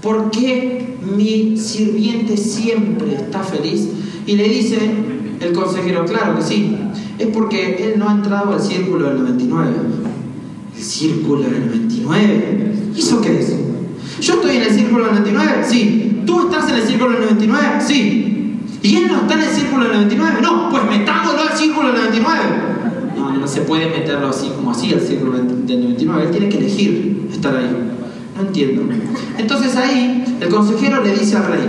por 0.03 0.31
qué 0.31 0.99
mi 1.17 1.57
sirviente 1.57 2.37
siempre 2.37 3.15
está 3.15 3.41
feliz? 3.41 3.89
Y 4.27 4.37
le 4.37 4.49
dice 4.49 4.79
el 5.41 5.53
consejero, 5.53 6.05
claro 6.07 6.37
que 6.37 6.43
sí, 6.43 6.77
es 7.19 7.27
porque 7.29 7.93
él 7.93 7.99
no 7.99 8.09
ha 8.09 8.13
entrado 8.13 8.53
al 8.53 8.61
círculo 8.61 9.09
del 9.09 9.19
99. 9.19 9.71
¿El 10.77 10.83
círculo 10.83 11.43
del 11.43 11.67
99? 11.67 12.73
¿Y 12.95 12.99
eso 12.99 13.21
qué 13.21 13.41
es? 13.41 13.57
¿Yo 14.21 14.35
estoy 14.35 14.57
en 14.57 14.63
el 14.63 14.71
círculo 14.71 15.05
del 15.05 15.15
99? 15.15 15.65
Sí. 15.67 16.23
¿Tú 16.27 16.47
estás 16.47 16.69
en 16.71 16.77
el 16.77 16.83
círculo 16.83 17.13
del 17.13 17.23
99? 17.23 17.67
Sí. 17.81 18.59
¿Y 18.83 18.97
él 18.97 19.09
no 19.09 19.23
está 19.23 19.35
en 19.35 19.41
el 19.41 19.49
círculo 19.49 19.85
del 19.85 19.93
99? 19.95 20.39
No, 20.43 20.71
pues 20.71 20.83
metámoslo 20.85 21.41
al 21.43 21.57
círculo 21.57 21.89
del 21.89 21.97
99. 21.97 22.41
No, 23.17 23.33
no 23.33 23.49
se 23.49 23.63
puede 23.63 23.87
meterlo 23.87 24.29
así 24.29 24.49
como 24.55 24.71
así 24.71 24.93
al 24.93 25.01
círculo 25.01 25.33
del 25.33 25.47
99. 25.47 26.25
Él 26.25 26.31
tiene 26.31 26.49
que 26.49 26.59
elegir 26.59 27.29
estar 27.33 27.57
ahí. 27.57 27.71
No 28.37 28.43
entiendo. 28.43 28.83
Entonces 29.39 29.75
ahí 29.77 30.25
el 30.41 30.49
consejero 30.49 31.03
le 31.03 31.13
dice 31.13 31.37
al 31.37 31.47
rey, 31.47 31.69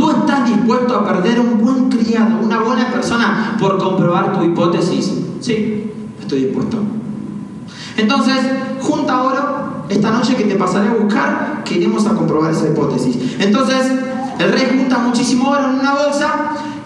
¿tú 0.00 0.10
estás 0.10 0.48
dispuesto 0.48 0.96
a 0.96 1.04
perder 1.04 1.38
un 1.40 1.58
buen 1.58 1.90
criado, 1.90 2.38
una 2.42 2.60
buena 2.60 2.90
persona 2.90 3.54
por 3.60 3.76
comprobar 3.76 4.32
tu 4.32 4.42
hipótesis? 4.42 5.12
Sí, 5.40 5.92
estoy 6.18 6.44
dispuesto. 6.46 6.78
Entonces, 7.98 8.36
junta 8.80 9.22
oro 9.22 9.84
esta 9.90 10.10
noche 10.10 10.36
que 10.36 10.44
te 10.44 10.54
pasaré 10.54 10.88
a 10.88 10.94
buscar, 10.94 11.62
que 11.66 11.74
iremos 11.74 12.06
a 12.06 12.14
comprobar 12.14 12.50
esa 12.50 12.68
hipótesis. 12.68 13.36
Entonces, 13.40 13.92
el 14.40 14.52
rey 14.52 14.66
junta 14.78 14.98
muchísimo 14.98 15.50
oro 15.50 15.64
en 15.70 15.80
una 15.80 15.94
bolsa 15.94 16.28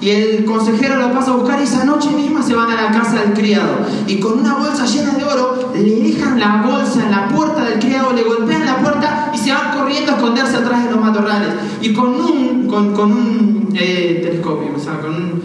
y 0.00 0.10
el 0.10 0.44
consejero 0.44 0.96
lo 0.96 1.12
pasa 1.12 1.30
a 1.30 1.36
buscar 1.36 1.60
y 1.60 1.64
esa 1.64 1.84
noche 1.84 2.10
misma 2.10 2.42
se 2.42 2.54
van 2.54 2.70
a 2.70 2.82
la 2.82 2.90
casa 2.90 3.20
del 3.22 3.32
criado. 3.32 3.78
Y 4.06 4.18
con 4.20 4.40
una 4.40 4.54
bolsa 4.54 4.84
llena 4.84 5.12
de 5.14 5.24
oro, 5.24 5.72
le 5.74 5.82
dejan 5.82 6.38
la 6.38 6.62
bolsa 6.62 7.04
en 7.04 7.10
la 7.10 7.28
puerta 7.28 7.64
del 7.64 7.78
criado, 7.78 8.12
le 8.12 8.22
golpean 8.24 8.66
la 8.66 8.76
puerta 8.78 9.30
y 9.34 9.38
se 9.38 9.52
van 9.52 9.78
corriendo 9.78 10.12
a 10.12 10.16
esconderse 10.16 10.56
atrás 10.56 10.84
de 10.84 10.90
los 10.90 11.00
matorrales. 11.00 11.48
Y 11.80 11.92
con 11.94 12.08
un, 12.08 12.66
con, 12.68 12.92
con 12.92 13.12
un 13.12 13.68
eh, 13.74 14.20
telescopio, 14.24 14.72
o 14.76 14.78
sea, 14.78 15.00
con 15.00 15.14
un 15.14 15.42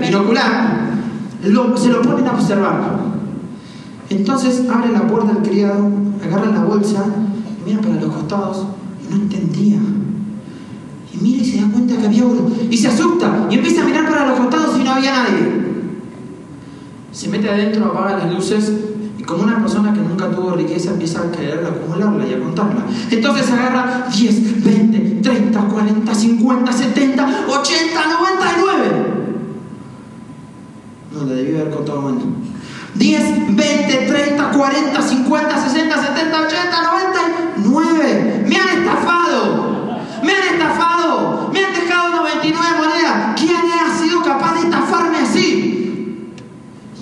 binocular, 0.00 0.80
lo- 1.44 1.76
se 1.76 1.88
lo 1.90 2.02
ponen 2.02 2.26
a 2.26 2.32
observar. 2.32 2.96
Entonces 4.10 4.64
abre 4.72 4.92
la 4.92 5.06
puerta 5.06 5.32
el 5.32 5.48
criado, 5.48 5.88
agarra 6.24 6.50
la 6.50 6.64
bolsa, 6.64 7.04
y 7.64 7.68
mira 7.70 7.80
para 7.82 7.94
los 8.00 8.12
costados 8.12 8.66
y 9.04 9.10
no 9.14 9.16
entendía. 9.22 9.78
Y 11.18 11.22
mira 11.22 11.42
y 11.42 11.50
se 11.50 11.60
da 11.60 11.68
cuenta 11.68 11.96
que 11.96 12.06
había 12.06 12.24
oro. 12.26 12.50
Y 12.70 12.76
se 12.76 12.88
asusta 12.88 13.46
y 13.50 13.54
empieza 13.54 13.82
a 13.82 13.84
mirar 13.84 14.08
para 14.08 14.26
los 14.26 14.38
costados 14.38 14.78
y 14.78 14.84
no 14.84 14.92
había 14.92 15.12
nadie. 15.12 15.66
Se 17.12 17.28
mete 17.28 17.48
adentro, 17.48 17.86
apaga 17.86 18.18
las 18.18 18.34
luces 18.34 18.72
y 19.18 19.22
como 19.22 19.44
una 19.44 19.58
persona 19.58 19.92
que 19.94 20.00
nunca 20.00 20.30
tuvo 20.30 20.52
riqueza 20.52 20.90
empieza 20.90 21.20
a 21.20 21.30
quererla, 21.30 21.68
a 21.68 21.72
acumularla 21.72 22.26
y 22.26 22.34
a 22.34 22.40
contarla. 22.40 22.84
Entonces 23.10 23.50
agarra 23.50 24.06
10, 24.14 24.64
20, 24.64 25.20
30, 25.22 25.60
40, 25.60 26.14
50, 26.14 26.72
70, 26.72 27.28
80, 27.48 28.06
99. 28.20 29.16
No, 31.12 31.24
la 31.24 31.32
debí 31.32 31.56
haber 31.56 31.70
contado 31.70 32.02
mal. 32.02 32.18
10, 32.94 33.56
20, 33.56 33.96
30, 34.06 34.50
40, 34.50 35.02
50, 35.02 35.68
60, 35.68 36.02
70, 36.02 36.40
80, 36.40 36.82
99. 37.56 38.44
Me 38.48 38.56
han 38.56 38.68
estafado. 38.68 39.98
Me 40.22 40.32
han 40.32 40.54
estafado. 40.54 41.50
Me 41.52 41.64
han 41.64 41.74
dejado 41.74 42.16
99 42.16 42.66
monedas. 42.76 43.34
¿Quién 43.36 43.56
ha 43.56 43.98
sido 43.98 44.22
capaz 44.22 44.54
de 44.54 44.60
estafarme 44.60 45.18
así? 45.18 46.32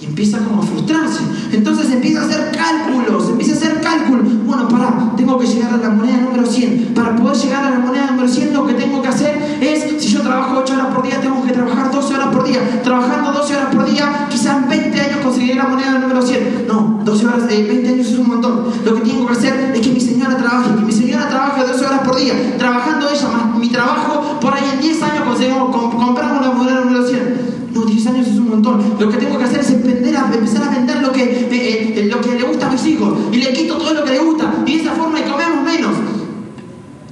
Y 0.01 0.04
empieza 0.15 0.39
como 0.39 0.63
a 0.63 0.65
frustrarse. 0.65 1.23
Entonces 1.53 1.91
empieza 1.91 2.23
a 2.23 2.25
hacer 2.27 2.53
cálculos, 2.53 3.29
empieza 3.31 3.55
a 3.55 3.57
hacer 3.57 3.81
cálculos. 3.81 4.23
Bueno, 4.47 4.69
pará, 4.69 5.13
tengo 5.17 5.37
que 5.41 5.47
llegar 5.49 5.75
a 5.75 5.77
la 5.79 5.91
moneda 5.91 6.19
número 6.19 6.47
100. 6.47 6.93
Para 6.95 7.17
poder 7.17 7.37
llegar 7.37 7.65
a 7.65 7.71
la 7.71 7.79
moneda 7.81 8.07
número 8.13 8.29
100, 8.29 8.55
lo 8.55 8.65
que 8.65 8.75
tengo 8.75 9.03
que 9.03 9.09
hacer 9.09 9.59
es, 9.61 10.01
si 10.01 10.09
yo 10.13 10.21
trabajo 10.21 10.61
8 10.63 10.73
horas 10.75 10.87
por 10.95 11.03
día, 11.05 11.21
tengo 11.21 11.43
que 11.45 11.51
trabajar 11.53 11.91
12 11.91 12.15
horas 12.15 12.29
por 12.29 12.45
día. 12.45 12.61
Trabajando 12.85 13.33
12 13.33 13.57
horas 13.57 13.75
por 13.75 13.91
día, 13.91 14.27
quizás 14.31 14.57
en 14.63 14.69
20 14.69 15.01
años 15.01 15.17
conseguiré 15.25 15.57
la 15.57 15.65
moneda 15.65 15.99
número 15.99 16.23
100. 16.23 16.65
No, 16.69 17.01
12 17.05 17.27
horas, 17.27 17.43
eh, 17.51 17.65
20 17.69 17.89
años 17.89 18.07
es 18.07 18.17
un 18.17 18.29
montón. 18.29 18.67
Lo 18.85 18.95
que 18.95 19.01
tengo 19.01 19.27
que 19.27 19.33
hacer 19.33 19.73
es 19.75 19.81
que 19.81 19.91
mi 19.91 20.01
señora 20.01 20.37
trabaje, 20.37 20.71
que 20.79 20.85
mi 20.85 20.93
señora 20.93 21.29
trabaje 21.29 21.67
12 21.67 21.85
horas 21.87 22.01
por 22.07 22.17
día. 22.17 22.35
Trabajando 22.57 23.09
ella 23.11 23.29
más 23.29 23.59
mi 23.59 23.69
trabajo, 23.69 24.39
por 24.41 24.55
ahí 24.55 24.63
en 24.75 24.81
10 24.81 25.03
años 25.03 25.25
conseguimos, 25.25 25.75
com- 25.75 25.91
compramos 25.91 26.41
la 26.47 26.53
moneda 26.53 26.81
número 26.85 27.05
100. 27.05 27.55
No, 27.75 27.81
10 27.87 28.07
años 28.07 28.29
es 28.29 28.37
un 28.39 28.51
montón. 28.51 28.81
Lo 29.01 29.09
que 29.11 29.17
tengo 29.17 29.37
que 29.37 29.43
hacer 29.45 29.59
es 29.59 29.71
emprender 29.71 30.17
a- 30.17 30.31
empezar 30.33 30.63
a 30.63 30.71
vender 30.71 31.03
lo 31.03 31.11
que, 31.11 31.25
eh, 31.25 31.49
eh, 31.51 32.09
lo 32.09 32.21
que 32.21 32.39
le 32.39 32.45
gusta 32.47 32.69
a 32.69 32.71
mis 32.71 32.87
hijos. 32.87 33.19
Y 33.33 33.39
le 33.39 33.53
quito 33.53 33.77
todo 33.77 33.93
lo 33.95 34.05
que 34.05 34.13
le 34.13 34.19
gusta. 34.21 34.53
Y 34.65 34.77
de 34.77 34.83
esa 34.83 34.93
forma 34.93 35.19
y 35.19 35.23
comemos 35.23 35.65
menos. 35.65 35.91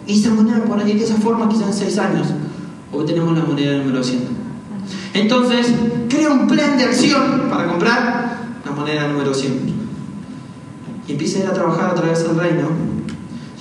Y 0.07 0.21
ahí, 0.85 0.99
de 0.99 1.05
esa 1.05 1.17
forma, 1.17 1.49
quizás 1.49 1.69
en 1.69 1.75
6 1.75 1.99
años, 1.99 2.29
obtenemos 2.93 3.37
la 3.37 3.45
moneda 3.45 3.79
número 3.79 4.03
100. 4.03 4.21
Entonces, 5.15 5.75
crea 6.09 6.31
un 6.31 6.47
plan 6.47 6.77
de 6.79 6.85
acción 6.85 7.49
para 7.51 7.67
comprar 7.67 8.39
la 8.65 8.73
moneda 8.73 9.09
número 9.09 9.35
100. 9.35 9.83
Y 11.09 11.13
empieza 11.13 11.39
a 11.39 11.43
ir 11.43 11.49
a 11.49 11.53
trabajar 11.53 11.91
a 11.91 11.95
través 11.95 12.27
del 12.27 12.37
reino. 12.37 12.69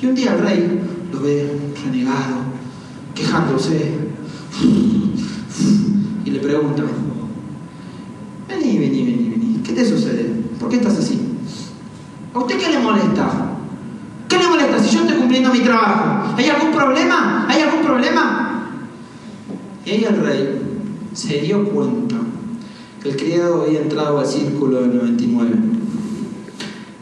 Y 0.01 0.05
un 0.05 0.15
día 0.15 0.34
el 0.34 0.39
rey 0.39 0.82
lo 1.11 1.22
ve 1.22 1.59
renegado, 1.84 2.38
quejándose. 3.13 3.99
Y 6.26 6.30
le 6.30 6.39
pregunta, 6.39 6.84
vení, 8.47 8.78
vení, 8.78 9.03
vení, 9.03 9.30
vení, 9.30 9.61
¿qué 9.63 9.74
te 9.74 9.86
sucede? 9.86 10.32
¿Por 10.59 10.69
qué 10.69 10.78
estás 10.78 10.97
así? 10.97 11.19
¿A 12.34 12.39
usted 12.39 12.57
qué 12.57 12.69
le 12.69 12.80
molesta? 12.80 13.57
¿Qué 14.28 14.38
le 14.38 14.47
molesta 14.47 14.80
si 14.80 14.95
yo 14.95 15.01
estoy 15.01 15.17
cumpliendo 15.17 15.51
mi 15.51 15.59
trabajo? 15.59 16.20
¿Hay 16.38 16.49
algún 16.49 16.71
problema? 16.71 17.45
¿Hay 17.47 17.61
algún 17.61 17.82
problema? 17.82 18.77
Y 19.86 19.89
ahí 19.89 20.03
el 20.03 20.17
rey 20.17 20.61
se 21.13 21.39
dio 21.39 21.65
cuenta 21.69 22.17
que 23.01 23.09
el 23.09 23.15
criado 23.15 23.63
había 23.63 23.82
entrado 23.82 24.19
al 24.19 24.25
círculo 24.25 24.82
del 24.82 24.95
99. 24.95 25.51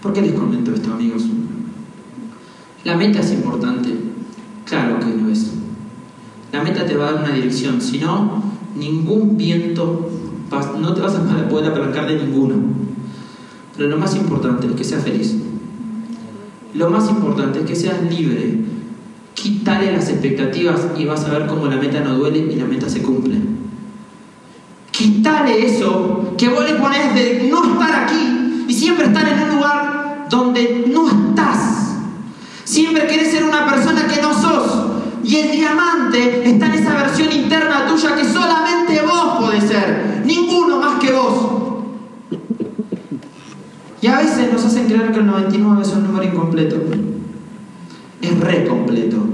¿Por 0.01 0.13
qué 0.13 0.21
les 0.21 0.33
comento 0.33 0.73
esto, 0.73 0.93
amigos? 0.93 1.23
La 2.85 2.95
meta 2.95 3.19
es 3.19 3.31
importante. 3.31 3.93
Claro 4.65 4.99
que 4.99 5.07
lo 5.07 5.29
es. 5.29 5.51
La 6.51 6.63
meta 6.63 6.85
te 6.85 6.95
va 6.95 7.09
a 7.09 7.11
dar 7.11 7.23
una 7.23 7.33
dirección. 7.33 7.81
Si 7.81 7.97
no, 7.97 8.41
ningún 8.77 9.37
viento, 9.37 10.09
no 10.79 10.93
te 10.93 11.01
vas 11.01 11.15
a 11.15 11.49
poder 11.49 11.71
apalancar 11.71 12.07
de 12.07 12.23
ninguno. 12.23 12.55
Pero 13.75 13.89
lo 13.89 13.97
más 13.97 14.15
importante 14.15 14.67
es 14.67 14.73
que 14.73 14.83
seas 14.83 15.03
feliz. 15.03 15.35
Lo 16.73 16.89
más 16.89 17.09
importante 17.09 17.59
es 17.59 17.65
que 17.65 17.75
seas 17.75 18.01
libre. 18.09 18.78
Quítale 19.41 19.93
las 19.93 20.09
expectativas 20.09 20.81
y 20.97 21.05
vas 21.05 21.23
a 21.23 21.29
ver 21.29 21.47
cómo 21.47 21.67
la 21.67 21.77
meta 21.77 22.01
no 22.01 22.15
duele 22.15 22.39
y 22.39 22.55
la 22.55 22.65
meta 22.65 22.89
se 22.89 23.01
cumple. 23.01 23.37
Quítale 24.91 25.65
eso 25.65 26.33
que 26.37 26.49
vos 26.49 26.69
le 26.69 26.75
pones 26.75 27.15
de 27.15 27.47
no 27.49 27.63
estar 27.71 28.03
aquí 28.03 28.65
y 28.67 28.73
siempre 28.73 29.05
estar 29.05 29.25
en 29.29 29.41
un 29.43 29.55
lugar 29.55 30.27
donde 30.29 30.85
no 30.93 31.07
estás. 31.07 31.95
Siempre 32.65 33.07
querés 33.07 33.31
ser 33.31 33.45
una 33.45 33.65
persona 33.65 34.07
que 34.07 34.21
no 34.21 34.33
sos. 34.33 34.87
Y 35.23 35.37
el 35.37 35.51
diamante 35.51 36.49
está 36.49 36.65
en 36.65 36.73
esa 36.73 36.95
versión 36.95 37.31
interna 37.31 37.87
tuya 37.87 38.17
que 38.17 38.25
solamente 38.25 39.01
vos 39.03 39.39
podés 39.39 39.63
ser. 39.63 40.21
Ninguno 40.25 40.81
más 40.81 40.99
que 40.99 41.13
vos. 41.13 41.79
Y 44.01 44.07
a 44.07 44.17
veces 44.17 44.51
nos 44.51 44.65
hacen 44.65 44.87
creer 44.87 45.13
que 45.13 45.19
el 45.19 45.27
99 45.27 45.81
es 45.81 45.93
un 45.93 46.03
número 46.03 46.25
incompleto. 46.25 46.75
Es 48.21 48.39
re 48.41 48.65
completo. 48.65 49.28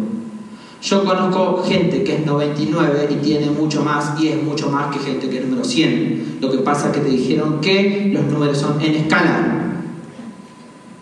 Yo 0.86 1.03
conozco 1.03 1.63
gente 1.67 2.03
que 2.03 2.17
es 2.17 2.25
99 2.27 3.09
y 3.09 3.15
tiene 3.15 3.49
mucho 3.49 3.83
más 3.83 4.21
y 4.21 4.27
es 4.27 4.43
mucho 4.43 4.69
más 4.69 4.95
que 4.95 4.99
gente 4.99 5.27
que 5.27 5.39
es 5.39 5.45
número 5.45 5.63
100. 5.63 6.38
Lo 6.39 6.51
que 6.51 6.59
pasa 6.59 6.88
es 6.88 6.93
que 6.93 6.99
te 6.99 7.09
dijeron 7.09 7.59
que 7.59 8.11
los 8.13 8.23
números 8.25 8.59
son 8.59 8.79
en 8.79 8.93
escala. 8.93 9.81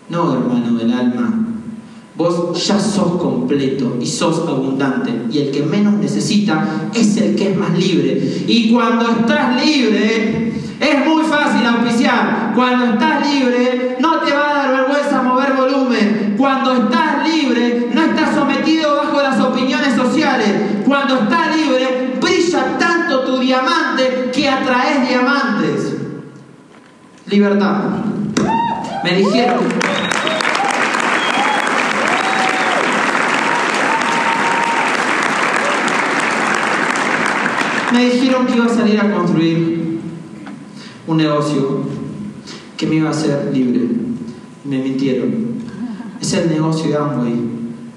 No, 0.08 0.32
hermano 0.32 0.78
del 0.78 0.90
alma. 0.90 1.48
Vos 2.16 2.66
ya 2.66 2.80
sos 2.80 3.20
completo 3.20 3.98
y 4.00 4.06
sos 4.06 4.48
abundante. 4.48 5.12
Y 5.30 5.38
el 5.40 5.50
que 5.50 5.62
menos 5.62 5.92
necesita 5.94 6.88
es 6.94 7.18
el 7.18 7.34
que 7.36 7.50
es 7.50 7.56
más 7.56 7.78
libre. 7.78 8.44
Y 8.46 8.72
cuando 8.72 9.10
estás 9.10 9.62
libre, 9.62 10.54
es 10.80 11.06
muy 11.06 11.24
fácil 11.24 11.66
auspiciar. 11.66 12.52
Cuando 12.54 12.94
estás 12.94 13.26
libre, 13.30 13.96
no 14.00 14.20
te 14.20 14.32
va 14.32 14.50
a 14.50 14.54
dar 14.54 14.76
vergüenza 14.76 15.22
mover 15.22 15.52
volumen. 15.52 16.34
Cuando 16.36 16.72
estás 16.74 17.28
libre, 17.28 17.90
no 17.92 18.02
estás 18.02 18.34
sometido 18.34 18.96
bajo 18.96 19.22
las 19.22 19.40
opiniones 19.40 19.94
sociales. 19.94 20.82
Cuando 20.84 21.20
estás 21.20 21.56
libre, 21.56 22.18
brilla 22.20 22.78
tanto 22.78 23.20
tu 23.20 23.38
diamante 23.38 24.30
que 24.32 24.48
atraes 24.48 25.08
diamantes. 25.08 25.96
Libertad. 27.34 28.04
Me 29.02 29.16
dijeron. 29.16 29.64
Me 37.92 38.04
dijeron 38.04 38.46
que 38.46 38.54
iba 38.54 38.66
a 38.66 38.68
salir 38.68 39.00
a 39.00 39.12
construir 39.12 39.98
un 41.08 41.16
negocio 41.16 41.80
que 42.76 42.86
me 42.86 42.96
iba 42.96 43.08
a 43.08 43.10
hacer 43.10 43.50
libre. 43.52 43.80
Me 44.64 44.78
mintieron. 44.78 45.56
Es 46.20 46.34
el 46.34 46.50
negocio 46.50 46.88
de 46.88 46.96
Amway 46.96 47.34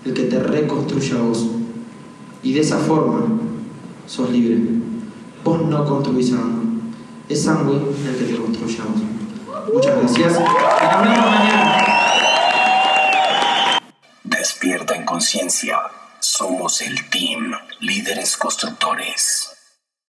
el 0.03 0.13
que 0.13 0.23
te 0.23 0.39
reconstruye 0.39 1.11
a 1.15 1.21
vos. 1.21 1.45
Y 2.41 2.53
de 2.53 2.61
esa 2.61 2.79
forma 2.79 3.23
sos 4.07 4.31
libre. 4.31 4.57
Vos 5.43 5.61
no 5.61 5.85
construís 5.85 6.33
a 6.33 6.41
Amway. 6.41 6.67
Es 7.29 7.47
Amway 7.47 7.77
el 7.77 8.15
que 8.15 8.33
te 8.33 8.35
construye 8.35 8.77
vos. 8.77 9.16
Muchas 9.73 9.99
gracias. 9.99 10.39
Y 10.39 10.43
mañana. 11.19 11.83
Despierta 14.23 14.95
en 14.95 15.05
conciencia. 15.05 15.79
Somos 16.19 16.81
el 16.81 17.09
team 17.09 17.51
Líderes 17.79 18.37
Constructores. 18.37 19.56